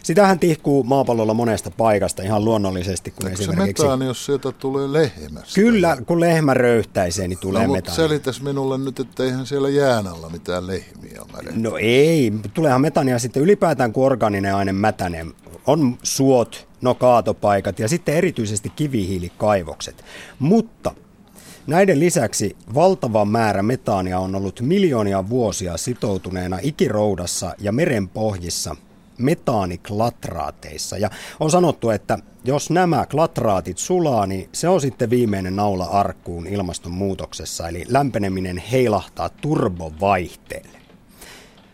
sitähän 0.03 0.39
tihkuu 0.39 0.83
maapallolla 0.83 1.33
monesta 1.33 1.71
paikasta 1.71 2.23
ihan 2.23 2.45
luonnollisesti. 2.45 3.11
Kun 3.11 3.27
Eikö 3.27 3.41
esimerkiksi... 3.41 3.81
se 3.81 3.87
metaani, 3.87 4.05
jos 4.05 4.25
sieltä 4.25 4.51
tulee 4.51 4.93
lehmästä? 4.93 5.55
Kyllä, 5.55 5.97
kun 6.05 6.19
lehmä 6.19 6.53
röyhtäisee, 6.53 7.27
niin 7.27 7.39
tulee 7.39 7.67
no, 7.67 7.73
metaani. 7.73 7.95
selitäs 7.95 8.41
minulle 8.41 8.77
nyt, 8.77 8.99
että 8.99 9.23
eihän 9.23 9.45
siellä 9.45 9.69
jään 9.69 10.07
alla 10.07 10.29
mitään 10.29 10.67
lehmiä 10.67 11.21
ole. 11.21 11.51
No 11.55 11.77
ei, 11.77 12.33
tuleehan 12.53 12.81
metaania 12.81 13.19
sitten 13.19 13.43
ylipäätään, 13.43 13.93
kun 13.93 14.05
organinen 14.05 14.55
aine 14.55 14.71
mätänee. 14.71 15.25
On 15.67 15.97
suot, 16.03 16.67
no 16.81 16.95
kaatopaikat 16.95 17.79
ja 17.79 17.87
sitten 17.87 18.15
erityisesti 18.15 18.69
kivihiilikaivokset. 18.69 20.03
Mutta 20.39 20.95
Näiden 21.71 21.99
lisäksi 21.99 22.55
valtava 22.73 23.25
määrä 23.25 23.63
metaania 23.63 24.19
on 24.19 24.35
ollut 24.35 24.61
miljoonia 24.61 25.29
vuosia 25.29 25.77
sitoutuneena 25.77 26.57
ikiroudassa 26.61 27.55
ja 27.59 27.71
merenpohjissa 27.71 28.75
metaaniklatraateissa. 29.17 30.97
Ja 30.97 31.09
on 31.39 31.51
sanottu, 31.51 31.89
että 31.89 32.17
jos 32.43 32.69
nämä 32.69 33.05
klatraatit 33.05 33.77
sulaa, 33.77 34.25
niin 34.25 34.49
se 34.51 34.67
on 34.69 34.81
sitten 34.81 35.09
viimeinen 35.09 35.55
naula 35.55 35.85
arkkuun 35.85 36.47
ilmastonmuutoksessa, 36.47 37.67
eli 37.67 37.85
lämpeneminen 37.87 38.57
heilahtaa 38.57 39.29
turbovaihteelle. 39.29 40.79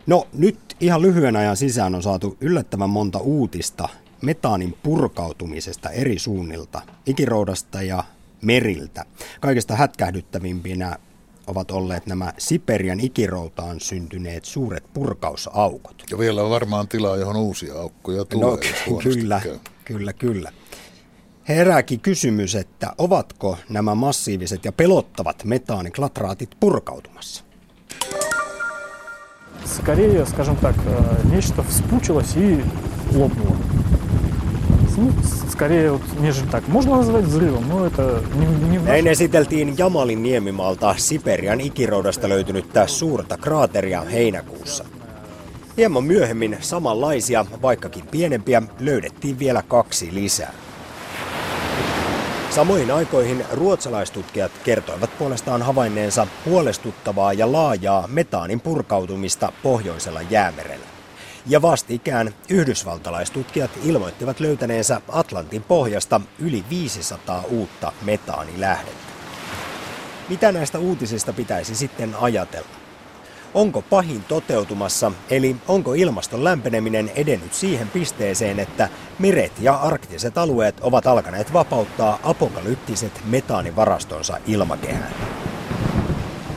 No 0.06 0.28
nyt 0.32 0.58
ihan 0.80 1.02
lyhyen 1.02 1.36
ajan 1.36 1.56
sisään 1.56 1.94
on 1.94 2.02
saatu 2.02 2.36
yllättävän 2.40 2.90
monta 2.90 3.18
uutista 3.18 3.88
metaanin 4.22 4.78
purkautumisesta 4.82 5.90
eri 5.90 6.18
suunnilta, 6.18 6.82
ikiroudasta 7.06 7.82
ja 7.82 8.04
meriltä. 8.41 9.05
Kaikista 9.41 9.75
hätkähdyttävimpinä 9.75 10.97
ovat 11.47 11.71
olleet 11.71 12.05
nämä 12.05 12.33
Siperian 12.37 12.99
ikiroutaan 12.99 13.79
syntyneet 13.79 14.45
suuret 14.45 14.83
purkausaukot. 14.93 16.03
Ja 16.11 16.17
vielä 16.17 16.43
on 16.43 16.49
varmaan 16.49 16.87
tilaa, 16.87 17.17
johon 17.17 17.35
uusia 17.35 17.73
aukkoja 17.73 18.25
tulee. 18.25 18.49
No, 18.49 18.57
kyllä, 19.03 19.41
kyllä, 19.85 20.13
kyllä. 20.13 20.51
Herääkin 21.47 21.99
kysymys, 21.99 22.55
että 22.55 22.93
ovatko 22.97 23.57
nämä 23.69 23.95
massiiviset 23.95 24.65
ja 24.65 24.71
pelottavat 24.71 25.43
metaaniklatraatit 25.43 26.49
purkautumassa? 26.59 27.43
Скорее, 29.65 30.25
скажем 30.25 30.55
так, 30.57 30.75
э, 30.85 31.27
нечто 31.31 31.63
вспучилось 31.63 32.35
и 32.35 32.63
лопнуло 33.15 33.55
ну, 34.97 35.13
скорее, 35.49 35.91
вот, 35.91 36.01
нежели 36.19 36.47
так. 36.47 36.67
Можно 36.67 36.97
назвать 36.97 37.25
взрывом, 37.25 37.67
но 37.69 37.85
это 37.85 38.21
не, 38.35 38.45
не 38.69 38.79
Näin 38.79 39.07
esiteltiin 39.07 39.77
Jamalin 39.77 40.23
niemimaalta 40.23 40.95
Siperian 40.97 41.61
ikiroudasta 41.61 42.29
löytynyttä 42.29 42.87
suurta 42.87 43.37
kraateria 43.37 44.01
heinäkuussa. 44.01 44.85
Hieman 45.77 46.03
myöhemmin 46.03 46.57
samanlaisia, 46.59 47.45
vaikkakin 47.61 48.07
pienempiä, 48.07 48.61
löydettiin 48.79 49.39
vielä 49.39 49.61
kaksi 49.61 50.09
lisää. 50.13 50.53
Samoihin 52.49 52.91
aikoihin 52.91 53.45
ruotsalaistutkijat 53.51 54.51
kertoivat 54.63 55.09
puolestaan 55.19 55.61
havainneensa 55.61 56.27
huolestuttavaa 56.45 57.33
ja 57.33 57.51
laajaa 57.51 58.07
metaanin 58.07 58.61
purkautumista 58.61 59.51
pohjoisella 59.63 60.21
jäämerellä. 60.21 60.86
Ja 61.48 61.62
vastikään 61.62 62.34
yhdysvaltalaistutkijat 62.48 63.70
ilmoittivat 63.84 64.40
löytäneensä 64.40 65.00
Atlantin 65.08 65.62
pohjasta 65.62 66.20
yli 66.38 66.64
500 66.70 67.42
uutta 67.50 67.92
metaanilähdettä. 68.02 69.12
Mitä 70.28 70.52
näistä 70.52 70.78
uutisista 70.78 71.32
pitäisi 71.32 71.74
sitten 71.74 72.14
ajatella? 72.20 72.68
Onko 73.54 73.82
pahin 73.82 74.24
toteutumassa, 74.24 75.12
eli 75.30 75.56
onko 75.68 75.94
ilmaston 75.94 76.44
lämpeneminen 76.44 77.10
edennyt 77.14 77.54
siihen 77.54 77.88
pisteeseen, 77.88 78.58
että 78.58 78.88
meret 79.18 79.52
ja 79.60 79.74
arktiset 79.74 80.38
alueet 80.38 80.80
ovat 80.80 81.06
alkaneet 81.06 81.52
vapauttaa 81.52 82.18
apokalyptiset 82.22 83.12
metaanivarastonsa 83.24 84.38
ilmakehään? 84.46 85.14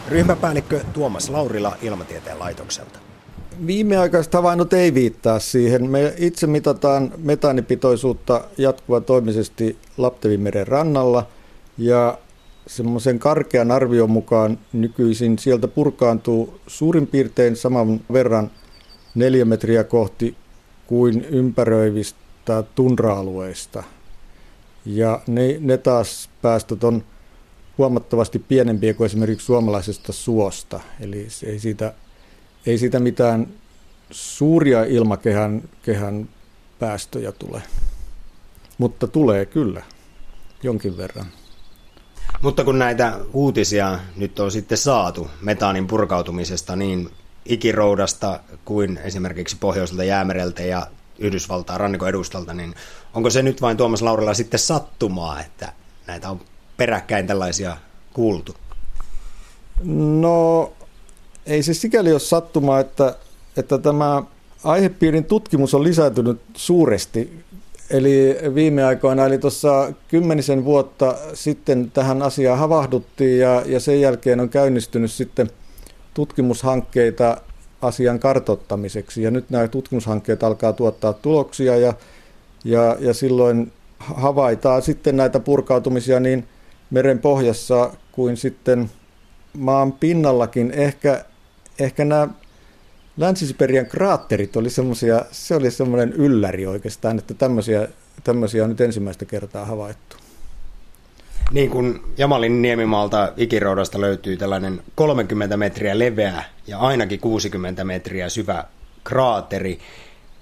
Ryhmäpäällikkö 0.08 0.84
Tuomas 0.94 1.30
Laurila 1.30 1.78
Ilmatieteen 1.82 2.40
laitokselta 2.40 3.11
viimeaikaiset 3.68 4.34
havainnot 4.34 4.74
ei 4.74 4.94
viittaa 4.94 5.40
siihen. 5.40 5.90
Me 5.90 6.14
itse 6.18 6.48
mitataan 6.48 7.12
metaanipitoisuutta 7.18 8.42
jatkuva 8.58 9.02
toimisesti 9.02 9.78
Laptevimeren 9.98 10.68
rannalla 10.68 11.28
ja 11.78 12.18
semmoisen 12.68 13.20
karkean 13.20 13.72
arvion 13.72 14.10
mukaan 14.10 14.60
nykyisin 14.74 15.40
sieltä 15.40 15.68
purkaantuu 15.68 16.60
suurin 16.68 17.08
piirtein 17.08 17.56
saman 17.56 18.02
verran 18.14 18.52
neljä 19.16 19.46
metriä 19.46 19.84
kohti 19.84 20.36
kuin 20.88 21.26
ympäröivistä 21.26 22.64
tundra-alueista. 22.76 23.84
Ja 24.86 25.22
ne, 25.28 25.58
ne 25.60 25.78
taas 25.78 26.30
päästöt 26.42 26.84
on 26.84 27.04
huomattavasti 27.78 28.40
pienempiä 28.40 28.94
kuin 28.94 29.06
esimerkiksi 29.06 29.46
suomalaisesta 29.46 30.14
suosta. 30.14 30.80
Eli 31.00 31.28
ei 31.46 31.60
siitä 31.60 31.94
ei 32.66 32.78
siitä 32.78 33.00
mitään 33.00 33.48
suuria 34.12 34.84
ilmakehän 34.84 35.62
kehän 35.84 36.30
päästöjä 36.80 37.32
tule, 37.32 37.62
mutta 38.78 39.08
tulee 39.08 39.46
kyllä 39.46 39.84
jonkin 40.64 40.98
verran. 40.98 41.26
Mutta 42.42 42.64
kun 42.64 42.80
näitä 42.80 43.20
uutisia 43.34 44.00
nyt 44.16 44.40
on 44.40 44.52
sitten 44.52 44.78
saatu 44.78 45.30
metaanin 45.42 45.88
purkautumisesta 45.88 46.76
niin 46.76 47.10
ikiroudasta 47.46 48.40
kuin 48.66 49.00
esimerkiksi 49.04 49.58
Pohjoiselta 49.60 50.04
jäämereltä 50.04 50.64
ja 50.64 50.88
Yhdysvaltaa 51.20 51.78
rannikon 51.78 52.10
edustalta, 52.10 52.54
niin 52.54 52.76
onko 53.14 53.30
se 53.30 53.44
nyt 53.44 53.62
vain 53.62 53.78
Tuomas 53.78 54.02
Laurilla 54.02 54.34
sitten 54.34 54.60
sattumaa, 54.60 55.42
että 55.42 55.74
näitä 56.08 56.30
on 56.30 56.42
peräkkäin 56.78 57.28
tällaisia 57.28 57.78
kuultu? 58.14 58.56
No 60.22 60.74
ei 61.52 61.64
se 61.64 61.74
sikäli 61.74 62.12
ole 62.12 62.20
sattumaa, 62.20 62.80
että, 62.80 63.16
että 63.58 63.78
tämä 63.78 64.24
aihepiirin 64.64 65.26
tutkimus 65.26 65.74
on 65.74 65.84
lisääntynyt 65.84 66.42
suuresti. 66.54 67.40
Eli 67.90 68.38
viime 68.56 68.84
aikoina, 68.84 69.26
eli 69.26 69.38
tuossa 69.38 69.94
kymmenisen 70.08 70.66
vuotta 70.66 71.16
sitten 71.34 71.92
tähän 71.92 72.22
asiaan 72.22 72.60
havahduttiin 72.60 73.40
ja, 73.40 73.64
ja 73.66 73.80
sen 73.80 74.02
jälkeen 74.02 74.40
on 74.40 74.50
käynnistynyt 74.50 75.12
sitten 75.12 75.50
tutkimushankkeita 76.14 77.38
asian 77.82 78.20
kartottamiseksi. 78.20 79.24
Ja 79.24 79.32
nyt 79.32 79.50
nämä 79.50 79.68
tutkimushankkeet 79.68 80.44
alkaa 80.44 80.74
tuottaa 80.74 81.14
tuloksia 81.14 81.78
ja, 81.78 81.94
ja, 82.64 82.98
ja 83.00 83.14
silloin 83.14 83.72
havaitaan 84.00 84.82
sitten 84.82 85.18
näitä 85.18 85.40
purkautumisia 85.40 86.20
niin 86.20 86.48
meren 86.90 87.20
pohjassa 87.20 87.94
kuin 88.12 88.38
sitten 88.38 88.90
maan 89.58 89.92
pinnallakin. 89.92 90.72
Ehkä 90.72 91.26
ehkä 91.84 92.06
nämä 92.06 92.28
Länsi-Siberian 93.18 93.86
kraatterit 93.86 94.56
oli 94.56 94.70
semmoisia, 94.70 95.26
se 95.32 95.56
oli 95.56 95.72
semmoinen 95.72 96.14
ylläri 96.14 96.66
oikeastaan, 96.68 97.20
että 97.20 97.34
tämmöisiä, 97.34 97.88
tämmöisiä 98.24 98.64
on 98.64 98.70
nyt 98.70 98.82
ensimmäistä 98.82 99.26
kertaa 99.26 99.66
havaittu. 99.66 100.16
Niin 101.52 101.70
kuin 101.70 102.02
Jamalin 102.18 102.62
niemimaalta 102.62 103.34
ikiroudasta 103.38 104.02
löytyy 104.02 104.38
tällainen 104.38 104.84
30 104.96 105.58
metriä 105.58 106.00
leveä 106.00 106.44
ja 106.68 106.80
ainakin 106.80 107.20
60 107.20 107.84
metriä 107.84 108.30
syvä 108.30 108.66
kraateri, 109.04 109.80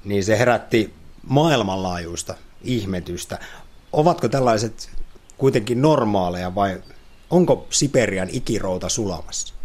niin 0.05 0.23
se 0.23 0.39
herätti 0.39 0.93
maailmanlaajuista 1.23 2.35
ihmetystä. 2.61 3.39
Ovatko 3.93 4.29
tällaiset 4.29 4.89
kuitenkin 5.37 5.81
normaaleja 5.81 6.55
vai 6.55 6.81
onko 7.29 7.67
Siperian 7.69 8.27
ikirouta 8.31 8.89
sulamassa? 8.89 9.58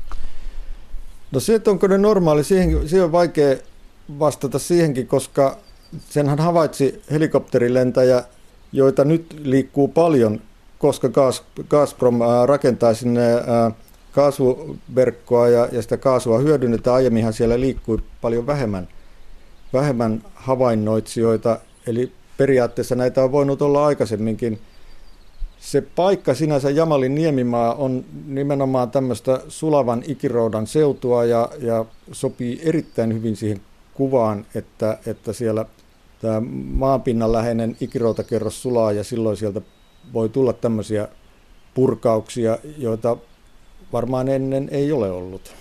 No 1.34 1.40
se, 1.40 1.54
että 1.54 1.70
onko 1.70 1.86
ne 1.86 1.98
normaali, 1.98 2.44
siihen, 2.44 2.88
siihen 2.88 3.04
on 3.04 3.12
vaikea 3.12 3.56
vastata 4.18 4.58
siihenkin, 4.58 5.06
koska 5.06 5.56
senhän 6.08 6.38
havaitsi 6.38 7.02
helikopterilentäjä, 7.10 8.24
joita 8.72 9.04
nyt 9.04 9.40
liikkuu 9.42 9.88
paljon, 9.88 10.40
koska 10.78 11.08
Gazprom 11.68 12.18
rakentaa 12.46 12.94
sinne 12.94 13.22
kaasuverkkoa 14.12 15.48
ja, 15.48 15.68
ja 15.72 15.82
sitä 15.82 15.96
kaasua 15.96 16.38
hyödynnetään. 16.38 16.96
Aiemminhan 16.96 17.32
siellä 17.32 17.60
liikkui 17.60 17.98
paljon 18.20 18.46
vähemmän, 18.46 18.88
vähemmän 19.72 20.22
havainnoitsijoita, 20.34 21.58
eli 21.86 22.12
periaatteessa 22.36 22.94
näitä 22.94 23.24
on 23.24 23.32
voinut 23.32 23.62
olla 23.62 23.86
aikaisemminkin– 23.86 24.60
se 25.64 25.80
paikka 25.80 26.34
sinänsä 26.34 26.70
Jamalin 26.70 27.14
niemimaa 27.14 27.74
on 27.74 28.04
nimenomaan 28.26 28.90
tämmöistä 28.90 29.40
sulavan 29.48 30.02
ikiroudan 30.06 30.66
seutua 30.66 31.24
ja, 31.24 31.48
ja 31.58 31.84
sopii 32.12 32.60
erittäin 32.64 33.14
hyvin 33.14 33.36
siihen 33.36 33.60
kuvaan, 33.94 34.46
että, 34.54 34.98
että 35.06 35.32
siellä 35.32 35.64
tämä 36.20 36.42
maanpinnan 36.74 37.32
läheinen 37.32 37.76
ikiroutakerros 37.80 38.62
sulaa 38.62 38.92
ja 38.92 39.04
silloin 39.04 39.36
sieltä 39.36 39.60
voi 40.12 40.28
tulla 40.28 40.52
tämmöisiä 40.52 41.08
purkauksia, 41.74 42.58
joita 42.78 43.16
varmaan 43.92 44.28
ennen 44.28 44.68
ei 44.72 44.92
ole 44.92 45.10
ollut. 45.10 45.54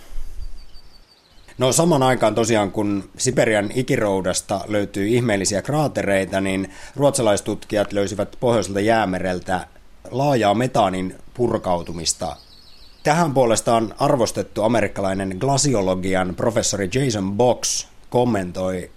No 1.57 1.71
saman 1.71 2.03
aikaan 2.03 2.35
tosiaan, 2.35 2.71
kun 2.71 3.03
Siberian 3.17 3.69
ikiroudasta 3.75 4.61
löytyy 4.67 5.07
ihmeellisiä 5.07 5.61
kraatereita, 5.61 6.41
niin 6.41 6.69
ruotsalaistutkijat 6.95 7.93
löysivät 7.93 8.37
pohjoiselta 8.39 8.79
jäämereltä 8.79 9.67
laajaa 10.13 10.53
metaanin 10.53 11.15
purkautumista. 11.33 12.35
Tähän 13.03 13.33
puolestaan 13.33 13.95
arvostettu 13.99 14.63
amerikkalainen 14.63 15.37
glasiologian 15.39 16.35
professori 16.35 16.89
Jason 16.93 17.31
Box 17.31 17.87
kommentoi 18.09 18.91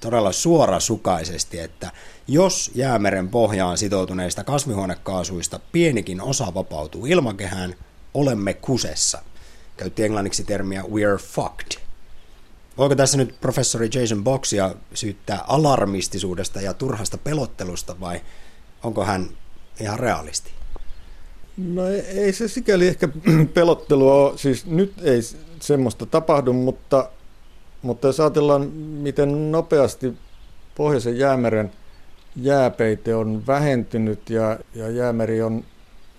todella 0.00 0.32
suorasukaisesti, 0.32 1.58
että 1.58 1.90
jos 2.28 2.70
jäämeren 2.74 3.28
pohjaan 3.28 3.78
sitoutuneista 3.78 4.44
kasvihuonekaasuista 4.44 5.60
pienikin 5.72 6.20
osa 6.20 6.54
vapautuu 6.54 7.06
ilmakehään, 7.06 7.74
olemme 8.14 8.54
kusessa. 8.54 9.22
Käytti 9.76 10.04
englanniksi 10.04 10.44
termiä 10.44 10.82
we're 10.82 11.22
fucked. 11.22 11.82
Voiko 12.78 12.94
tässä 12.94 13.18
nyt 13.18 13.40
professori 13.40 13.88
Jason 13.94 14.24
Boxia 14.24 14.74
syyttää 14.94 15.44
alarmistisuudesta 15.48 16.60
ja 16.60 16.74
turhasta 16.74 17.18
pelottelusta 17.18 18.00
vai 18.00 18.20
onko 18.82 19.04
hän 19.04 19.28
ihan 19.80 19.98
realisti? 19.98 20.57
No 21.58 21.88
ei, 21.88 22.00
ei 22.00 22.32
se 22.32 22.48
sikäli 22.48 22.86
ehkä 22.86 23.08
pelottelua 23.54 24.14
ole, 24.14 24.38
siis 24.38 24.66
nyt 24.66 24.92
ei 25.02 25.20
semmoista 25.60 26.06
tapahdu, 26.06 26.52
mutta, 26.52 27.10
mutta 27.82 28.06
jos 28.06 28.20
ajatellaan, 28.20 28.66
miten 28.76 29.52
nopeasti 29.52 30.12
Pohjoisen 30.74 31.18
jäämeren 31.18 31.72
jääpeite 32.36 33.14
on 33.14 33.46
vähentynyt 33.46 34.30
ja, 34.30 34.58
ja 34.74 34.90
jäämeri 34.90 35.42
on 35.42 35.64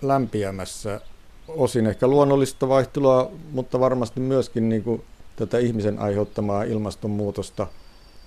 lämpiämässä, 0.02 1.00
osin 1.48 1.86
ehkä 1.86 2.06
luonnollista 2.06 2.68
vaihtelua, 2.68 3.32
mutta 3.52 3.80
varmasti 3.80 4.20
myöskin 4.20 4.68
niin 4.68 4.82
kuin 4.82 5.02
tätä 5.36 5.58
ihmisen 5.58 5.98
aiheuttamaa 5.98 6.62
ilmastonmuutosta, 6.62 7.66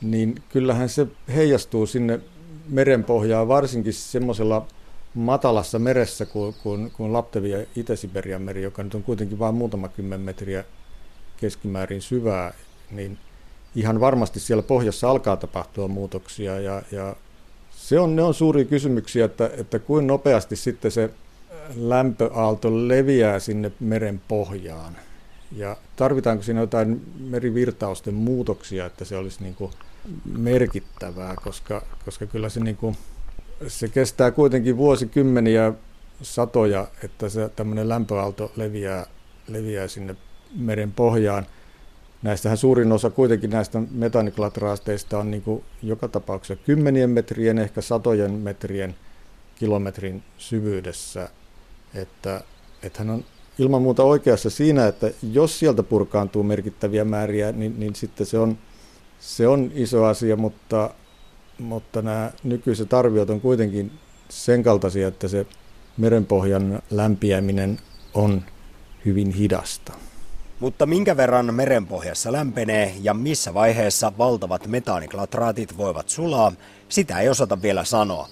niin 0.01 0.35
kyllähän 0.49 0.89
se 0.89 1.07
heijastuu 1.35 1.85
sinne 1.85 2.19
merenpohjaan, 2.69 3.47
varsinkin 3.47 3.93
semmoisella 3.93 4.67
matalassa 5.13 5.79
meressä 5.79 6.25
kuin, 6.25 6.55
kuin, 6.63 6.91
kuin 6.91 7.13
Laptevi 7.13 7.49
ja 7.49 7.65
Itä-Siberian 7.75 8.41
meri, 8.41 8.63
joka 8.63 8.83
nyt 8.83 8.95
on 8.95 9.03
kuitenkin 9.03 9.39
vain 9.39 9.55
muutama 9.55 9.87
kymmen 9.87 10.21
metriä 10.21 10.63
keskimäärin 11.37 12.01
syvää, 12.01 12.53
niin 12.91 13.17
ihan 13.75 13.99
varmasti 13.99 14.39
siellä 14.39 14.63
pohjassa 14.63 15.09
alkaa 15.09 15.37
tapahtua 15.37 15.87
muutoksia 15.87 16.59
ja, 16.59 16.81
ja 16.91 17.15
se 17.71 17.99
on, 17.99 18.15
ne 18.15 18.23
on 18.23 18.33
suuria 18.33 18.65
kysymyksiä, 18.65 19.25
että, 19.25 19.49
että 19.57 19.79
kuinka 19.79 20.07
nopeasti 20.07 20.55
sitten 20.55 20.91
se 20.91 21.09
lämpöaalto 21.75 22.87
leviää 22.87 23.39
sinne 23.39 23.71
meren 23.79 24.21
pohjaan. 24.27 24.97
Ja 25.51 25.77
tarvitaanko 25.95 26.43
siinä 26.43 26.59
jotain 26.59 27.01
merivirtausten 27.19 28.13
muutoksia, 28.13 28.85
että 28.85 29.05
se 29.05 29.17
olisi 29.17 29.43
niin 29.43 29.55
kuin 29.55 29.71
merkittävää, 30.37 31.35
koska, 31.43 31.81
koska 32.05 32.25
kyllä 32.25 32.49
se, 32.49 32.59
niin 32.59 32.77
kuin, 32.77 32.97
se 33.67 33.87
kestää 33.87 34.31
kuitenkin 34.31 34.77
vuosikymmeniä, 34.77 35.73
satoja, 36.21 36.87
että 37.03 37.29
se 37.29 37.49
tämmöinen 37.49 37.89
lämpöaalto 37.89 38.51
leviää, 38.55 39.05
leviää 39.47 39.87
sinne 39.87 40.15
meren 40.55 40.91
pohjaan. 40.91 41.45
Näistähän 42.21 42.57
suurin 42.57 42.91
osa 42.91 43.09
kuitenkin 43.09 43.49
näistä 43.49 43.81
metaniklatraasteista 43.91 45.19
on 45.19 45.31
niin 45.31 45.63
joka 45.81 46.07
tapauksessa 46.07 46.63
kymmenien 46.65 47.09
metrien, 47.09 47.57
ehkä 47.57 47.81
satojen 47.81 48.31
metrien 48.31 48.95
kilometrin 49.55 50.23
syvyydessä. 50.37 51.29
Että, 51.93 52.41
että 52.83 52.99
hän 52.99 53.09
on 53.09 53.25
ilman 53.59 53.81
muuta 53.81 54.03
oikeassa 54.03 54.49
siinä, 54.49 54.87
että 54.87 55.11
jos 55.31 55.59
sieltä 55.59 55.83
purkaantuu 55.83 56.43
merkittäviä 56.43 57.05
määriä, 57.05 57.51
niin, 57.51 57.79
niin 57.79 57.95
sitten 57.95 58.25
se 58.25 58.39
on, 58.39 58.57
se 59.19 59.47
on 59.47 59.71
iso 59.75 60.05
asia, 60.05 60.35
mutta, 60.35 60.89
mutta 61.59 62.01
nämä 62.01 62.31
nykyiset 62.43 62.93
arviot 62.93 63.29
on 63.29 63.41
kuitenkin 63.41 63.91
sen 64.29 64.63
kaltaisia, 64.63 65.07
että 65.07 65.27
se 65.27 65.45
merenpohjan 65.97 66.81
lämpiäminen 66.91 67.79
on 68.13 68.41
hyvin 69.05 69.31
hidasta. 69.31 69.93
Mutta 70.59 70.85
minkä 70.85 71.17
verran 71.17 71.53
merenpohjassa 71.53 72.31
lämpenee 72.31 72.95
ja 73.01 73.13
missä 73.13 73.53
vaiheessa 73.53 74.13
valtavat 74.17 74.67
metaaniklatraatit 74.67 75.77
voivat 75.77 76.09
sulaa, 76.09 76.51
sitä 76.89 77.19
ei 77.19 77.29
osata 77.29 77.61
vielä 77.61 77.83
sanoa. 77.83 78.29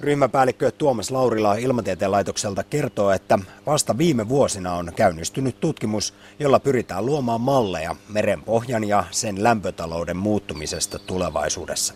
Ryhmäpäällikkö 0.00 0.70
Tuomas 0.70 1.10
Laurila 1.10 1.54
Ilmatieteen 1.54 2.10
laitokselta 2.10 2.64
kertoo, 2.64 3.10
että 3.10 3.38
vasta 3.66 3.98
viime 3.98 4.28
vuosina 4.28 4.74
on 4.74 4.92
käynnistynyt 4.96 5.60
tutkimus, 5.60 6.14
jolla 6.38 6.60
pyritään 6.60 7.06
luomaan 7.06 7.40
malleja 7.40 7.96
merenpohjan 8.08 8.84
ja 8.84 9.04
sen 9.10 9.42
lämpötalouden 9.42 10.16
muuttumisesta 10.16 10.98
tulevaisuudessa. 10.98 11.94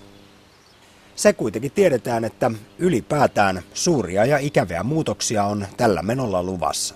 Se 1.17 1.33
kuitenkin 1.33 1.73
tiedetään, 1.75 2.25
että 2.25 2.51
ylipäätään 2.79 3.63
suuria 3.75 4.25
ja 4.25 4.39
ikäviä 4.39 4.83
muutoksia 4.83 5.45
on 5.45 5.67
tällä 5.77 6.03
menolla 6.03 6.43
luvassa. 6.43 6.95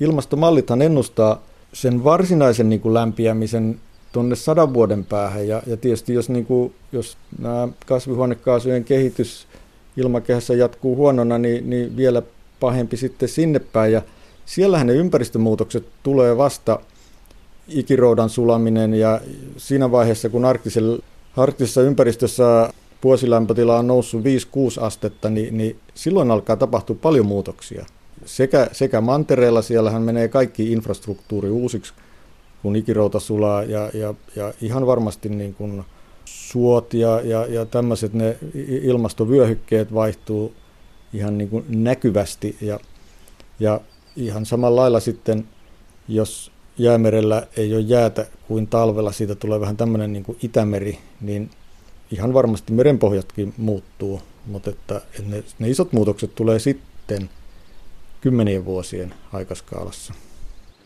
Ilmastomallithan 0.00 0.82
ennustaa 0.82 1.42
sen 1.72 2.04
varsinaisen 2.04 2.68
niin 2.68 2.80
kuin 2.80 2.94
lämpiämisen 2.94 3.80
tuonne 4.12 4.36
sadan 4.36 4.74
vuoden 4.74 5.04
päähän. 5.04 5.48
Ja, 5.48 5.62
ja 5.66 5.76
tietysti 5.76 6.14
jos, 6.14 6.28
niin 6.28 6.46
kuin, 6.46 6.74
jos 6.92 7.16
nämä 7.38 7.68
kasvihuonekaasujen 7.86 8.84
kehitys 8.84 9.46
ilmakehässä 9.96 10.54
jatkuu 10.54 10.96
huonona, 10.96 11.38
niin, 11.38 11.70
niin 11.70 11.96
vielä 11.96 12.22
pahempi 12.60 12.96
sitten 12.96 13.28
sinne 13.28 13.58
päin. 13.58 13.92
Ja 13.92 14.02
siellähän 14.46 14.86
ne 14.86 14.92
ympäristömuutokset 14.92 15.86
tulee 16.02 16.36
vasta 16.36 16.80
ikiroudan 17.68 18.30
sulaminen 18.30 18.94
ja 18.94 19.20
siinä 19.56 19.90
vaiheessa, 19.90 20.28
kun 20.28 20.44
arktisessa 21.36 21.82
ympäristössä 21.82 22.70
vuosilämpötila 23.04 23.78
on 23.78 23.86
noussut 23.86 24.24
5-6 24.24 24.24
astetta, 24.80 25.30
niin, 25.30 25.58
niin 25.58 25.76
silloin 25.94 26.30
alkaa 26.30 26.56
tapahtua 26.56 26.96
paljon 27.02 27.26
muutoksia. 27.26 27.86
Sekä, 28.24 28.68
sekä 28.72 29.00
mantereella 29.00 29.62
siellähän 29.62 30.02
menee 30.02 30.28
kaikki 30.28 30.72
infrastruktuuri 30.72 31.50
uusiksi, 31.50 31.92
kun 32.62 32.76
ikirouta 32.76 33.20
sulaa 33.20 33.62
ja, 33.62 33.90
ja, 33.94 34.14
ja 34.36 34.52
ihan 34.60 34.86
varmasti 34.86 35.28
niin 35.28 35.54
kuin 35.54 35.84
suot 36.24 36.94
ja, 36.94 37.20
ja, 37.20 37.46
ja 37.46 37.66
tämmöiset 37.66 38.14
ne 38.14 38.36
ilmastovyöhykkeet 38.82 39.94
vaihtuu 39.94 40.54
ihan 41.12 41.38
niin 41.38 41.48
kuin 41.48 41.64
näkyvästi 41.68 42.56
ja, 42.60 42.80
ja 43.60 43.80
ihan 44.16 44.46
samalla 44.46 44.80
lailla 44.80 45.00
sitten, 45.00 45.48
jos 46.08 46.52
jäämerellä 46.78 47.46
ei 47.56 47.74
ole 47.74 47.80
jäätä 47.80 48.26
kuin 48.48 48.66
talvella, 48.66 49.12
siitä 49.12 49.34
tulee 49.34 49.60
vähän 49.60 49.76
tämmöinen 49.76 50.12
niin 50.12 50.24
kuin 50.24 50.38
Itämeri, 50.42 50.98
niin 51.20 51.50
ihan 52.10 52.34
varmasti 52.34 52.72
merenpohjatkin 52.72 53.54
muuttuu, 53.56 54.22
mutta 54.46 54.70
että, 54.70 54.96
että 54.96 55.22
ne, 55.26 55.44
ne 55.58 55.68
isot 55.68 55.92
muutokset 55.92 56.34
tulee 56.34 56.58
sitten 56.58 57.30
kymmenien 58.20 58.64
vuosien 58.64 59.14
aikaskaalassa. 59.32 60.14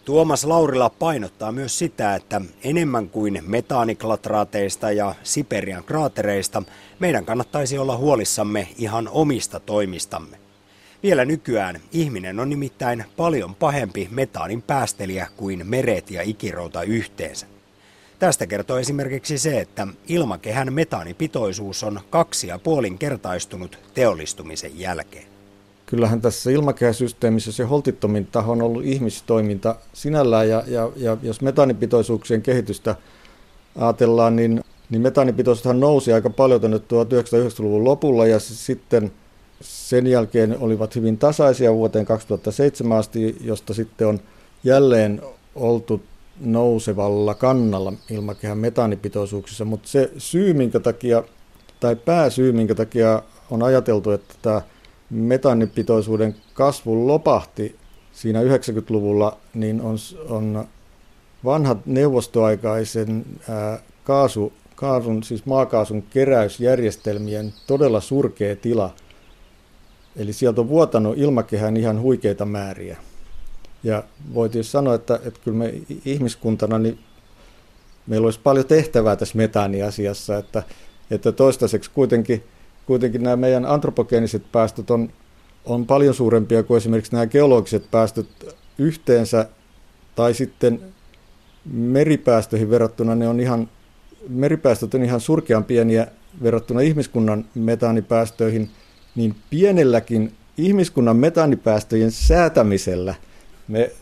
Tuomas 0.04 0.44
Laurila 0.44 0.90
painottaa 0.90 1.52
myös 1.52 1.78
sitä, 1.78 2.14
että 2.14 2.40
enemmän 2.64 3.08
kuin 3.08 3.42
metaaniklatraateista 3.46 4.92
ja 4.92 5.14
Siperian 5.22 5.84
kraatereista, 5.84 6.62
meidän 6.98 7.24
kannattaisi 7.24 7.78
olla 7.78 7.96
huolissamme 7.96 8.68
ihan 8.78 9.08
omista 9.08 9.60
toimistamme. 9.60 10.36
Vielä 11.02 11.24
nykyään 11.24 11.80
ihminen 11.92 12.40
on 12.40 12.50
nimittäin 12.50 13.04
paljon 13.16 13.54
pahempi 13.54 14.08
metaanin 14.10 14.62
päästelijä 14.62 15.28
kuin 15.36 15.66
meret 15.66 16.10
ja 16.10 16.22
ikirouta 16.22 16.82
yhteensä. 16.82 17.51
Tästä 18.22 18.46
kertoo 18.46 18.78
esimerkiksi 18.78 19.38
se, 19.38 19.60
että 19.60 19.86
ilmakehän 20.08 20.72
metaanipitoisuus 20.72 21.84
on 21.84 22.00
kaksi 22.10 22.46
ja 22.46 22.58
puolin 22.58 22.98
kertaistunut 22.98 23.78
teollistumisen 23.94 24.78
jälkeen. 24.78 25.24
Kyllähän 25.86 26.20
tässä 26.20 26.50
ilmakehäsysteemissä 26.50 27.52
se 27.52 27.64
holtittomin 27.64 28.26
taho 28.26 28.52
on 28.52 28.62
ollut 28.62 28.84
ihmistoiminta 28.84 29.76
sinällään, 29.92 30.48
ja, 30.48 30.62
ja, 30.66 30.90
ja 30.96 31.16
jos 31.22 31.40
metaanipitoisuuksien 31.40 32.42
kehitystä 32.42 32.96
ajatellaan, 33.76 34.36
niin, 34.36 34.64
niin 34.90 35.02
metaanipitoisuushan 35.02 35.80
nousi 35.80 36.12
aika 36.12 36.30
paljon 36.30 36.60
tuonne 36.60 36.78
1990-luvun 36.78 37.84
lopulla, 37.84 38.26
ja 38.26 38.40
sitten 38.40 39.12
sen 39.60 40.06
jälkeen 40.06 40.58
olivat 40.58 40.96
hyvin 40.96 41.18
tasaisia 41.18 41.74
vuoteen 41.74 42.04
2007 42.04 42.98
asti, 42.98 43.36
josta 43.40 43.74
sitten 43.74 44.06
on 44.06 44.20
jälleen 44.64 45.22
oltu 45.54 46.02
nousevalla 46.41 47.35
kannalla 47.35 47.93
ilmakehän 48.11 48.59
metaanipitoisuuksissa, 48.59 49.64
mutta 49.64 49.89
se 49.89 50.11
syy, 50.18 50.53
minkä 50.55 50.80
takia, 50.80 51.22
tai 51.80 51.97
pääsyy, 51.97 52.53
minkä 52.53 52.74
takia 52.74 53.22
on 53.51 53.62
ajateltu, 53.62 54.11
että 54.11 54.35
tämä 54.43 54.62
metaanipitoisuuden 55.11 56.35
kasvu 56.55 57.07
lopahti 57.07 57.76
siinä 58.12 58.43
90-luvulla, 58.43 59.37
niin 59.55 59.80
on, 59.80 59.97
on 60.28 60.64
vanhat 61.45 61.87
neuvostoaikaisen 61.87 63.24
ää, 63.49 63.78
kaasu, 64.05 64.53
kaasun, 64.74 65.22
siis 65.22 65.47
maakaasun 65.47 66.03
keräysjärjestelmien 66.03 67.53
todella 67.66 68.01
surkea 68.01 68.57
tila. 68.57 68.95
Eli 70.16 70.33
sieltä 70.33 70.61
on 70.61 70.68
vuotanut 70.68 71.18
ilmakehään 71.18 71.76
ihan 71.76 72.01
huikeita 72.01 72.45
määriä. 72.45 72.97
Ja 73.85 74.05
voitiin 74.35 74.64
sanoa, 74.64 74.95
että, 74.95 75.20
että 75.24 75.41
kyllä 75.45 75.59
me 75.59 75.74
ihmiskuntana, 76.05 76.78
niin 76.78 76.99
meillä 78.07 78.24
olisi 78.24 78.41
paljon 78.43 78.66
tehtävää 78.66 79.16
tässä 79.16 79.39
metaaniasiassa, 79.39 80.39
että, 80.39 80.62
että 81.11 81.33
toistaiseksi 81.33 81.91
kuitenkin, 81.91 82.45
kuitenkin 82.87 83.22
nämä 83.22 83.37
meidän 83.37 83.66
antropogeeniset 83.66 84.53
päästöt 84.53 84.91
on, 84.91 85.12
on 85.64 85.87
paljon 85.87 86.14
suurempia 86.14 86.62
kuin 86.62 86.76
esimerkiksi 86.76 87.12
nämä 87.12 87.26
geologiset 87.26 87.91
päästöt 87.91 88.57
yhteensä, 88.78 89.49
tai 90.14 90.35
sitten 90.35 90.80
meripäästöihin 91.72 92.70
verrattuna 92.70 93.14
ne 93.14 93.28
on 93.28 93.41
ihan, 93.41 93.68
meripäästöt 94.28 94.95
on 94.95 95.05
ihan 95.05 95.20
surkean 95.20 95.64
pieniä 95.64 96.07
verrattuna 96.43 96.80
ihmiskunnan 96.80 97.45
metaanipäästöihin, 97.55 98.70
niin 99.14 99.35
pienelläkin 99.51 100.33
ihmiskunnan 100.59 101.16
metaanipäästöjen 101.16 102.11
säätämisellä 102.11 103.14
me 103.72 103.92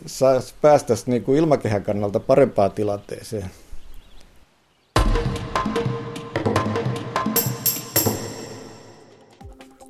päästäisiin 0.61 1.09
niin 1.11 1.23
kuin 1.23 1.37
ilmakehän 1.37 1.83
kannalta 1.83 2.19
parempaan 2.19 2.71
tilanteeseen. 2.71 3.51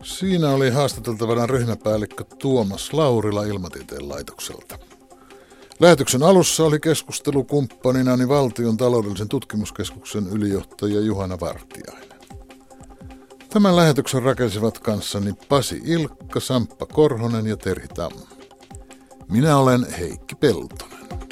Siinä 0.03 0.49
oli 0.49 0.69
haastateltavana 0.69 1.47
ryhmäpäällikkö 1.47 2.23
Tuomas 2.23 2.93
Laurila 2.93 3.43
Ilmatieteen 3.43 4.09
laitokselta. 4.09 4.79
Lähetyksen 5.79 6.23
alussa 6.23 6.63
oli 6.63 6.79
keskustelukumppaninani 6.79 8.27
valtion 8.27 8.77
taloudellisen 8.77 9.29
tutkimuskeskuksen 9.29 10.27
ylijohtaja 10.27 10.99
Juhana 10.99 11.39
Vartiainen. 11.39 12.19
Tämän 13.49 13.75
lähetyksen 13.75 14.23
rakensivat 14.23 14.79
kanssani 14.79 15.33
Pasi 15.49 15.81
Ilkka, 15.85 16.39
Samppa 16.39 16.85
Korhonen 16.85 17.47
ja 17.47 17.57
Terhi 17.57 17.87
Tammi. 17.87 18.40
Minä 19.31 19.57
olen 19.57 19.85
Heikki 19.99 20.35
Peltonen. 20.35 21.30